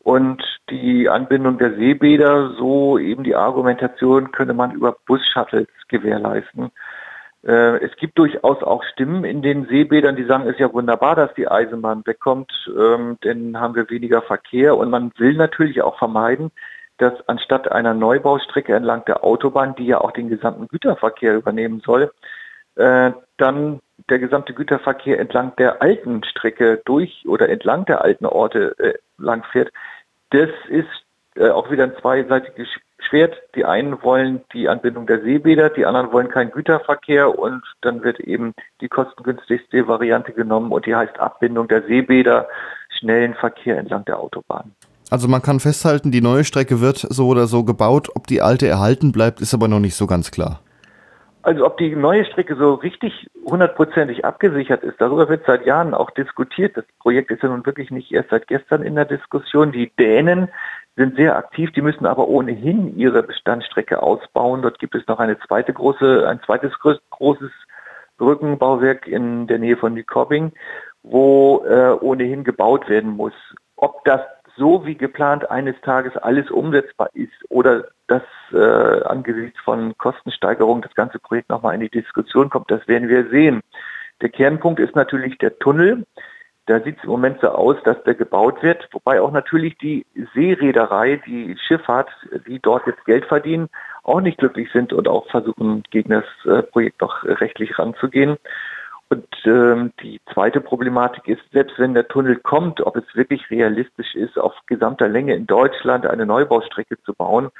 und 0.00 0.42
die 0.70 1.08
Anbindung 1.08 1.58
der 1.58 1.74
Seebäder, 1.74 2.54
so 2.58 2.98
eben 2.98 3.24
die 3.24 3.34
Argumentation, 3.34 4.32
könne 4.32 4.54
man 4.54 4.72
über 4.72 4.96
Bus-Shuttles 5.06 5.68
gewährleisten. 5.88 6.70
Äh, 7.46 7.84
es 7.84 7.94
gibt 7.96 8.18
durchaus 8.18 8.62
auch 8.62 8.82
Stimmen 8.84 9.24
in 9.24 9.42
den 9.42 9.66
Seebädern, 9.66 10.16
die 10.16 10.24
sagen, 10.24 10.44
es 10.44 10.52
ist 10.52 10.60
ja 10.60 10.72
wunderbar, 10.72 11.14
dass 11.14 11.34
die 11.34 11.48
Eisenbahn 11.48 12.02
wegkommt, 12.06 12.52
ähm, 12.68 13.18
denn 13.22 13.60
haben 13.60 13.74
wir 13.74 13.90
weniger 13.90 14.22
Verkehr. 14.22 14.76
Und 14.76 14.90
man 14.90 15.12
will 15.18 15.34
natürlich 15.34 15.82
auch 15.82 15.98
vermeiden, 15.98 16.50
dass 16.98 17.12
anstatt 17.28 17.70
einer 17.70 17.92
Neubaustrecke 17.92 18.74
entlang 18.74 19.04
der 19.04 19.24
Autobahn, 19.24 19.74
die 19.74 19.86
ja 19.86 20.00
auch 20.00 20.12
den 20.12 20.28
gesamten 20.28 20.68
Güterverkehr 20.68 21.34
übernehmen 21.34 21.82
soll, 21.84 22.12
äh, 22.76 23.12
dann 23.36 23.80
der 24.08 24.18
gesamte 24.18 24.54
Güterverkehr 24.54 25.18
entlang 25.18 25.54
der 25.56 25.82
alten 25.82 26.24
Strecke 26.24 26.80
durch 26.84 27.24
oder 27.26 27.48
entlang 27.48 27.84
der 27.84 28.02
alten 28.02 28.26
Orte 28.26 28.74
äh, 28.78 28.94
lang 29.18 29.44
fährt, 29.52 29.72
das 30.30 30.50
ist 30.68 30.88
äh, 31.36 31.48
auch 31.48 31.70
wieder 31.70 31.84
ein 31.84 31.96
zweiseitiges 32.00 32.68
Schwert. 33.04 33.36
Die 33.54 33.64
einen 33.64 34.02
wollen 34.02 34.42
die 34.52 34.68
Anbindung 34.68 35.06
der 35.06 35.20
Seebäder, 35.22 35.70
die 35.70 35.86
anderen 35.86 36.12
wollen 36.12 36.28
keinen 36.28 36.50
Güterverkehr 36.50 37.38
und 37.38 37.62
dann 37.82 38.02
wird 38.02 38.20
eben 38.20 38.54
die 38.80 38.88
kostengünstigste 38.88 39.86
Variante 39.86 40.32
genommen 40.32 40.72
und 40.72 40.86
die 40.86 40.94
heißt 40.94 41.18
Abbindung 41.18 41.68
der 41.68 41.82
Seebäder, 41.82 42.48
schnellen 42.98 43.34
Verkehr 43.34 43.78
entlang 43.78 44.04
der 44.04 44.18
Autobahn. 44.18 44.72
Also 45.10 45.28
man 45.28 45.42
kann 45.42 45.60
festhalten, 45.60 46.10
die 46.10 46.22
neue 46.22 46.44
Strecke 46.44 46.80
wird 46.80 46.98
so 46.98 47.28
oder 47.28 47.46
so 47.46 47.64
gebaut. 47.64 48.08
Ob 48.14 48.26
die 48.26 48.40
alte 48.40 48.66
erhalten 48.66 49.12
bleibt, 49.12 49.40
ist 49.40 49.54
aber 49.54 49.68
noch 49.68 49.80
nicht 49.80 49.94
so 49.94 50.06
ganz 50.06 50.30
klar. 50.30 50.60
Also 51.42 51.66
ob 51.66 51.76
die 51.76 51.94
neue 51.94 52.24
Strecke 52.24 52.56
so 52.56 52.72
richtig 52.72 53.26
hundertprozentig 53.44 54.24
abgesichert 54.24 54.82
ist, 54.82 54.98
darüber 54.98 55.28
wird 55.28 55.44
seit 55.46 55.66
Jahren 55.66 55.92
auch 55.92 56.10
diskutiert. 56.10 56.74
Das 56.74 56.86
Projekt 57.00 57.30
ist 57.30 57.42
ja 57.42 57.50
nun 57.50 57.66
wirklich 57.66 57.90
nicht 57.90 58.10
erst 58.12 58.30
seit 58.30 58.46
gestern 58.46 58.82
in 58.82 58.94
der 58.94 59.04
Diskussion. 59.04 59.70
Die 59.70 59.92
Dänen 59.98 60.48
sind 60.96 61.16
sehr 61.16 61.36
aktiv, 61.36 61.72
die 61.72 61.82
müssen 61.82 62.06
aber 62.06 62.28
ohnehin 62.28 62.96
ihre 62.96 63.22
Bestandsstrecke 63.22 64.02
ausbauen. 64.02 64.62
Dort 64.62 64.78
gibt 64.78 64.94
es 64.94 65.06
noch 65.08 65.18
eine 65.18 65.38
zweite 65.40 65.72
große, 65.72 66.26
ein 66.28 66.40
zweites 66.44 66.72
großes 66.78 67.50
Brückenbauwerk 68.16 69.06
in 69.08 69.46
der 69.46 69.58
Nähe 69.58 69.76
von 69.76 69.94
Nyköping, 69.94 70.52
wo 71.02 71.64
äh, 71.66 71.96
ohnehin 72.00 72.44
gebaut 72.44 72.88
werden 72.88 73.10
muss. 73.10 73.34
Ob 73.76 74.04
das 74.04 74.20
so 74.56 74.86
wie 74.86 74.94
geplant 74.94 75.50
eines 75.50 75.74
Tages 75.80 76.16
alles 76.16 76.48
umsetzbar 76.50 77.08
ist 77.14 77.32
oder 77.48 77.86
dass 78.06 78.22
äh, 78.52 79.02
angesichts 79.02 79.58
von 79.60 79.96
Kostensteigerungen 79.98 80.82
das 80.82 80.94
ganze 80.94 81.18
Projekt 81.18 81.48
nochmal 81.48 81.74
in 81.74 81.80
die 81.80 81.90
Diskussion 81.90 82.50
kommt, 82.50 82.70
das 82.70 82.86
werden 82.86 83.08
wir 83.08 83.28
sehen. 83.30 83.62
Der 84.20 84.28
Kernpunkt 84.28 84.78
ist 84.78 84.94
natürlich 84.94 85.38
der 85.38 85.58
Tunnel. 85.58 86.06
Da 86.66 86.80
sieht 86.80 86.96
es 86.96 87.04
im 87.04 87.10
Moment 87.10 87.40
so 87.40 87.48
aus, 87.48 87.76
dass 87.84 88.02
der 88.04 88.14
gebaut 88.14 88.62
wird, 88.62 88.88
wobei 88.92 89.20
auch 89.20 89.32
natürlich 89.32 89.76
die 89.78 90.06
Seereederei, 90.34 91.20
die 91.26 91.56
Schifffahrt, 91.58 92.08
die 92.46 92.58
dort 92.58 92.86
jetzt 92.86 93.04
Geld 93.04 93.26
verdienen, 93.26 93.68
auch 94.02 94.20
nicht 94.20 94.38
glücklich 94.38 94.70
sind 94.72 94.92
und 94.92 95.06
auch 95.06 95.28
versuchen, 95.30 95.82
gegen 95.90 96.10
das 96.10 96.24
äh, 96.46 96.62
Projekt 96.62 97.02
noch 97.02 97.22
rechtlich 97.24 97.78
ranzugehen. 97.78 98.38
Und 99.10 99.28
ähm, 99.44 99.92
die 100.02 100.20
zweite 100.32 100.60
Problematik 100.60 101.28
ist, 101.28 101.42
selbst 101.52 101.78
wenn 101.78 101.92
der 101.92 102.08
Tunnel 102.08 102.36
kommt, 102.36 102.80
ob 102.80 102.96
es 102.96 103.04
wirklich 103.14 103.50
realistisch 103.50 104.14
ist, 104.14 104.38
auf 104.38 104.54
gesamter 104.66 105.08
Länge 105.08 105.34
in 105.34 105.46
Deutschland 105.46 106.06
eine 106.06 106.24
Neubaustrecke 106.24 107.00
zu 107.02 107.12
bauen. 107.12 107.50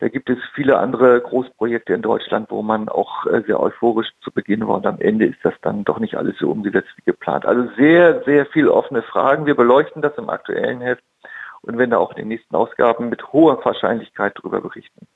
Da 0.00 0.08
gibt 0.08 0.30
es 0.30 0.38
viele 0.54 0.78
andere 0.78 1.20
Großprojekte 1.20 1.92
in 1.92 2.02
Deutschland, 2.02 2.50
wo 2.50 2.62
man 2.62 2.88
auch 2.88 3.26
äh, 3.26 3.42
sehr 3.46 3.60
euphorisch 3.60 4.08
zu 4.22 4.30
Beginn 4.30 4.66
war 4.68 4.76
und 4.76 4.86
am 4.86 5.00
Ende 5.00 5.26
ist 5.26 5.38
das 5.42 5.54
dann 5.62 5.84
doch 5.84 5.98
nicht 5.98 6.16
alles 6.16 6.36
so 6.38 6.50
umgesetzt 6.50 6.90
wie 6.96 7.10
geplant. 7.10 7.44
Also 7.46 7.68
sehr, 7.76 8.22
sehr 8.24 8.46
viel 8.46 8.68
offene 8.68 9.02
Fragen. 9.02 9.46
Wir 9.46 9.56
beleuchten 9.56 10.00
das 10.00 10.16
im 10.16 10.30
aktuellen 10.30 10.80
Heft 10.80 11.02
und 11.62 11.78
werden 11.78 11.90
da 11.90 11.98
auch 11.98 12.10
in 12.10 12.18
den 12.18 12.28
nächsten 12.28 12.54
Ausgaben 12.54 13.08
mit 13.08 13.32
hoher 13.32 13.64
Wahrscheinlichkeit 13.64 14.34
darüber 14.36 14.60
berichten. 14.60 15.06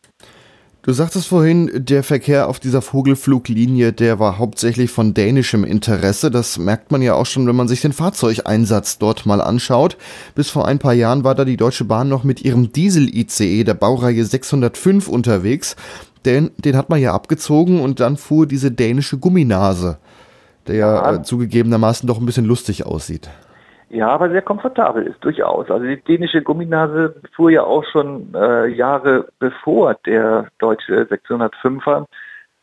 Du 0.84 0.92
sagtest 0.92 1.28
vorhin, 1.28 1.70
der 1.72 2.02
Verkehr 2.02 2.48
auf 2.48 2.58
dieser 2.58 2.82
Vogelfluglinie, 2.82 3.92
der 3.92 4.18
war 4.18 4.38
hauptsächlich 4.38 4.90
von 4.90 5.14
dänischem 5.14 5.62
Interesse. 5.62 6.28
Das 6.28 6.58
merkt 6.58 6.90
man 6.90 7.00
ja 7.02 7.14
auch 7.14 7.26
schon, 7.26 7.46
wenn 7.46 7.54
man 7.54 7.68
sich 7.68 7.82
den 7.82 7.92
Fahrzeugeinsatz 7.92 8.98
dort 8.98 9.24
mal 9.24 9.40
anschaut. 9.40 9.96
Bis 10.34 10.50
vor 10.50 10.66
ein 10.66 10.80
paar 10.80 10.92
Jahren 10.92 11.22
war 11.22 11.36
da 11.36 11.44
die 11.44 11.56
Deutsche 11.56 11.84
Bahn 11.84 12.08
noch 12.08 12.24
mit 12.24 12.42
ihrem 12.42 12.72
Diesel-ICE 12.72 13.62
der 13.62 13.74
Baureihe 13.74 14.24
605 14.24 15.06
unterwegs. 15.06 15.76
Den, 16.24 16.50
den 16.58 16.76
hat 16.76 16.90
man 16.90 17.00
ja 17.00 17.14
abgezogen 17.14 17.80
und 17.80 18.00
dann 18.00 18.16
fuhr 18.16 18.48
diese 18.48 18.72
dänische 18.72 19.18
Gumminase, 19.18 19.98
der 20.66 20.74
ja, 20.74 21.12
ja 21.12 21.22
zugegebenermaßen 21.22 22.08
doch 22.08 22.18
ein 22.18 22.26
bisschen 22.26 22.44
lustig 22.44 22.86
aussieht. 22.86 23.30
Ja, 23.92 24.08
aber 24.08 24.30
sehr 24.30 24.40
komfortabel 24.40 25.06
ist 25.06 25.22
durchaus. 25.22 25.70
Also 25.70 25.84
die 25.84 26.00
dänische 26.00 26.40
Gumminase 26.40 27.14
fuhr 27.36 27.50
ja 27.50 27.62
auch 27.62 27.84
schon 27.84 28.34
äh, 28.34 28.68
Jahre 28.68 29.28
bevor 29.38 29.96
der 30.06 30.48
deutsche 30.58 31.02
605er 31.02 32.06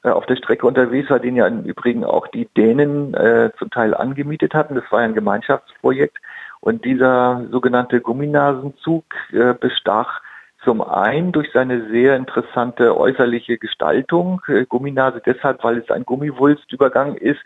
äh, 0.02 0.10
auf 0.10 0.26
der 0.26 0.38
Strecke 0.38 0.66
unterwegs 0.66 1.12
war, 1.12 1.20
den 1.20 1.36
ja 1.36 1.46
im 1.46 1.66
Übrigen 1.66 2.04
auch 2.04 2.26
die 2.30 2.48
Dänen 2.58 3.14
äh, 3.14 3.52
zum 3.60 3.70
Teil 3.70 3.94
angemietet 3.94 4.56
hatten. 4.56 4.74
Das 4.74 4.92
war 4.92 5.02
ja 5.02 5.06
ein 5.06 5.14
Gemeinschaftsprojekt. 5.14 6.18
Und 6.62 6.84
dieser 6.84 7.46
sogenannte 7.52 8.02
Gumminasenzug 8.02 9.06
äh, 9.32 9.54
bestach 9.54 10.24
zum 10.64 10.82
einen 10.82 11.32
durch 11.32 11.52
seine 11.54 11.90
sehr 11.92 12.16
interessante 12.16 12.98
äußerliche 12.98 13.60
Gestaltung. 13.60 14.42
Äh, 14.48 14.66
Gumminase 14.66 15.22
deshalb, 15.24 15.64
weil 15.64 15.78
es 15.78 15.92
ein 15.92 16.06
Gummiwulstübergang 16.06 17.14
ist 17.14 17.40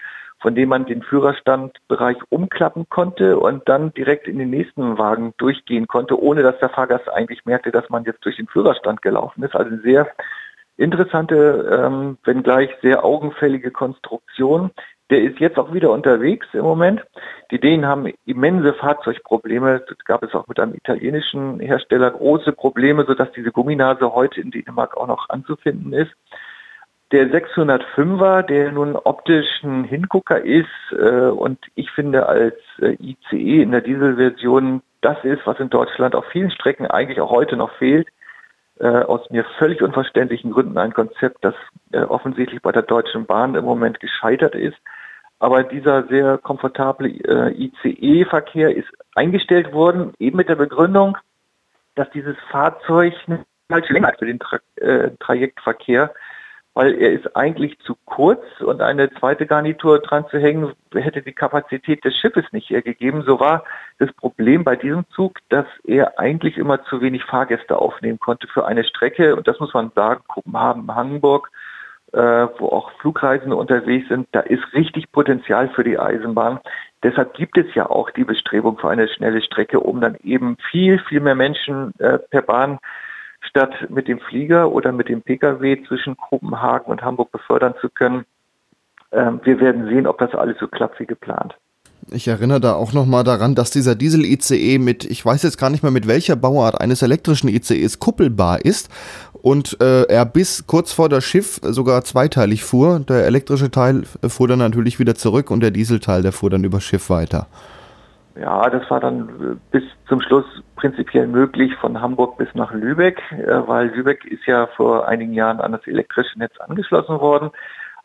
von 0.44 0.56
dem 0.56 0.68
man 0.68 0.86
den 0.86 1.02
Führerstandbereich 1.02 2.18
umklappen 2.28 2.90
konnte 2.90 3.40
und 3.40 3.68
dann 3.70 3.94
direkt 3.94 4.28
in 4.28 4.38
den 4.38 4.50
nächsten 4.50 4.98
Wagen 4.98 5.34
durchgehen 5.38 5.88
konnte, 5.88 6.22
ohne 6.22 6.44
dass 6.44 6.60
der 6.60 6.68
Fahrgast 6.68 7.08
eigentlich 7.10 7.46
merkte, 7.46 7.72
dass 7.72 7.90
man 7.90 8.04
jetzt 8.04 8.26
durch 8.26 8.36
den 8.36 8.48
Führerstand 8.48 9.02
gelaufen 9.02 9.42
ist. 9.42 9.56
Also 9.56 9.78
sehr 9.78 10.06
interessante, 10.76 11.82
ähm, 11.82 12.18
wenngleich 12.26 12.70
sehr 12.82 13.06
augenfällige 13.06 13.72
Konstruktion. 13.72 14.72
Der 15.10 15.22
ist 15.22 15.40
jetzt 15.40 15.58
auch 15.58 15.74
wieder 15.74 15.92
unterwegs 15.92 16.48
im 16.52 16.64
Moment. 16.64 17.02
Die 17.52 17.60
Dänen 17.60 17.86
haben 17.86 18.12
immense 18.26 18.74
Fahrzeugprobleme. 18.74 19.82
Das 19.88 19.98
gab 20.00 20.24
es 20.24 20.34
auch 20.36 20.48
mit 20.48 20.60
einem 20.60 20.74
italienischen 20.74 21.62
Hersteller 21.62 22.12
große 22.12 22.52
Probleme, 22.52 23.06
sodass 23.06 23.32
diese 23.32 23.54
Gumminase 23.54 24.14
heute 24.14 24.42
in 24.42 24.52
Dänemark 24.52 24.98
auch 24.98 25.08
noch 25.08 25.30
anzufinden 25.30 25.94
ist. 25.94 26.12
Der 27.14 27.28
605er, 27.28 28.42
der 28.42 28.72
nun 28.72 28.96
optisch 28.96 29.62
ein 29.64 29.84
Hingucker 29.84 30.44
ist 30.44 30.66
äh, 30.94 31.28
und 31.28 31.60
ich 31.76 31.92
finde 31.92 32.26
als 32.26 32.56
äh, 32.80 32.98
ICE 33.00 33.62
in 33.62 33.70
der 33.70 33.82
Dieselversion 33.82 34.82
das 35.02 35.24
ist, 35.24 35.46
was 35.46 35.60
in 35.60 35.70
Deutschland 35.70 36.16
auf 36.16 36.26
vielen 36.32 36.50
Strecken 36.50 36.88
eigentlich 36.88 37.22
auch 37.22 37.30
heute 37.30 37.56
noch 37.56 37.72
fehlt, 37.74 38.08
äh, 38.80 38.88
aus 38.88 39.30
mir 39.30 39.46
völlig 39.60 39.84
unverständlichen 39.84 40.50
Gründen 40.50 40.80
ein 40.80 40.92
Konzept, 40.92 41.46
das 41.46 41.54
äh, 41.92 42.00
offensichtlich 42.00 42.64
bei 42.64 42.72
der 42.72 42.82
Deutschen 42.82 43.28
Bahn 43.28 43.54
im 43.54 43.64
Moment 43.64 44.00
gescheitert 44.00 44.56
ist. 44.56 44.78
Aber 45.38 45.64
dieser 45.64 46.08
sehr 46.08 46.40
komfortable 46.40 47.10
äh, 47.10 47.52
ICE-Verkehr 47.52 48.76
ist 48.76 48.90
eingestellt 49.14 49.72
worden, 49.72 50.14
eben 50.18 50.38
mit 50.38 50.50
der 50.50 50.56
Begründung, 50.56 51.16
dass 51.94 52.10
dieses 52.10 52.38
Fahrzeug 52.50 53.14
falsch 53.70 53.90
länger 53.90 54.14
für 54.18 54.26
den 54.26 54.40
Tra 54.40 54.58
äh, 54.78 55.12
Trajektverkehr 55.20 56.12
weil 56.74 56.96
er 56.96 57.12
ist 57.12 57.36
eigentlich 57.36 57.78
zu 57.80 57.96
kurz 58.06 58.44
und 58.60 58.82
eine 58.82 59.12
zweite 59.14 59.46
Garnitur 59.46 60.00
dran 60.00 60.26
zu 60.30 60.40
hängen, 60.40 60.74
hätte 60.94 61.22
die 61.22 61.34
Kapazität 61.34 62.04
des 62.04 62.16
Schiffes 62.18 62.46
nicht 62.52 62.70
hergegeben. 62.70 63.24
So 63.24 63.40
war 63.40 63.64
das 64.00 64.12
Problem 64.14 64.64
bei 64.64 64.76
diesem 64.76 65.06
Zug, 65.16 65.40
dass 65.50 65.68
er 65.84 66.20
eigentlich 66.20 66.58
immer 66.58 66.84
zu 66.86 67.02
wenig 67.02 67.24
Fahrgäste 67.26 67.78
aufnehmen 67.78 68.20
konnte 68.20 68.48
für 68.48 68.66
eine 68.66 68.84
Strecke. 68.84 69.36
Und 69.36 69.48
das 69.48 69.60
muss 69.60 69.74
man 69.74 69.92
sagen, 69.94 70.24
Kopenhagen, 70.28 70.96
Hamburg, 70.96 71.52
äh, 72.12 72.48
wo 72.58 72.68
auch 72.70 72.92
Flugreisende 73.00 73.56
unterwegs 73.56 74.08
sind, 74.08 74.28
da 74.32 74.40
ist 74.40 74.74
richtig 74.74 75.12
Potenzial 75.12 75.70
für 75.70 75.84
die 75.84 76.00
Eisenbahn. 76.00 76.60
Deshalb 77.04 77.34
gibt 77.34 77.58
es 77.58 77.74
ja 77.76 77.90
auch 77.90 78.10
die 78.12 78.24
Bestrebung 78.24 78.78
für 78.78 78.90
eine 78.90 79.08
schnelle 79.10 79.42
Strecke, 79.42 79.80
um 79.80 80.02
dann 80.02 80.16
eben 80.24 80.58
viel, 80.72 81.00
viel 81.00 81.20
mehr 81.20 81.36
Menschen 81.36 81.94
äh, 82.00 82.18
per 82.18 82.42
Bahn 82.42 82.80
statt 83.48 83.74
mit 83.90 84.08
dem 84.08 84.20
Flieger 84.20 84.72
oder 84.72 84.92
mit 84.92 85.10
dem 85.10 85.22
Pkw 85.22 85.84
zwischen 85.88 86.18
Kopenhagen 86.18 86.92
und 86.92 87.02
Hamburg 87.02 87.32
befördern 87.32 87.76
zu 87.82 87.90
können. 87.90 88.26
Ähm, 89.12 89.42
wir 89.44 89.60
werden 89.60 89.88
sehen, 89.88 90.08
ob 90.08 90.18
das 90.18 90.34
alles 90.34 90.58
so 90.60 90.68
klappt 90.68 91.00
wie 91.00 91.06
geplant. 91.06 91.56
Ich 92.12 92.28
erinnere 92.28 92.60
da 92.60 92.74
auch 92.74 92.94
nochmal 92.94 93.24
daran, 93.24 93.56
dass 93.56 93.72
dieser 93.72 93.96
Diesel-ICE 93.96 94.78
mit, 94.78 95.06
ich 95.06 95.26
weiß 95.26 95.44
jetzt 95.44 95.58
gar 95.58 95.70
nicht 95.70 95.84
mehr 95.84 95.92
mit 95.92 96.08
welcher 96.08 96.36
Bauart 96.36 96.82
eines 96.82 97.02
elektrischen 97.02 97.48
ICEs 97.48 98.00
kuppelbar 98.00 98.64
ist 98.66 98.90
und 99.42 99.80
äh, 99.82 100.04
er 100.04 100.26
bis 100.26 100.68
kurz 100.68 100.92
vor 100.92 101.10
das 101.10 101.24
Schiff 101.24 101.60
sogar 101.64 102.04
zweiteilig 102.04 102.64
fuhr. 102.64 103.00
Der 103.00 103.26
elektrische 103.26 103.72
Teil 103.72 104.04
fuhr 104.28 104.48
dann 104.48 104.60
natürlich 104.60 105.00
wieder 105.00 105.16
zurück 105.16 105.50
und 105.50 105.62
der 105.62 105.72
Dieselteil, 105.72 106.22
der 106.22 106.34
fuhr 106.34 106.50
dann 106.50 106.64
über 106.64 106.82
Schiff 106.82 107.10
weiter. 107.10 107.48
Ja, 108.40 108.68
das 108.70 108.90
war 108.90 109.00
dann 109.00 109.30
äh, 109.30 109.56
bis 109.72 109.84
zum 110.08 110.20
Schluss 110.22 110.46
prinzipiell 110.76 111.28
möglich 111.28 111.76
von 111.76 112.02
Hamburg 112.02 112.38
bis 112.38 112.48
nach 112.56 112.74
Lübeck, 112.74 113.22
äh, 113.32 113.68
weil 113.68 113.90
Lübeck 113.90 114.26
ist 114.26 114.46
ja 114.48 114.68
vor 114.76 115.08
einigen 115.08 115.34
Jahren 115.34 115.60
an 115.60 115.72
das 115.72 115.86
elektrische 115.86 116.40
Netz 116.40 116.54
angeschlossen 116.60 117.20
worden. 117.20 117.52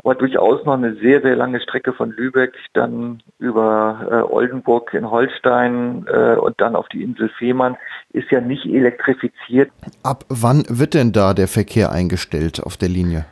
Aber 0.04 0.14
durchaus 0.14 0.64
noch 0.64 0.74
eine 0.74 0.94
sehr, 0.96 1.22
sehr 1.22 1.34
lange 1.34 1.60
Strecke 1.60 1.92
von 1.92 2.12
Lübeck 2.12 2.54
dann 2.72 3.20
über 3.38 4.06
äh, 4.08 4.32
Oldenburg 4.32 4.94
in 4.94 5.10
Holstein 5.10 6.06
und 6.40 6.60
dann 6.60 6.76
auf 6.76 6.86
die 6.88 7.02
Insel 7.02 7.28
Fehmarn 7.30 7.76
ist 8.12 8.30
ja 8.30 8.40
nicht 8.40 8.64
elektrifiziert. 8.64 9.72
Ab 10.04 10.24
wann 10.28 10.62
wird 10.68 10.94
denn 10.94 11.10
da 11.10 11.34
der 11.34 11.48
Verkehr 11.48 11.90
eingestellt 11.90 12.62
auf 12.62 12.76
der 12.76 12.88
Linie? 12.88 13.26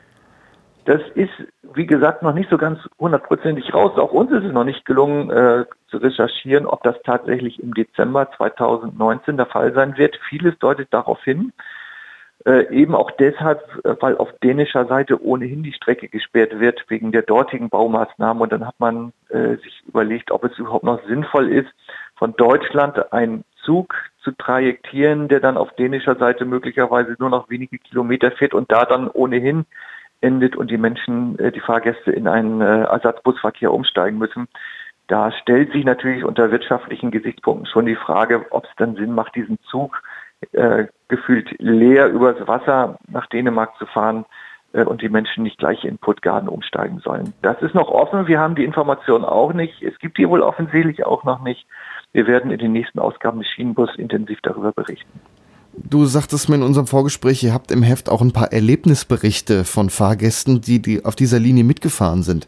Das 0.87 1.03
ist, 1.17 1.33
wie 1.75 1.87
gesagt, 1.87 2.23
noch 2.23 2.33
nicht 2.33 2.49
so 2.49 2.59
ganz 2.59 2.79
hundertprozentig 3.01 3.75
raus. 3.75 3.99
Auch 3.99 4.13
uns 4.13 4.31
ist 4.31 4.45
es 4.45 4.53
noch 4.53 4.63
nicht 4.63 4.85
gelungen 4.85 5.31
äh, 5.31 5.65
zu 5.89 5.97
recherchieren, 5.97 6.65
ob 6.65 6.85
das 6.85 6.95
tatsächlich 7.05 7.61
im 7.61 7.75
Dezember 7.75 8.31
2019 8.37 9.37
der 9.37 9.47
Fall 9.47 9.75
sein 9.75 9.99
wird. 9.99 10.17
Vieles 10.29 10.57
deutet 10.61 10.95
darauf 10.95 11.23
hin. 11.25 11.53
Äh, 12.45 12.73
eben 12.73 12.95
auch 12.95 13.11
deshalb, 13.11 13.63
äh, 13.85 13.97
weil 13.99 14.17
auf 14.17 14.31
dänischer 14.45 14.87
Seite 14.87 15.21
ohnehin 15.25 15.65
die 15.65 15.73
Strecke 15.73 16.09
gesperrt 16.09 16.61
wird 16.61 16.85
wegen 16.87 17.11
der 17.11 17.23
dortigen 17.23 17.69
Baumaßnahmen. 17.69 18.41
Und 18.41 18.53
dann 18.53 18.65
hat 18.65 18.79
man 18.79 19.13
äh, 19.31 19.57
sich 19.57 19.83
überlegt, 19.89 20.31
ob 20.31 20.45
es 20.45 20.57
überhaupt 20.57 20.85
noch 20.85 21.05
sinnvoll 21.09 21.49
ist, 21.49 21.69
von 22.15 22.35
Deutschland 22.37 23.13
einen 23.13 23.43
Zug 23.65 23.93
zu 24.23 24.31
trajektieren, 24.31 25.27
der 25.27 25.41
dann 25.41 25.57
auf 25.57 25.75
dänischer 25.75 26.15
Seite 26.15 26.45
möglicherweise 26.45 27.17
nur 27.19 27.31
noch 27.31 27.51
wenige 27.51 27.79
Kilometer 27.79 28.31
fährt 28.31 28.55
und 28.55 28.71
da 28.71 28.85
dann 28.85 29.09
ohnehin 29.09 29.67
endet 30.21 30.57
und 30.57 30.71
die 30.71 30.79
Menschen, 30.79 31.39
äh, 31.39 31.53
die 31.53 31.61
Fahrgäste 31.61 32.13
in 32.13 32.29
einen 32.29 32.61
äh, 32.61 32.83
Ersatzbusverkehr 32.85 33.73
umsteigen 33.73 34.19
müssen. 34.19 34.49
Da 35.09 35.31
stellt 35.31 35.73
sich 35.73 35.85
natürlich 35.85 36.25
unter 36.25 36.51
wirtschaftlichen 36.51 37.11
Gesichtspunkten 37.11 37.67
schon 37.67 37.87
die 37.87 37.95
Frage, 37.95 38.47
ob 38.51 38.65
es 38.65 38.71
dann 38.77 38.97
Sinn 38.97 39.13
macht, 39.13 39.37
diesen 39.37 39.59
Zug 39.71 40.03
äh, 40.53 40.87
gefühlt 41.09 41.49
leer 41.61 42.09
übers 42.09 42.47
Wasser 42.47 42.99
nach 43.09 43.27
Dänemark 43.27 43.77
zu 43.79 43.87
fahren 43.87 44.25
äh, 44.73 44.85
und 44.85 45.03
die 45.03 45.09
Menschen 45.09 45.45
nicht 45.45 45.59
gleich 45.59 45.85
in 45.85 45.99
Puttgarden 45.99 46.49
umsteigen 46.49 46.99
sollen. 46.99 47.33
Das 47.43 47.61
ist 47.63 47.75
noch 47.75 47.89
offen. 47.89 48.27
Wir 48.27 48.41
haben 48.41 48.55
die 48.55 48.65
Information 48.65 49.25
auch 49.25 49.53
nicht. 49.53 49.83
Es 49.83 49.99
gibt 49.99 50.19
die 50.19 50.29
wohl 50.29 50.43
offensichtlich 50.43 51.07
auch 51.07 51.25
noch 51.25 51.43
nicht. 51.43 51.67
Wir 52.13 52.27
werden 52.27 52.51
in 52.51 52.59
den 52.59 52.73
nächsten 52.73 52.99
Ausgaben 52.99 53.39
des 53.39 53.49
Schienenbus 53.49 53.97
intensiv 53.97 54.41
darüber 54.43 54.73
berichten. 54.73 55.21
Du 55.79 56.07
sagtest 56.07 56.49
mir 56.49 56.57
in 56.57 56.63
unserem 56.63 56.87
Vorgespräch, 56.87 57.43
ihr 57.43 57.53
habt 57.53 57.71
im 57.71 57.83
Heft 57.83 58.09
auch 58.09 58.23
ein 58.23 58.33
paar 58.33 58.53
Erlebnisberichte 58.53 59.65
von 59.65 59.91
Fahrgästen, 59.91 60.61
die, 60.61 60.81
die 60.81 61.05
auf 61.05 61.17
dieser 61.17 61.39
Linie 61.39 61.65
mitgefahren 61.65 62.23
sind. 62.23 62.47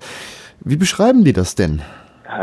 Wie 0.61 0.77
beschreiben 0.77 1.25
die 1.25 1.35
das 1.35 1.55
denn? 1.55 1.83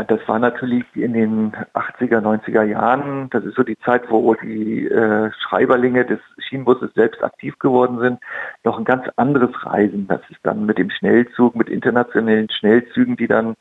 Das 0.08 0.20
war 0.28 0.40
natürlich 0.40 0.84
in 0.96 1.14
den 1.14 1.54
80er, 1.74 2.20
90er 2.20 2.64
Jahren. 2.64 3.30
Das 3.30 3.44
ist 3.44 3.56
so 3.56 3.64
die 3.64 3.78
Zeit, 3.80 4.10
wo 4.10 4.34
die 4.34 4.88
äh, 4.88 5.32
Schreiberlinge 5.48 6.06
des 6.06 6.20
Schienenbusses 6.40 6.92
selbst 6.96 7.24
aktiv 7.24 7.58
geworden 7.60 8.00
sind. 8.00 8.20
Noch 8.64 8.80
ein 8.80 8.84
ganz 8.84 9.06
anderes 9.16 9.52
Reisen. 9.64 10.08
Das 10.08 10.22
ist 10.30 10.40
dann 10.44 10.66
mit 10.66 10.80
dem 10.80 10.90
Schnellzug, 10.90 11.56
mit 11.56 11.70
internationalen 11.70 12.50
Schnellzügen, 12.50 13.16
die 13.16 13.28
dann 13.28 13.56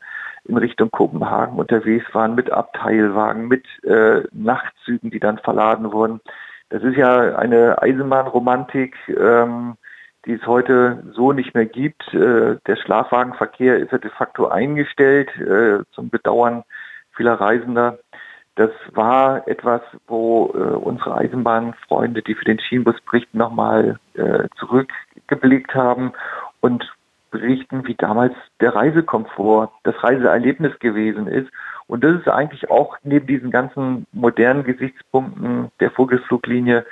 in 0.45 0.57
Richtung 0.57 0.89
Kopenhagen 0.89 1.57
unterwegs 1.57 2.05
waren, 2.13 2.35
mit 2.35 2.51
Abteilwagen, 2.51 3.47
mit 3.47 3.65
äh, 3.83 4.23
Nachtzügen, 4.31 5.11
die 5.11 5.19
dann 5.19 5.37
verladen 5.39 5.91
wurden. 5.91 6.21
Das 6.75 6.83
ist 6.83 6.97
ja 6.97 7.37
eine 7.37 7.81
Eisenbahnromantik, 7.81 8.97
ähm, 9.07 9.77
die 10.25 10.33
es 10.33 10.45
heute 10.45 11.05
so 11.13 11.31
nicht 11.31 11.55
mehr 11.55 11.65
gibt. 11.65 12.13
Äh, 12.13 12.57
der 12.67 12.75
Schlafwagenverkehr 12.75 13.77
ist 13.77 13.93
ja 13.93 13.97
de 13.97 14.11
facto 14.11 14.49
eingestellt, 14.49 15.29
äh, 15.37 15.85
zum 15.93 16.09
Bedauern 16.09 16.65
vieler 17.15 17.35
Reisender. 17.35 17.99
Das 18.55 18.71
war 18.91 19.47
etwas, 19.47 19.83
wo 20.07 20.51
äh, 20.53 20.57
unsere 20.57 21.15
Eisenbahnfreunde, 21.15 22.21
die 22.21 22.35
für 22.35 22.43
den 22.43 22.59
Schienenbus 22.59 22.99
berichten, 23.09 23.37
nochmal 23.37 23.97
äh, 24.15 24.49
zurückgeblickt 24.57 25.73
haben 25.75 26.11
und 26.59 26.93
berichten, 27.35 27.87
wie 27.87 27.95
damals 27.95 28.33
der 28.61 28.75
Reisekomfort, 28.75 29.71
das 29.83 29.95
Reiseerlebnis 30.03 30.77
gewesen 30.79 31.27
ist. 31.27 31.49
Und 31.87 32.03
das 32.03 32.19
ist 32.19 32.27
eigentlich 32.27 32.69
auch 32.69 32.97
neben 33.03 33.27
diesen 33.27 33.51
ganzen 33.51 34.05
modernen 34.11 34.63
Gesichtspunkten 34.63 35.69
der 35.79 35.91
Vogelfluglinie 35.91 36.85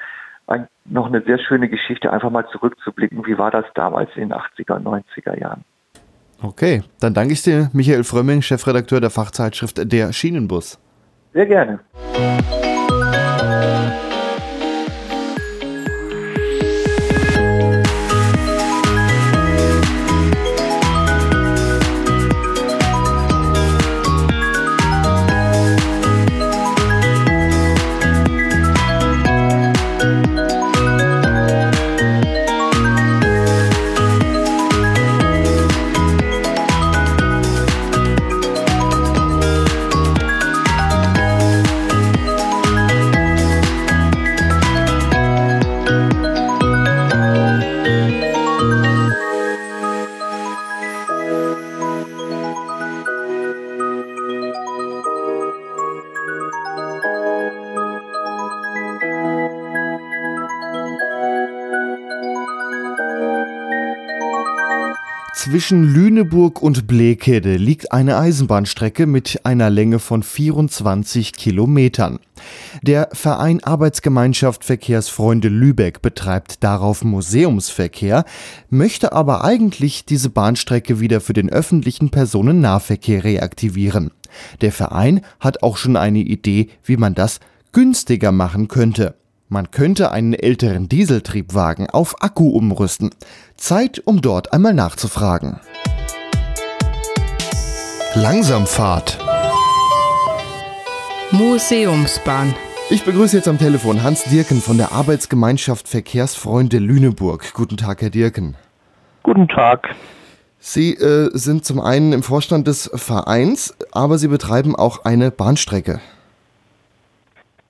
ein, 0.47 0.67
noch 0.85 1.07
eine 1.07 1.21
sehr 1.21 1.39
schöne 1.39 1.69
Geschichte, 1.69 2.11
einfach 2.11 2.29
mal 2.29 2.45
zurückzublicken, 2.51 3.25
wie 3.25 3.37
war 3.37 3.51
das 3.51 3.65
damals 3.75 4.09
in 4.15 4.29
den 4.29 4.33
80er, 4.33 4.79
90er 4.81 5.39
Jahren. 5.39 5.63
Okay, 6.41 6.83
dann 6.99 7.13
danke 7.13 7.33
ich 7.33 7.41
dir, 7.41 7.69
Michael 7.71 8.03
Frömming, 8.03 8.41
Chefredakteur 8.41 8.99
der 8.99 9.09
Fachzeitschrift 9.09 9.91
Der 9.91 10.11
Schienenbus. 10.11 10.77
Sehr 11.33 11.45
gerne. 11.45 11.79
Zwischen 65.43 65.83
Lüneburg 65.83 66.61
und 66.61 66.87
Blekede 66.87 67.57
liegt 67.57 67.91
eine 67.91 68.15
Eisenbahnstrecke 68.15 69.05
mit 69.05 69.41
einer 69.43 69.69
Länge 69.69 69.99
von 69.99 70.23
24 70.23 71.33
Kilometern. 71.33 72.19
Der 72.81 73.09
Verein 73.11 73.61
Arbeitsgemeinschaft 73.61 74.63
Verkehrsfreunde 74.63 75.49
Lübeck 75.49 76.01
betreibt 76.01 76.63
darauf 76.63 77.03
Museumsverkehr, 77.03 78.23
möchte 78.69 79.11
aber 79.11 79.43
eigentlich 79.43 80.05
diese 80.05 80.29
Bahnstrecke 80.29 81.01
wieder 81.01 81.19
für 81.19 81.33
den 81.33 81.49
öffentlichen 81.49 82.09
Personennahverkehr 82.09 83.25
reaktivieren. 83.25 84.11
Der 84.61 84.71
Verein 84.71 85.25
hat 85.41 85.61
auch 85.61 85.75
schon 85.75 85.97
eine 85.97 86.19
Idee, 86.19 86.69
wie 86.85 86.95
man 86.95 87.15
das 87.15 87.41
günstiger 87.73 88.31
machen 88.31 88.69
könnte. 88.69 89.15
Man 89.53 89.69
könnte 89.69 90.11
einen 90.11 90.33
älteren 90.33 90.89
Dieseltriebwagen 90.89 91.87
auf 91.87 92.23
Akku 92.23 92.49
umrüsten. 92.49 93.11
Zeit, 93.55 94.01
um 94.03 94.19
dort 94.19 94.51
einmal 94.51 94.73
nachzufragen. 94.73 95.59
Langsamfahrt. 98.15 99.19
Museumsbahn. 101.29 102.55
Ich 102.89 103.05
begrüße 103.05 103.37
jetzt 103.37 103.47
am 103.47 103.59
Telefon 103.59 104.01
Hans 104.01 104.23
Dirken 104.23 104.59
von 104.59 104.77
der 104.77 104.91
Arbeitsgemeinschaft 104.91 105.87
Verkehrsfreunde 105.87 106.79
Lüneburg. 106.79 107.53
Guten 107.53 107.77
Tag, 107.77 108.01
Herr 108.01 108.09
Dirken. 108.09 108.55
Guten 109.21 109.47
Tag. 109.47 109.93
Sie 110.57 110.95
äh, 110.95 111.29
sind 111.31 111.63
zum 111.63 111.79
einen 111.79 112.11
im 112.11 112.23
Vorstand 112.23 112.65
des 112.65 112.89
Vereins, 112.95 113.75
aber 113.91 114.17
Sie 114.17 114.29
betreiben 114.29 114.75
auch 114.75 115.05
eine 115.05 115.29
Bahnstrecke. 115.29 116.01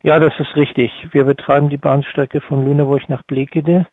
Ja, 0.05 0.19
das 0.19 0.37
ist 0.37 0.53
richtig. 0.57 0.91
Wir 1.11 1.23
betreiben 1.23 1.69
die 1.69 1.77
Bahnstrecke 1.77 2.41
von 2.41 2.65
Lüneburg 2.65 3.07
nach 3.07 3.23
Blekede. 3.23 3.87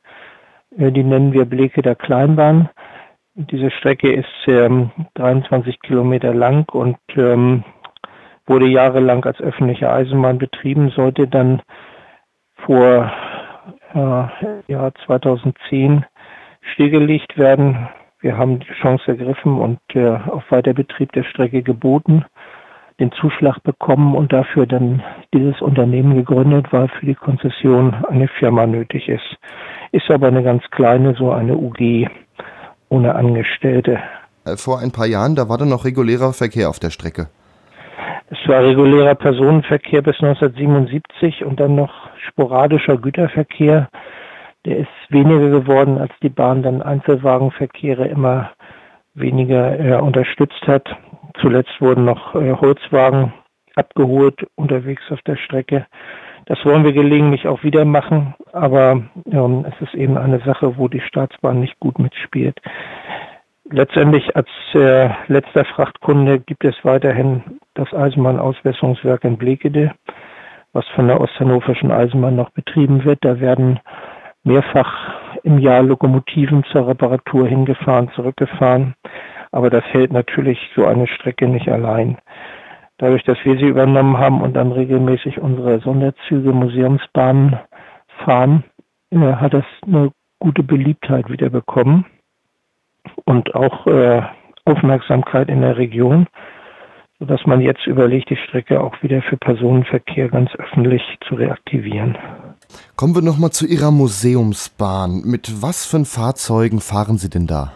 Äh, 0.76 0.90
die 0.90 1.04
nennen 1.04 1.32
wir 1.32 1.44
Blekeder 1.44 1.94
Kleinbahn. 1.94 2.68
Diese 3.34 3.70
Strecke 3.70 4.12
ist 4.12 4.26
ähm, 4.48 4.90
23 5.14 5.80
Kilometer 5.80 6.34
lang 6.34 6.68
und 6.72 6.98
ähm, 7.14 7.62
wurde 8.44 8.66
jahrelang 8.66 9.24
als 9.24 9.40
öffentliche 9.40 9.88
Eisenbahn 9.88 10.38
betrieben, 10.38 10.90
sollte 10.90 11.28
dann 11.28 11.62
vor 12.66 13.12
äh, 13.94 14.72
Jahr 14.72 14.92
2010 15.06 16.04
stillgelegt 16.72 17.38
werden. 17.38 17.88
Wir 18.18 18.36
haben 18.36 18.58
die 18.58 18.72
Chance 18.82 19.04
ergriffen 19.06 19.60
und 19.60 19.78
äh, 19.94 20.08
auf 20.08 20.42
Weiterbetrieb 20.50 21.12
der 21.12 21.22
Strecke 21.22 21.62
geboten 21.62 22.24
den 23.00 23.10
Zuschlag 23.12 23.62
bekommen 23.62 24.14
und 24.14 24.32
dafür 24.32 24.66
dann 24.66 25.02
dieses 25.34 25.60
Unternehmen 25.60 26.14
gegründet, 26.14 26.66
weil 26.70 26.88
für 26.88 27.06
die 27.06 27.14
Konzession 27.14 27.94
eine 28.08 28.28
Firma 28.28 28.66
nötig 28.66 29.08
ist. 29.08 29.36
Ist 29.90 30.10
aber 30.10 30.28
eine 30.28 30.42
ganz 30.42 30.62
kleine, 30.70 31.14
so 31.14 31.32
eine 31.32 31.56
UG 31.56 32.08
ohne 32.90 33.14
Angestellte. 33.14 33.98
Äh, 34.44 34.56
vor 34.56 34.80
ein 34.80 34.92
paar 34.92 35.06
Jahren, 35.06 35.34
da 35.34 35.48
war 35.48 35.58
dann 35.58 35.70
noch 35.70 35.84
regulärer 35.84 36.32
Verkehr 36.32 36.68
auf 36.68 36.78
der 36.78 36.90
Strecke. 36.90 37.28
Es 38.30 38.38
war 38.46 38.62
regulärer 38.62 39.16
Personenverkehr 39.16 40.02
bis 40.02 40.16
1977 40.20 41.44
und 41.44 41.58
dann 41.58 41.74
noch 41.74 41.92
sporadischer 42.28 42.96
Güterverkehr. 42.96 43.88
Der 44.66 44.78
ist 44.78 44.88
weniger 45.08 45.48
geworden, 45.48 45.98
als 45.98 46.12
die 46.22 46.28
Bahn 46.28 46.62
dann 46.62 46.82
Einzelwagenverkehre 46.82 48.06
immer 48.06 48.50
weniger 49.14 49.80
äh, 49.80 50.00
unterstützt 50.00 50.62
hat. 50.66 50.88
Zuletzt 51.40 51.80
wurden 51.80 52.04
noch 52.04 52.34
äh, 52.34 52.52
Holzwagen 52.52 53.32
abgeholt 53.76 54.46
unterwegs 54.56 55.02
auf 55.10 55.20
der 55.22 55.36
Strecke. 55.36 55.86
Das 56.46 56.64
wollen 56.64 56.84
wir 56.84 56.92
gelegentlich 56.92 57.46
auch 57.46 57.62
wieder 57.62 57.84
machen, 57.84 58.34
aber 58.52 59.02
ähm, 59.30 59.64
es 59.68 59.88
ist 59.88 59.94
eben 59.94 60.18
eine 60.18 60.40
Sache, 60.40 60.76
wo 60.76 60.88
die 60.88 61.00
Staatsbahn 61.00 61.60
nicht 61.60 61.78
gut 61.78 61.98
mitspielt. 61.98 62.60
Letztendlich 63.70 64.34
als 64.34 64.48
äh, 64.74 65.10
letzter 65.28 65.64
Frachtkunde 65.64 66.40
gibt 66.40 66.64
es 66.64 66.74
weiterhin 66.82 67.60
das 67.74 67.92
Eisenbahnausbesserungswerk 67.94 69.22
in 69.24 69.38
Blekede, 69.38 69.92
was 70.72 70.84
von 70.88 71.06
der 71.06 71.20
Osthannoverschen 71.20 71.92
Eisenbahn 71.92 72.34
noch 72.34 72.50
betrieben 72.50 73.04
wird. 73.04 73.24
Da 73.24 73.38
werden 73.38 73.78
mehrfach 74.42 75.14
im 75.44 75.58
Jahr 75.58 75.82
Lokomotiven 75.82 76.64
zur 76.72 76.88
Reparatur 76.88 77.46
hingefahren, 77.46 78.10
zurückgefahren. 78.16 78.94
Aber 79.52 79.70
das 79.70 79.84
hält 79.84 80.12
natürlich 80.12 80.58
so 80.76 80.86
eine 80.86 81.06
Strecke 81.06 81.48
nicht 81.48 81.68
allein. 81.68 82.18
Dadurch, 82.98 83.24
dass 83.24 83.38
wir 83.44 83.56
sie 83.56 83.66
übernommen 83.66 84.18
haben 84.18 84.42
und 84.42 84.54
dann 84.54 84.72
regelmäßig 84.72 85.40
unsere 85.40 85.80
Sonderzüge, 85.80 86.52
Museumsbahnen 86.52 87.58
fahren, 88.24 88.64
äh, 89.10 89.16
hat 89.16 89.54
das 89.54 89.64
eine 89.86 90.12
gute 90.38 90.62
Beliebtheit 90.62 91.30
wieder 91.30 91.50
bekommen 91.50 92.06
und 93.24 93.54
auch 93.54 93.86
äh, 93.86 94.22
Aufmerksamkeit 94.64 95.48
in 95.48 95.62
der 95.62 95.76
Region, 95.78 96.26
sodass 97.18 97.46
man 97.46 97.60
jetzt 97.60 97.86
überlegt, 97.86 98.30
die 98.30 98.36
Strecke 98.36 98.80
auch 98.80 99.02
wieder 99.02 99.22
für 99.22 99.36
Personenverkehr 99.36 100.28
ganz 100.28 100.50
öffentlich 100.56 101.02
zu 101.26 101.34
reaktivieren. 101.34 102.16
Kommen 102.96 103.14
wir 103.14 103.22
nochmal 103.22 103.50
zu 103.50 103.66
Ihrer 103.66 103.90
Museumsbahn. 103.90 105.22
Mit 105.24 105.62
was 105.62 105.86
für 105.86 106.04
Fahrzeugen 106.04 106.80
fahren 106.80 107.18
Sie 107.18 107.30
denn 107.30 107.46
da? 107.46 107.72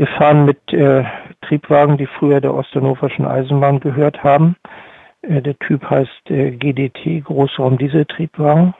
Wir 0.00 0.06
fahren 0.06 0.46
mit 0.46 0.72
äh, 0.72 1.04
Triebwagen, 1.42 1.98
die 1.98 2.06
früher 2.06 2.40
der 2.40 2.54
Osthannoverschen 2.54 3.26
Eisenbahn 3.26 3.80
gehört 3.80 4.24
haben. 4.24 4.56
Äh, 5.20 5.42
der 5.42 5.58
Typ 5.58 5.90
heißt 5.90 6.30
äh, 6.30 6.52
GDT, 6.52 7.22
Großraum-Dieseltriebwagen. 7.22 8.72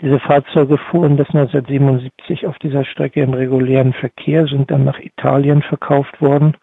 Diese 0.00 0.18
Fahrzeuge 0.20 0.78
fuhren 0.78 1.18
bis 1.18 1.26
1977 1.26 2.46
auf 2.46 2.58
dieser 2.60 2.86
Strecke 2.86 3.20
im 3.20 3.34
regulären 3.34 3.92
Verkehr, 3.92 4.46
sind 4.46 4.70
dann 4.70 4.86
nach 4.86 4.98
Italien 4.98 5.60
verkauft 5.60 6.18
worden, 6.22 6.56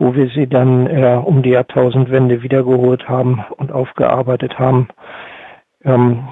wo 0.00 0.12
wir 0.16 0.28
sie 0.30 0.48
dann 0.48 0.88
äh, 0.88 1.22
um 1.24 1.44
die 1.44 1.50
Jahrtausendwende 1.50 2.42
wiedergeholt 2.42 3.08
haben 3.08 3.44
und 3.58 3.70
aufgearbeitet 3.70 4.58
haben, 4.58 4.88
ähm, 5.84 6.26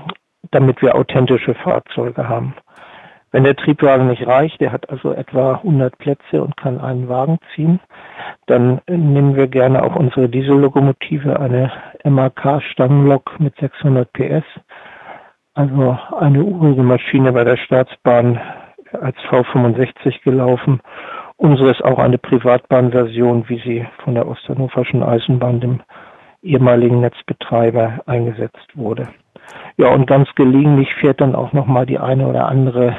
damit 0.50 0.82
wir 0.82 0.96
authentische 0.96 1.54
Fahrzeuge 1.54 2.28
haben. 2.28 2.56
Wenn 3.30 3.44
der 3.44 3.56
Triebwagen 3.56 4.08
nicht 4.08 4.26
reicht, 4.26 4.60
der 4.60 4.72
hat 4.72 4.88
also 4.88 5.12
etwa 5.12 5.56
100 5.56 5.98
Plätze 5.98 6.42
und 6.42 6.56
kann 6.56 6.80
einen 6.80 7.08
Wagen 7.08 7.38
ziehen, 7.54 7.78
dann 8.46 8.80
nehmen 8.88 9.36
wir 9.36 9.48
gerne 9.48 9.82
auch 9.82 9.96
unsere 9.96 10.30
Diesellokomotive, 10.30 11.38
eine 11.38 11.70
MAK-Stangenlok 12.04 13.38
mit 13.38 13.54
600 13.56 14.10
PS, 14.12 14.44
also 15.52 15.98
eine 16.18 16.42
urige 16.42 16.82
Maschine 16.82 17.32
bei 17.32 17.44
der 17.44 17.58
Staatsbahn 17.58 18.40
als 18.92 19.16
V65 19.30 20.22
gelaufen. 20.24 20.80
Unsere 21.36 21.70
ist 21.70 21.84
auch 21.84 21.98
eine 21.98 22.16
Privatbahnversion, 22.16 23.48
wie 23.48 23.60
sie 23.60 23.86
von 24.04 24.14
der 24.14 24.26
Osthannoverschen 24.26 25.02
Eisenbahn, 25.02 25.60
dem 25.60 25.80
ehemaligen 26.42 27.00
Netzbetreiber, 27.00 28.00
eingesetzt 28.06 28.68
wurde. 28.74 29.08
Ja, 29.76 29.88
und 29.88 30.06
ganz 30.06 30.28
gelegentlich 30.34 30.94
fährt 30.94 31.20
dann 31.20 31.34
auch 31.34 31.52
nochmal 31.52 31.86
die 31.86 31.98
eine 31.98 32.26
oder 32.26 32.48
andere 32.48 32.96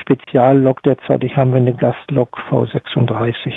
Speziallok. 0.00 0.82
Derzeitig 0.82 1.36
haben 1.36 1.52
wir 1.52 1.58
eine 1.58 1.74
Gastlok 1.74 2.36
V36. 2.50 3.52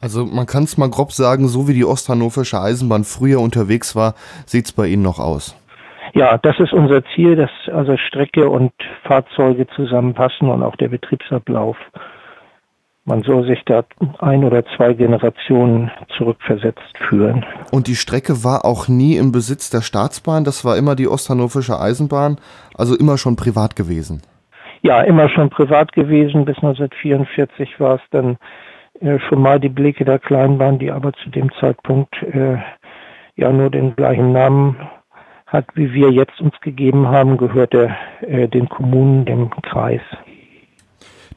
Also 0.00 0.24
man 0.24 0.46
kann 0.46 0.64
es 0.64 0.76
mal 0.76 0.90
grob 0.90 1.12
sagen, 1.12 1.48
so 1.48 1.68
wie 1.68 1.74
die 1.74 1.84
Osthannoversche 1.84 2.60
Eisenbahn 2.60 3.04
früher 3.04 3.40
unterwegs 3.40 3.96
war, 3.96 4.14
sieht 4.44 4.66
es 4.66 4.72
bei 4.72 4.86
Ihnen 4.86 5.02
noch 5.02 5.18
aus. 5.18 5.56
Ja, 6.14 6.38
das 6.38 6.58
ist 6.60 6.72
unser 6.72 7.02
Ziel, 7.14 7.36
dass 7.36 7.50
also 7.72 7.96
Strecke 7.96 8.48
und 8.48 8.72
Fahrzeuge 9.04 9.66
zusammenpassen 9.74 10.48
und 10.48 10.62
auch 10.62 10.76
der 10.76 10.88
Betriebsablauf. 10.88 11.76
Man 13.04 13.22
soll 13.22 13.46
sich 13.46 13.62
da 13.66 13.84
ein 14.18 14.42
oder 14.44 14.64
zwei 14.76 14.92
Generationen 14.92 15.92
zurückversetzt 16.16 16.98
fühlen. 17.08 17.44
Und 17.70 17.86
die 17.86 17.94
Strecke 17.94 18.42
war 18.42 18.64
auch 18.64 18.88
nie 18.88 19.16
im 19.16 19.30
Besitz 19.30 19.70
der 19.70 19.80
Staatsbahn, 19.80 20.44
das 20.44 20.64
war 20.64 20.76
immer 20.76 20.96
die 20.96 21.06
Osthannoversche 21.06 21.78
Eisenbahn, 21.78 22.38
also 22.74 22.96
immer 22.96 23.16
schon 23.16 23.36
privat 23.36 23.76
gewesen. 23.76 24.22
Ja, 24.86 25.00
immer 25.00 25.28
schon 25.28 25.50
privat 25.50 25.92
gewesen. 25.94 26.44
Bis 26.44 26.58
1944 26.58 27.80
war 27.80 27.96
es 27.96 28.02
dann 28.12 28.36
äh, 29.00 29.18
schon 29.28 29.42
mal 29.42 29.58
die 29.58 29.68
Blicke 29.68 30.04
der 30.04 30.20
Kleinbahn, 30.20 30.78
die 30.78 30.92
aber 30.92 31.12
zu 31.12 31.28
dem 31.28 31.50
Zeitpunkt 31.58 32.14
äh, 32.22 32.58
ja 33.34 33.50
nur 33.50 33.68
den 33.68 33.96
gleichen 33.96 34.30
Namen 34.30 34.76
hat, 35.48 35.64
wie 35.74 35.92
wir 35.92 36.12
jetzt 36.12 36.40
uns 36.40 36.54
gegeben 36.60 37.08
haben, 37.08 37.36
gehörte 37.36 37.96
äh, 38.20 38.46
den 38.46 38.68
Kommunen, 38.68 39.24
dem 39.24 39.50
Kreis. 39.60 40.02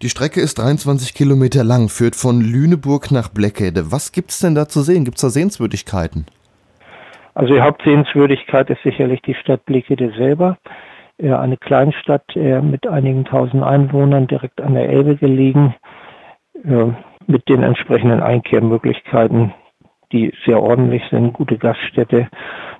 Die 0.03 0.09
Strecke 0.09 0.41
ist 0.41 0.59
23 0.59 1.15
Kilometer 1.15 1.63
lang, 1.63 1.89
führt 1.89 2.15
von 2.15 2.41
Lüneburg 2.41 3.09
nach 3.09 3.29
Bleckede. 3.29 3.91
Was 3.91 4.11
gibt 4.11 4.29
es 4.29 4.41
denn 4.41 4.53
da 4.53 4.67
zu 4.67 4.81
sehen? 4.81 5.05
Gibt 5.05 5.17
es 5.17 5.23
da 5.23 5.29
Sehenswürdigkeiten? 5.29 6.27
Also 7.33 7.55
die 7.55 7.61
Hauptsehenswürdigkeit 7.61 8.69
ist 8.69 8.83
sicherlich 8.83 9.23
die 9.23 9.33
Stadt 9.33 9.65
Bleckede 9.65 10.13
selber. 10.15 10.59
Äh, 11.19 11.33
eine 11.33 11.57
Kleinstadt 11.57 12.35
äh, 12.35 12.61
mit 12.61 12.87
einigen 12.87 13.25
tausend 13.25 13.63
Einwohnern, 13.63 14.27
direkt 14.27 14.61
an 14.61 14.73
der 14.73 14.89
Elbe 14.89 15.15
gelegen 15.15 15.75
mit 17.25 17.47
den 17.47 17.63
entsprechenden 17.63 18.21
Einkehrmöglichkeiten, 18.21 19.53
die 20.11 20.33
sehr 20.45 20.61
ordentlich 20.61 21.03
sind, 21.09 21.31
gute 21.31 21.57
Gaststätte, 21.57 22.27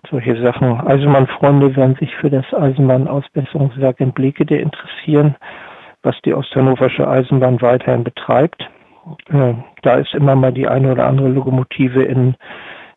solche 0.09 0.41
Sachen. 0.41 0.81
Eisenbahnfreunde 0.81 1.75
werden 1.75 1.95
sich 1.95 2.13
für 2.15 2.29
das 2.29 2.45
Eisenbahnausbesserungswerk 2.53 4.01
in 4.01 4.11
Blekede 4.11 4.57
interessieren, 4.57 5.35
was 6.01 6.15
die 6.25 6.33
Osthannoversche 6.33 7.07
Eisenbahn 7.07 7.61
weiterhin 7.61 8.03
betreibt. 8.03 8.69
Äh, 9.31 9.53
da 9.83 9.93
ist 9.95 10.13
immer 10.13 10.35
mal 10.35 10.51
die 10.51 10.67
eine 10.67 10.91
oder 10.91 11.05
andere 11.05 11.29
Lokomotive 11.29 12.03
in, 12.03 12.35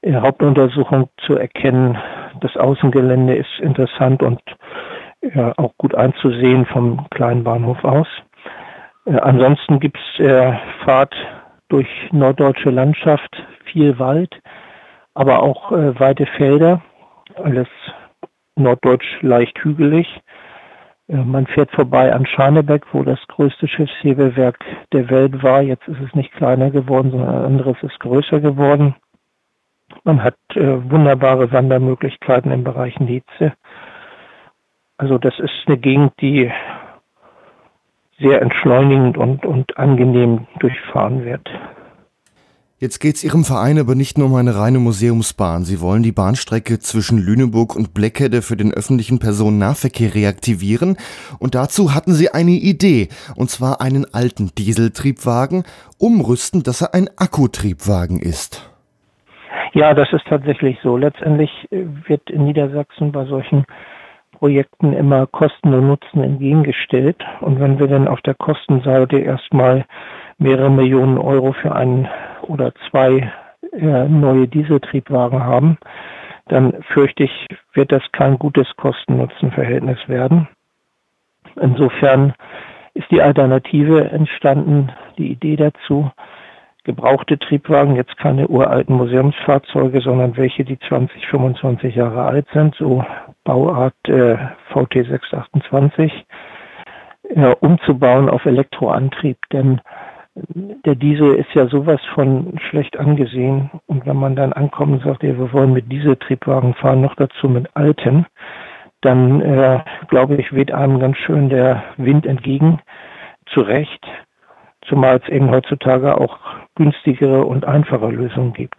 in 0.00 0.20
Hauptuntersuchung 0.20 1.10
zu 1.26 1.36
erkennen. 1.36 1.98
Das 2.40 2.56
Außengelände 2.56 3.36
ist 3.36 3.60
interessant 3.60 4.22
und 4.22 4.40
ja, 5.22 5.52
auch 5.56 5.76
gut 5.78 5.94
einzusehen 5.94 6.66
vom 6.66 7.08
kleinen 7.10 7.44
Bahnhof 7.44 7.82
aus. 7.84 8.08
Äh, 9.06 9.18
ansonsten 9.18 9.80
gibt 9.80 9.98
es 9.98 10.24
äh, 10.24 10.52
Fahrt 10.84 11.14
durch 11.68 11.88
norddeutsche 12.10 12.70
Landschaft, 12.70 13.42
viel 13.64 13.98
Wald, 13.98 14.38
aber 15.14 15.42
auch 15.42 15.72
äh, 15.72 15.98
weite 15.98 16.26
Felder, 16.26 16.82
alles 17.42 17.68
norddeutsch 18.56 19.22
leicht 19.22 19.58
hügelig. 19.60 20.06
Äh, 21.08 21.16
man 21.16 21.46
fährt 21.46 21.70
vorbei 21.70 22.12
an 22.12 22.26
Scharnebeck, 22.26 22.84
wo 22.92 23.02
das 23.02 23.18
größte 23.28 23.68
Schiffshebewerk 23.68 24.58
der 24.92 25.08
Welt 25.10 25.42
war. 25.42 25.62
Jetzt 25.62 25.86
ist 25.88 26.00
es 26.00 26.14
nicht 26.14 26.32
kleiner 26.32 26.70
geworden, 26.70 27.10
sondern 27.10 27.34
ein 27.34 27.44
anderes 27.44 27.76
ist 27.82 27.98
größer 28.00 28.40
geworden. 28.40 28.94
Man 30.04 30.22
hat 30.22 30.36
äh, 30.54 30.90
wunderbare 30.90 31.52
Wandermöglichkeiten 31.52 32.50
im 32.50 32.64
Bereich 32.64 32.98
Nietze. 32.98 33.52
Also 35.02 35.18
das 35.18 35.36
ist 35.40 35.50
eine 35.66 35.78
Gegend, 35.78 36.12
die 36.20 36.48
sehr 38.20 38.40
entschleunigend 38.40 39.18
und, 39.18 39.44
und 39.44 39.76
angenehm 39.76 40.46
durchfahren 40.60 41.24
wird. 41.24 41.50
Jetzt 42.78 43.00
geht 43.00 43.16
es 43.16 43.24
Ihrem 43.24 43.44
Verein 43.44 43.80
aber 43.80 43.96
nicht 43.96 44.16
nur 44.16 44.28
um 44.28 44.36
eine 44.36 44.56
reine 44.56 44.78
Museumsbahn. 44.78 45.64
Sie 45.64 45.80
wollen 45.80 46.04
die 46.04 46.12
Bahnstrecke 46.12 46.78
zwischen 46.78 47.18
Lüneburg 47.18 47.74
und 47.74 47.94
Bleckede 47.94 48.42
für 48.42 48.56
den 48.56 48.72
öffentlichen 48.72 49.18
Personennahverkehr 49.18 50.14
reaktivieren. 50.14 50.96
Und 51.40 51.56
dazu 51.56 51.96
hatten 51.96 52.12
Sie 52.12 52.30
eine 52.30 52.52
Idee. 52.52 53.08
Und 53.34 53.50
zwar 53.50 53.80
einen 53.80 54.06
alten 54.14 54.52
Dieseltriebwagen 54.56 55.64
umrüsten, 55.98 56.62
dass 56.62 56.80
er 56.80 56.94
ein 56.94 57.08
Akkutriebwagen 57.16 58.20
ist. 58.20 58.70
Ja, 59.72 59.94
das 59.94 60.12
ist 60.12 60.26
tatsächlich 60.28 60.78
so. 60.80 60.96
Letztendlich 60.96 61.50
äh, 61.72 61.86
wird 62.06 62.30
in 62.30 62.44
Niedersachsen 62.44 63.10
bei 63.10 63.24
solchen 63.24 63.64
Projekten 64.42 64.92
immer 64.92 65.28
Kosten 65.28 65.72
und 65.72 65.86
Nutzen 65.86 66.20
entgegengestellt. 66.20 67.24
Und 67.42 67.60
wenn 67.60 67.78
wir 67.78 67.86
dann 67.86 68.08
auf 68.08 68.20
der 68.22 68.34
Kostenseite 68.34 69.20
erstmal 69.20 69.84
mehrere 70.38 70.68
Millionen 70.68 71.16
Euro 71.16 71.52
für 71.52 71.72
einen 71.72 72.08
oder 72.48 72.72
zwei 72.90 73.32
äh, 73.72 74.08
neue 74.08 74.48
Dieseltriebwagen 74.48 75.44
haben, 75.44 75.78
dann 76.48 76.82
fürchte 76.88 77.22
ich, 77.22 77.46
wird 77.74 77.92
das 77.92 78.02
kein 78.10 78.36
gutes 78.36 78.66
Kosten-Nutzen-Verhältnis 78.78 80.00
werden. 80.08 80.48
Insofern 81.60 82.34
ist 82.94 83.08
die 83.12 83.22
Alternative 83.22 84.10
entstanden, 84.10 84.90
die 85.18 85.30
Idee 85.30 85.54
dazu, 85.54 86.10
gebrauchte 86.84 87.38
Triebwagen, 87.38 87.96
jetzt 87.96 88.16
keine 88.18 88.48
uralten 88.48 88.96
Museumsfahrzeuge, 88.96 90.00
sondern 90.00 90.36
welche, 90.36 90.64
die 90.64 90.78
20, 90.78 91.26
25 91.28 91.94
Jahre 91.94 92.22
alt 92.24 92.46
sind, 92.52 92.74
so 92.74 93.04
Bauart 93.44 93.94
äh, 94.08 94.36
VT 94.72 95.06
628, 95.08 96.12
äh, 97.30 97.54
umzubauen 97.60 98.28
auf 98.28 98.44
Elektroantrieb. 98.44 99.38
Denn 99.52 99.80
der 100.34 100.94
Diesel 100.94 101.34
ist 101.34 101.52
ja 101.54 101.66
sowas 101.66 102.00
von 102.14 102.58
schlecht 102.70 102.98
angesehen. 102.98 103.70
Und 103.86 104.06
wenn 104.06 104.16
man 104.16 104.34
dann 104.34 104.52
ankommt 104.52 104.92
und 104.92 105.02
sagt, 105.04 105.22
ja, 105.22 105.36
wir 105.36 105.52
wollen 105.52 105.72
mit 105.72 105.90
Dieseltriebwagen 105.92 106.74
fahren, 106.74 107.02
noch 107.02 107.14
dazu 107.16 107.48
mit 107.48 107.68
alten, 107.76 108.26
dann 109.02 109.40
äh, 109.40 109.80
glaube 110.08 110.36
ich, 110.36 110.52
weht 110.52 110.72
einem 110.72 111.00
ganz 111.00 111.18
schön 111.18 111.48
der 111.48 111.82
Wind 111.96 112.24
entgegen. 112.26 112.80
Zu 113.46 113.60
Recht. 113.60 114.04
Zumal 114.92 115.22
es 115.24 115.28
eben 115.30 115.50
heutzutage 115.50 116.20
auch 116.20 116.38
günstigere 116.74 117.46
und 117.46 117.64
einfache 117.64 118.08
Lösungen 118.08 118.52
gibt. 118.52 118.78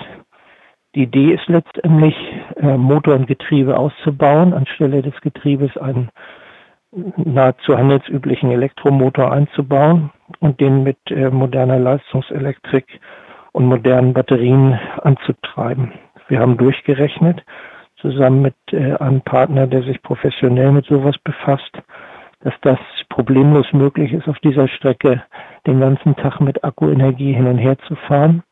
Die 0.94 1.04
Idee 1.04 1.34
ist 1.34 1.48
letztendlich, 1.48 2.16
äh, 2.58 2.78
Motor 2.78 3.16
und 3.16 3.26
Getriebe 3.26 3.76
auszubauen, 3.76 4.54
anstelle 4.54 5.02
des 5.02 5.20
Getriebes 5.22 5.76
einen 5.76 6.10
nahezu 7.18 7.76
handelsüblichen 7.76 8.52
Elektromotor 8.52 9.32
einzubauen 9.32 10.12
und 10.40 10.62
den 10.62 10.84
mit 10.84 11.00
äh, 11.08 11.32
moderner 11.32 11.80
Leistungselektrik 11.80 12.86
und 13.52 13.66
modernen 13.66 14.14
Batterien 14.14 14.80
anzutreiben. 15.02 15.94
Wir 16.28 16.42
haben 16.42 16.58
durchgerechnet, 16.58 17.44
zusammen 17.98 18.44
mit 18.44 18.56
äh, 18.72 18.94
einem 18.98 19.22
Partner, 19.22 19.66
der 19.66 19.82
sich 19.82 20.00
professionell 20.04 20.74
mit 20.74 20.86
sowas 20.86 21.16
befasst, 21.24 21.76
dass 22.44 22.54
das 22.62 22.80
problemlos 23.10 23.66
möglich 23.72 24.12
ist, 24.12 24.28
auf 24.28 24.40
dieser 24.40 24.68
Strecke 24.68 25.24
den 25.66 25.80
ganzen 25.80 26.16
Tag 26.16 26.42
mit 26.42 26.64
Akkuenergie 26.64 27.34
hin 27.34 27.48
und 27.48 27.58
her 27.58 27.78
zu 27.88 27.96
fahren 27.96 28.44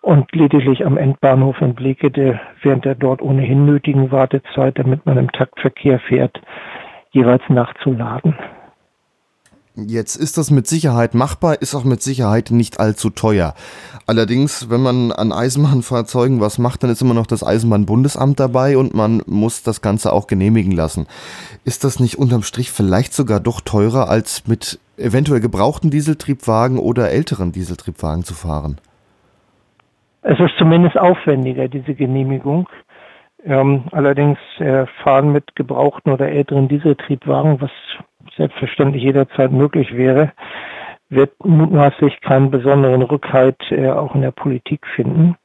und 0.00 0.30
lediglich 0.34 0.84
am 0.84 0.96
Endbahnhof 0.96 1.60
in 1.60 1.74
Blekede 1.74 2.40
während 2.62 2.84
der 2.84 2.96
dort 2.96 3.22
ohnehin 3.22 3.64
nötigen 3.64 4.10
Wartezeit, 4.10 4.78
damit 4.78 5.06
man 5.06 5.18
im 5.18 5.30
Taktverkehr 5.30 6.00
fährt, 6.00 6.40
jeweils 7.12 7.42
nachzuladen. 7.48 8.36
Jetzt 9.86 10.16
ist 10.16 10.38
das 10.38 10.50
mit 10.50 10.66
Sicherheit 10.66 11.14
machbar, 11.14 11.62
ist 11.62 11.74
auch 11.76 11.84
mit 11.84 12.02
Sicherheit 12.02 12.50
nicht 12.50 12.80
allzu 12.80 13.10
teuer. 13.10 13.54
Allerdings, 14.06 14.70
wenn 14.70 14.82
man 14.82 15.12
an 15.12 15.30
Eisenbahnfahrzeugen 15.30 16.40
was 16.40 16.58
macht, 16.58 16.82
dann 16.82 16.90
ist 16.90 17.00
immer 17.00 17.14
noch 17.14 17.28
das 17.28 17.44
Eisenbahnbundesamt 17.44 18.40
dabei 18.40 18.76
und 18.76 18.94
man 18.94 19.22
muss 19.26 19.62
das 19.62 19.80
Ganze 19.80 20.12
auch 20.12 20.26
genehmigen 20.26 20.72
lassen. 20.72 21.06
Ist 21.64 21.84
das 21.84 22.00
nicht 22.00 22.18
unterm 22.18 22.42
Strich 22.42 22.72
vielleicht 22.72 23.14
sogar 23.14 23.38
doch 23.38 23.60
teurer, 23.60 24.08
als 24.08 24.48
mit 24.48 24.80
eventuell 24.96 25.40
gebrauchten 25.40 25.90
Dieseltriebwagen 25.90 26.78
oder 26.78 27.10
älteren 27.10 27.52
Dieseltriebwagen 27.52 28.24
zu 28.24 28.34
fahren? 28.34 28.80
Es 30.22 30.40
ist 30.40 30.58
zumindest 30.58 30.98
aufwendiger, 30.98 31.68
diese 31.68 31.94
Genehmigung. 31.94 32.68
Ähm, 33.44 33.84
allerdings 33.92 34.38
äh, 34.58 34.86
fahren 35.04 35.30
mit 35.30 35.54
gebrauchten 35.54 36.10
oder 36.10 36.28
älteren 36.28 36.66
Dieseltriebwagen, 36.66 37.60
was 37.60 37.70
selbstverständlich 38.38 39.02
jederzeit 39.02 39.52
möglich 39.52 39.94
wäre, 39.94 40.32
wird 41.10 41.32
mutmaßlich 41.44 42.20
keinen 42.22 42.50
besonderen 42.50 43.02
Rückhalt 43.02 43.60
äh, 43.70 43.90
auch 43.90 44.14
in 44.14 44.22
der 44.22 44.30
Politik 44.30 44.86
finden. 44.94 45.36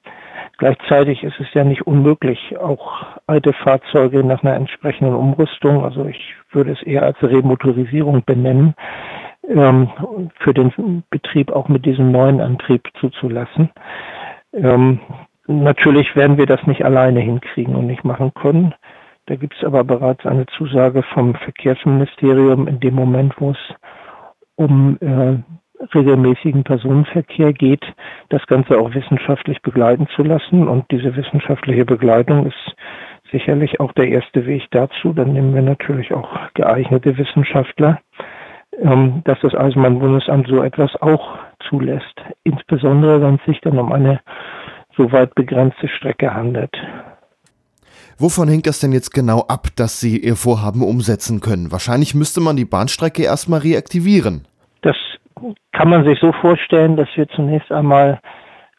Gleichzeitig 0.57 1.23
ist 1.23 1.39
es 1.39 1.47
ja 1.53 1.63
nicht 1.63 1.87
unmöglich, 1.87 2.57
auch 2.57 3.05
alte 3.27 3.53
Fahrzeuge 3.53 4.23
nach 4.23 4.43
einer 4.43 4.55
entsprechenden 4.55 5.15
Umrüstung, 5.15 5.83
also 5.83 6.05
ich 6.05 6.35
würde 6.51 6.71
es 6.71 6.81
eher 6.83 7.03
als 7.03 7.17
Remotorisierung 7.21 8.23
benennen, 8.25 8.75
ähm, 9.47 9.89
für 10.39 10.53
den 10.53 11.03
Betrieb 11.09 11.51
auch 11.51 11.67
mit 11.67 11.85
diesem 11.85 12.11
neuen 12.11 12.39
Antrieb 12.39 12.87
zuzulassen. 12.99 13.71
Ähm, 14.53 14.99
natürlich 15.47 16.15
werden 16.15 16.37
wir 16.37 16.45
das 16.45 16.65
nicht 16.67 16.85
alleine 16.85 17.19
hinkriegen 17.19 17.75
und 17.75 17.87
nicht 17.87 18.03
machen 18.03 18.33
können. 18.33 18.73
Da 19.25 19.35
gibt 19.35 19.55
es 19.55 19.63
aber 19.63 19.83
bereits 19.83 20.25
eine 20.25 20.45
Zusage 20.57 21.03
vom 21.13 21.35
Verkehrsministerium 21.35 22.67
in 22.67 22.79
dem 22.79 22.95
Moment, 22.95 23.33
wo 23.37 23.51
es 23.51 23.57
um 24.55 24.97
äh, 24.99 25.37
regelmäßigen 25.95 26.63
Personenverkehr 26.63 27.53
geht, 27.53 27.83
das 28.29 28.45
Ganze 28.47 28.77
auch 28.77 28.93
wissenschaftlich 28.93 29.61
begleiten 29.61 30.07
zu 30.15 30.23
lassen. 30.23 30.67
Und 30.67 30.89
diese 30.91 31.15
wissenschaftliche 31.15 31.85
Begleitung 31.85 32.47
ist 32.47 32.75
sicherlich 33.31 33.79
auch 33.79 33.91
der 33.93 34.09
erste 34.09 34.45
Weg 34.45 34.67
dazu. 34.71 35.13
Dann 35.13 35.33
nehmen 35.33 35.53
wir 35.55 35.61
natürlich 35.61 36.13
auch 36.13 36.29
geeignete 36.53 37.17
Wissenschaftler, 37.17 37.99
ähm, 38.81 39.21
dass 39.25 39.39
das 39.41 39.55
Eisenbahnbundesamt 39.55 40.47
so 40.47 40.63
etwas 40.63 40.95
auch 41.01 41.37
zulässt. 41.69 42.21
Insbesondere, 42.43 43.21
wenn 43.21 43.35
es 43.35 43.45
sich 43.45 43.61
dann 43.61 43.79
um 43.79 43.91
eine 43.91 44.19
so 44.97 45.11
weit 45.11 45.33
begrenzte 45.33 45.87
Strecke 45.87 46.33
handelt. 46.33 46.71
Wovon 48.23 48.47
hängt 48.47 48.67
das 48.67 48.79
denn 48.79 48.93
jetzt 48.93 49.13
genau 49.13 49.41
ab, 49.49 49.67
dass 49.75 49.99
Sie 49.99 50.17
Ihr 50.17 50.37
Vorhaben 50.37 50.81
umsetzen 50.81 51.41
können? 51.41 51.73
Wahrscheinlich 51.73 52.15
müsste 52.15 52.39
man 52.39 52.55
die 52.55 52.63
Bahnstrecke 52.63 53.21
erstmal 53.21 53.59
reaktivieren. 53.59 54.47
Das 54.81 54.95
kann 55.73 55.89
man 55.89 56.05
sich 56.05 56.21
so 56.21 56.31
vorstellen, 56.31 56.95
dass 56.95 57.09
wir 57.15 57.27
zunächst 57.27 57.69
einmal 57.69 58.21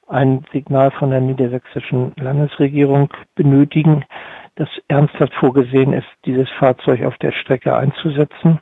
ein 0.08 0.46
Signal 0.50 0.92
von 0.92 1.10
der 1.10 1.20
niedersächsischen 1.20 2.12
Landesregierung 2.16 3.10
benötigen, 3.34 4.06
das 4.54 4.70
ernsthaft 4.88 5.34
vorgesehen 5.34 5.92
ist, 5.92 6.08
dieses 6.24 6.48
Fahrzeug 6.58 7.04
auf 7.04 7.18
der 7.18 7.32
Strecke 7.32 7.76
einzusetzen 7.76 8.60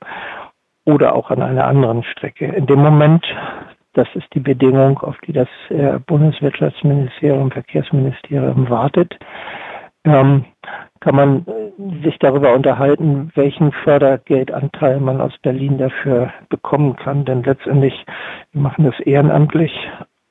oder 0.84 1.14
auch 1.14 1.30
an 1.30 1.42
einer 1.42 1.68
anderen 1.68 2.02
Strecke. 2.02 2.46
In 2.46 2.66
dem 2.66 2.80
Moment, 2.80 3.24
das 3.92 4.08
ist 4.14 4.26
die 4.34 4.40
Bedingung, 4.40 4.98
auf 4.98 5.14
die 5.28 5.32
das 5.32 5.48
äh, 5.68 6.00
Bundeswirtschaftsministerium, 6.04 7.52
Verkehrsministerium 7.52 8.68
wartet, 8.68 9.16
ähm, 10.04 10.44
kann 11.00 11.16
man 11.16 11.46
äh, 11.46 12.04
sich 12.04 12.18
darüber 12.18 12.54
unterhalten, 12.54 13.30
welchen 13.34 13.72
Fördergeldanteil 13.72 15.00
man 15.00 15.20
aus 15.20 15.36
Berlin 15.42 15.78
dafür 15.78 16.32
bekommen 16.48 16.96
kann. 16.96 17.24
Denn 17.24 17.42
letztendlich, 17.42 18.04
wir 18.52 18.62
machen 18.62 18.84
das 18.84 18.98
ehrenamtlich. 19.00 19.72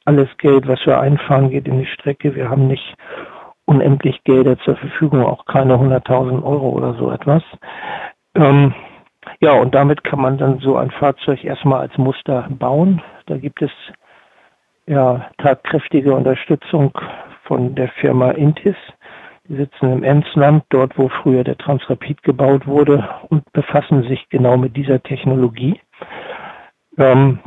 Alles 0.06 0.30
Geld, 0.38 0.68
was 0.68 0.86
wir 0.86 1.00
einfahren, 1.00 1.50
geht 1.50 1.68
in 1.68 1.80
die 1.80 1.86
Strecke. 1.86 2.36
Wir 2.36 2.50
haben 2.50 2.68
nicht 2.68 2.96
unendlich 3.66 4.24
Gelder 4.24 4.58
zur 4.60 4.76
Verfügung, 4.76 5.24
auch 5.24 5.46
keine 5.46 5.76
100.000 5.76 6.44
Euro 6.44 6.70
oder 6.70 6.94
so 6.96 7.12
etwas. 7.12 7.44
Ähm, 8.36 8.74
ja, 9.40 9.54
und 9.54 9.76
damit 9.76 10.04
kann 10.04 10.20
man 10.20 10.38
dann 10.38 10.60
so 10.60 10.78
ein 10.78 10.92
Fahrzeug 10.92 11.44
erstmal 11.44 11.82
als 11.82 11.98
Muster 11.98 12.48
bauen. 12.50 13.02
Da 13.28 13.38
gibt 13.38 13.62
es 13.62 13.72
ja 14.88 15.30
tatkräftige 15.38 16.14
Unterstützung 16.14 16.92
von 17.44 17.76
der 17.76 17.90
Firma 17.90 18.32
Intis. 18.32 18.76
Sitzen 19.56 19.92
im 19.92 20.04
Emsland, 20.04 20.64
dort 20.70 20.98
wo 20.98 21.10
früher 21.10 21.44
der 21.44 21.58
Transrapid 21.58 22.24
gebaut 22.24 22.68
wurde 22.68 23.08
und 23.30 23.44
befassen 23.54 24.04
sich 24.04 24.30
genau 24.30 24.58
mit 24.58 24.76
dieser 24.76 25.02
Technologie. 25.04 25.80
Ähm, 26.98 27.40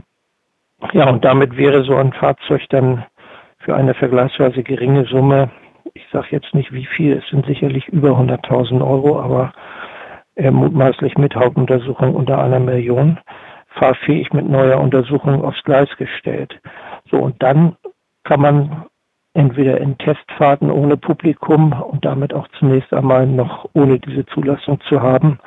ja, 0.93 1.09
und 1.09 1.25
damit 1.25 1.57
wäre 1.57 1.85
so 1.85 1.97
ein 1.97 2.13
Fahrzeug 2.13 2.63
dann 2.71 3.05
für 3.59 3.75
eine 3.75 3.95
vergleichsweise 3.95 4.63
geringe 4.63 5.07
Summe, 5.07 5.51
ich 5.95 6.05
sage 6.13 6.29
jetzt 6.31 6.55
nicht 6.55 6.73
wie 6.73 6.87
viel, 6.87 7.17
es 7.17 7.29
sind 7.31 7.47
sicherlich 7.47 7.89
über 7.89 8.11
100.000 8.11 8.85
Euro, 8.85 9.21
aber 9.21 9.53
äh, 10.37 10.51
mutmaßlich 10.51 11.17
mit 11.17 11.35
Hauptuntersuchung 11.35 12.15
unter 12.15 12.43
einer 12.43 12.61
Million, 12.61 13.19
fahrfähig 13.69 14.33
mit 14.33 14.49
neuer 14.49 14.81
Untersuchung 14.81 15.45
aufs 15.45 15.63
Gleis 15.65 15.89
gestellt. 15.97 16.61
So, 17.11 17.19
und 17.19 17.43
dann 17.43 17.77
kann 18.25 18.41
man 18.41 18.87
entweder 19.35 19.81
in 19.81 19.99
Testfahrten 19.99 20.71
ohne 20.71 20.97
Publikum 20.97 21.73
und 21.73 22.05
damit 22.05 22.33
auch 22.33 22.49
zunächst 22.59 22.93
einmal 22.95 23.27
noch 23.27 23.69
ohne 23.75 23.99
diese 23.99 24.25
Zulassung 24.27 24.81
zu 24.89 25.03
haben 25.03 25.39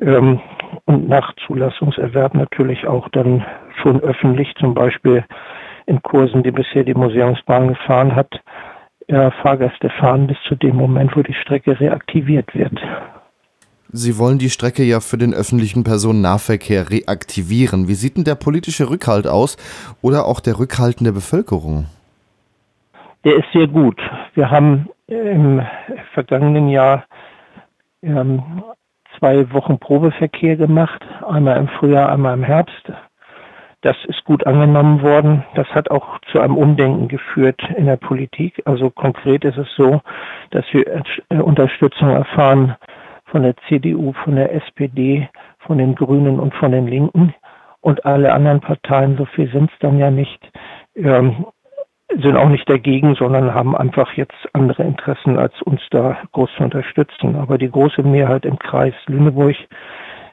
ähm, 0.00 0.40
und 0.86 1.08
nach 1.08 1.34
Zulassungserwerb 1.46 2.34
natürlich 2.34 2.86
auch 2.86 3.08
dann 3.10 3.44
schon 3.82 4.00
öffentlich, 4.00 4.54
zum 4.58 4.74
Beispiel 4.74 5.24
in 5.86 6.02
Kursen, 6.02 6.42
die 6.42 6.52
bisher 6.52 6.84
die 6.84 6.94
Museumsbahn 6.94 7.68
gefahren 7.68 8.14
hat, 8.14 8.40
äh, 9.08 9.30
Fahrgäste 9.42 9.90
fahren 9.90 10.26
bis 10.28 10.36
zu 10.48 10.54
dem 10.54 10.76
Moment, 10.76 11.16
wo 11.16 11.22
die 11.22 11.34
Strecke 11.34 11.78
reaktiviert 11.78 12.54
wird. 12.54 12.78
Sie 13.92 14.18
wollen 14.18 14.38
die 14.38 14.50
Strecke 14.50 14.84
ja 14.84 15.00
für 15.00 15.18
den 15.18 15.34
öffentlichen 15.34 15.82
Personennahverkehr 15.82 16.90
reaktivieren. 16.90 17.88
Wie 17.88 17.94
sieht 17.94 18.16
denn 18.16 18.22
der 18.22 18.36
politische 18.36 18.88
Rückhalt 18.88 19.26
aus 19.26 19.56
oder 20.00 20.26
auch 20.26 20.38
der 20.38 20.60
Rückhalt 20.60 21.00
in 21.00 21.06
der 21.06 21.12
Bevölkerung? 21.12 21.86
Der 23.24 23.36
ist 23.36 23.52
sehr 23.52 23.66
gut. 23.66 24.00
Wir 24.34 24.50
haben 24.50 24.88
im 25.06 25.60
vergangenen 26.14 26.68
Jahr 26.68 27.04
ähm, 28.02 28.62
zwei 29.18 29.52
Wochen 29.52 29.78
Probeverkehr 29.78 30.56
gemacht, 30.56 31.04
einmal 31.28 31.58
im 31.58 31.68
Frühjahr, 31.68 32.10
einmal 32.10 32.34
im 32.34 32.44
Herbst. 32.44 32.90
Das 33.82 33.96
ist 34.06 34.24
gut 34.24 34.46
angenommen 34.46 35.02
worden. 35.02 35.44
Das 35.54 35.66
hat 35.68 35.90
auch 35.90 36.18
zu 36.32 36.40
einem 36.40 36.56
Umdenken 36.56 37.08
geführt 37.08 37.60
in 37.76 37.86
der 37.86 37.96
Politik. 37.96 38.62
Also 38.64 38.88
konkret 38.88 39.44
ist 39.44 39.58
es 39.58 39.68
so, 39.76 40.00
dass 40.50 40.64
wir 40.72 40.86
äh, 40.86 41.36
Unterstützung 41.40 42.08
erfahren 42.10 42.76
von 43.26 43.42
der 43.42 43.54
CDU, 43.68 44.12
von 44.24 44.36
der 44.36 44.54
SPD, 44.54 45.28
von 45.58 45.76
den 45.76 45.94
Grünen 45.94 46.40
und 46.40 46.54
von 46.54 46.72
den 46.72 46.86
Linken. 46.86 47.34
Und 47.82 48.04
alle 48.04 48.32
anderen 48.32 48.60
Parteien, 48.60 49.16
so 49.16 49.26
viel 49.26 49.50
sind 49.50 49.70
es 49.70 49.78
dann 49.80 49.98
ja 49.98 50.10
nicht, 50.10 50.40
ähm, 50.94 51.46
sind 52.18 52.36
auch 52.36 52.48
nicht 52.48 52.68
dagegen, 52.68 53.14
sondern 53.14 53.54
haben 53.54 53.76
einfach 53.76 54.12
jetzt 54.14 54.36
andere 54.52 54.82
Interessen, 54.82 55.38
als 55.38 55.60
uns 55.62 55.80
da 55.90 56.18
groß 56.32 56.50
zu 56.56 56.64
unterstützen. 56.64 57.36
Aber 57.36 57.58
die 57.58 57.70
große 57.70 58.02
Mehrheit 58.02 58.44
im 58.44 58.58
Kreis 58.58 58.94
Lüneburg 59.06 59.56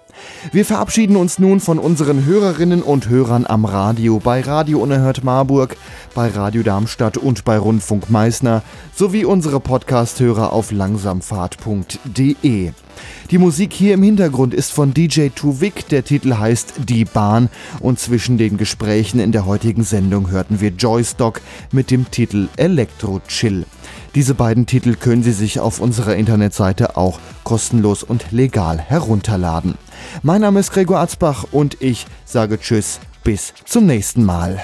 Wir 0.53 0.65
verabschieden 0.65 1.17
uns 1.17 1.41
nun 1.41 1.59
von 1.59 1.79
unseren 1.79 2.25
Hörerinnen 2.25 2.83
und 2.83 3.09
Hörern 3.09 3.47
am 3.47 3.65
Radio 3.65 4.21
bei 4.21 4.43
Radio 4.43 4.81
Unerhört 4.81 5.25
Marburg, 5.25 5.77
bei 6.15 6.29
Radio 6.29 6.63
Darmstadt 6.63 7.17
und 7.17 7.45
bei 7.45 7.59
Rundfunk 7.59 8.11
Meißner 8.11 8.63
sowie 8.95 9.25
unsere 9.25 9.59
Podcasthörer 9.59 10.53
auf 10.53 10.71
langsamfahrt.de. 10.71 12.73
Die 13.31 13.39
Musik 13.39 13.73
hier 13.73 13.95
im 13.95 14.03
Hintergrund 14.03 14.55
ist 14.55 14.73
von 14.73 14.95
DJ 14.95 15.29
Tuvik, 15.29 15.89
der 15.89 16.05
Titel 16.05 16.37
heißt 16.37 16.75
Die 16.89 17.05
Bahn 17.05 17.49
und 17.81 17.99
zwischen 17.99 18.39
den 18.39 18.57
Gesprächen 18.57 19.21
in 19.21 19.33
der 19.33 19.47
heutigen 19.47 19.85
Sendung 19.85 20.31
hörten 20.31 20.61
wir 20.61 20.71
Joystock 20.71 21.41
mit 21.73 21.91
dem 21.91 22.11
Titel 22.11 22.49
Electro 22.57 23.21
Chill. 23.27 23.65
Diese 24.15 24.35
beiden 24.35 24.67
Titel 24.67 24.95
können 24.95 25.23
Sie 25.23 25.33
sich 25.33 25.59
auf 25.59 25.81
unserer 25.81 26.15
Internetseite 26.15 26.97
auch 26.97 27.19
kostenlos 27.43 28.03
und 28.03 28.31
legal 28.31 28.79
herunterladen. 28.79 29.75
Mein 30.23 30.41
Name 30.43 30.61
ist 30.61 30.73
Gregor 30.73 31.01
Atzbach 31.01 31.47
und 31.51 31.79
ich 31.81 32.07
sage 32.25 32.61
Tschüss, 32.61 33.01
bis 33.25 33.55
zum 33.65 33.87
nächsten 33.87 34.25
Mal. 34.25 34.63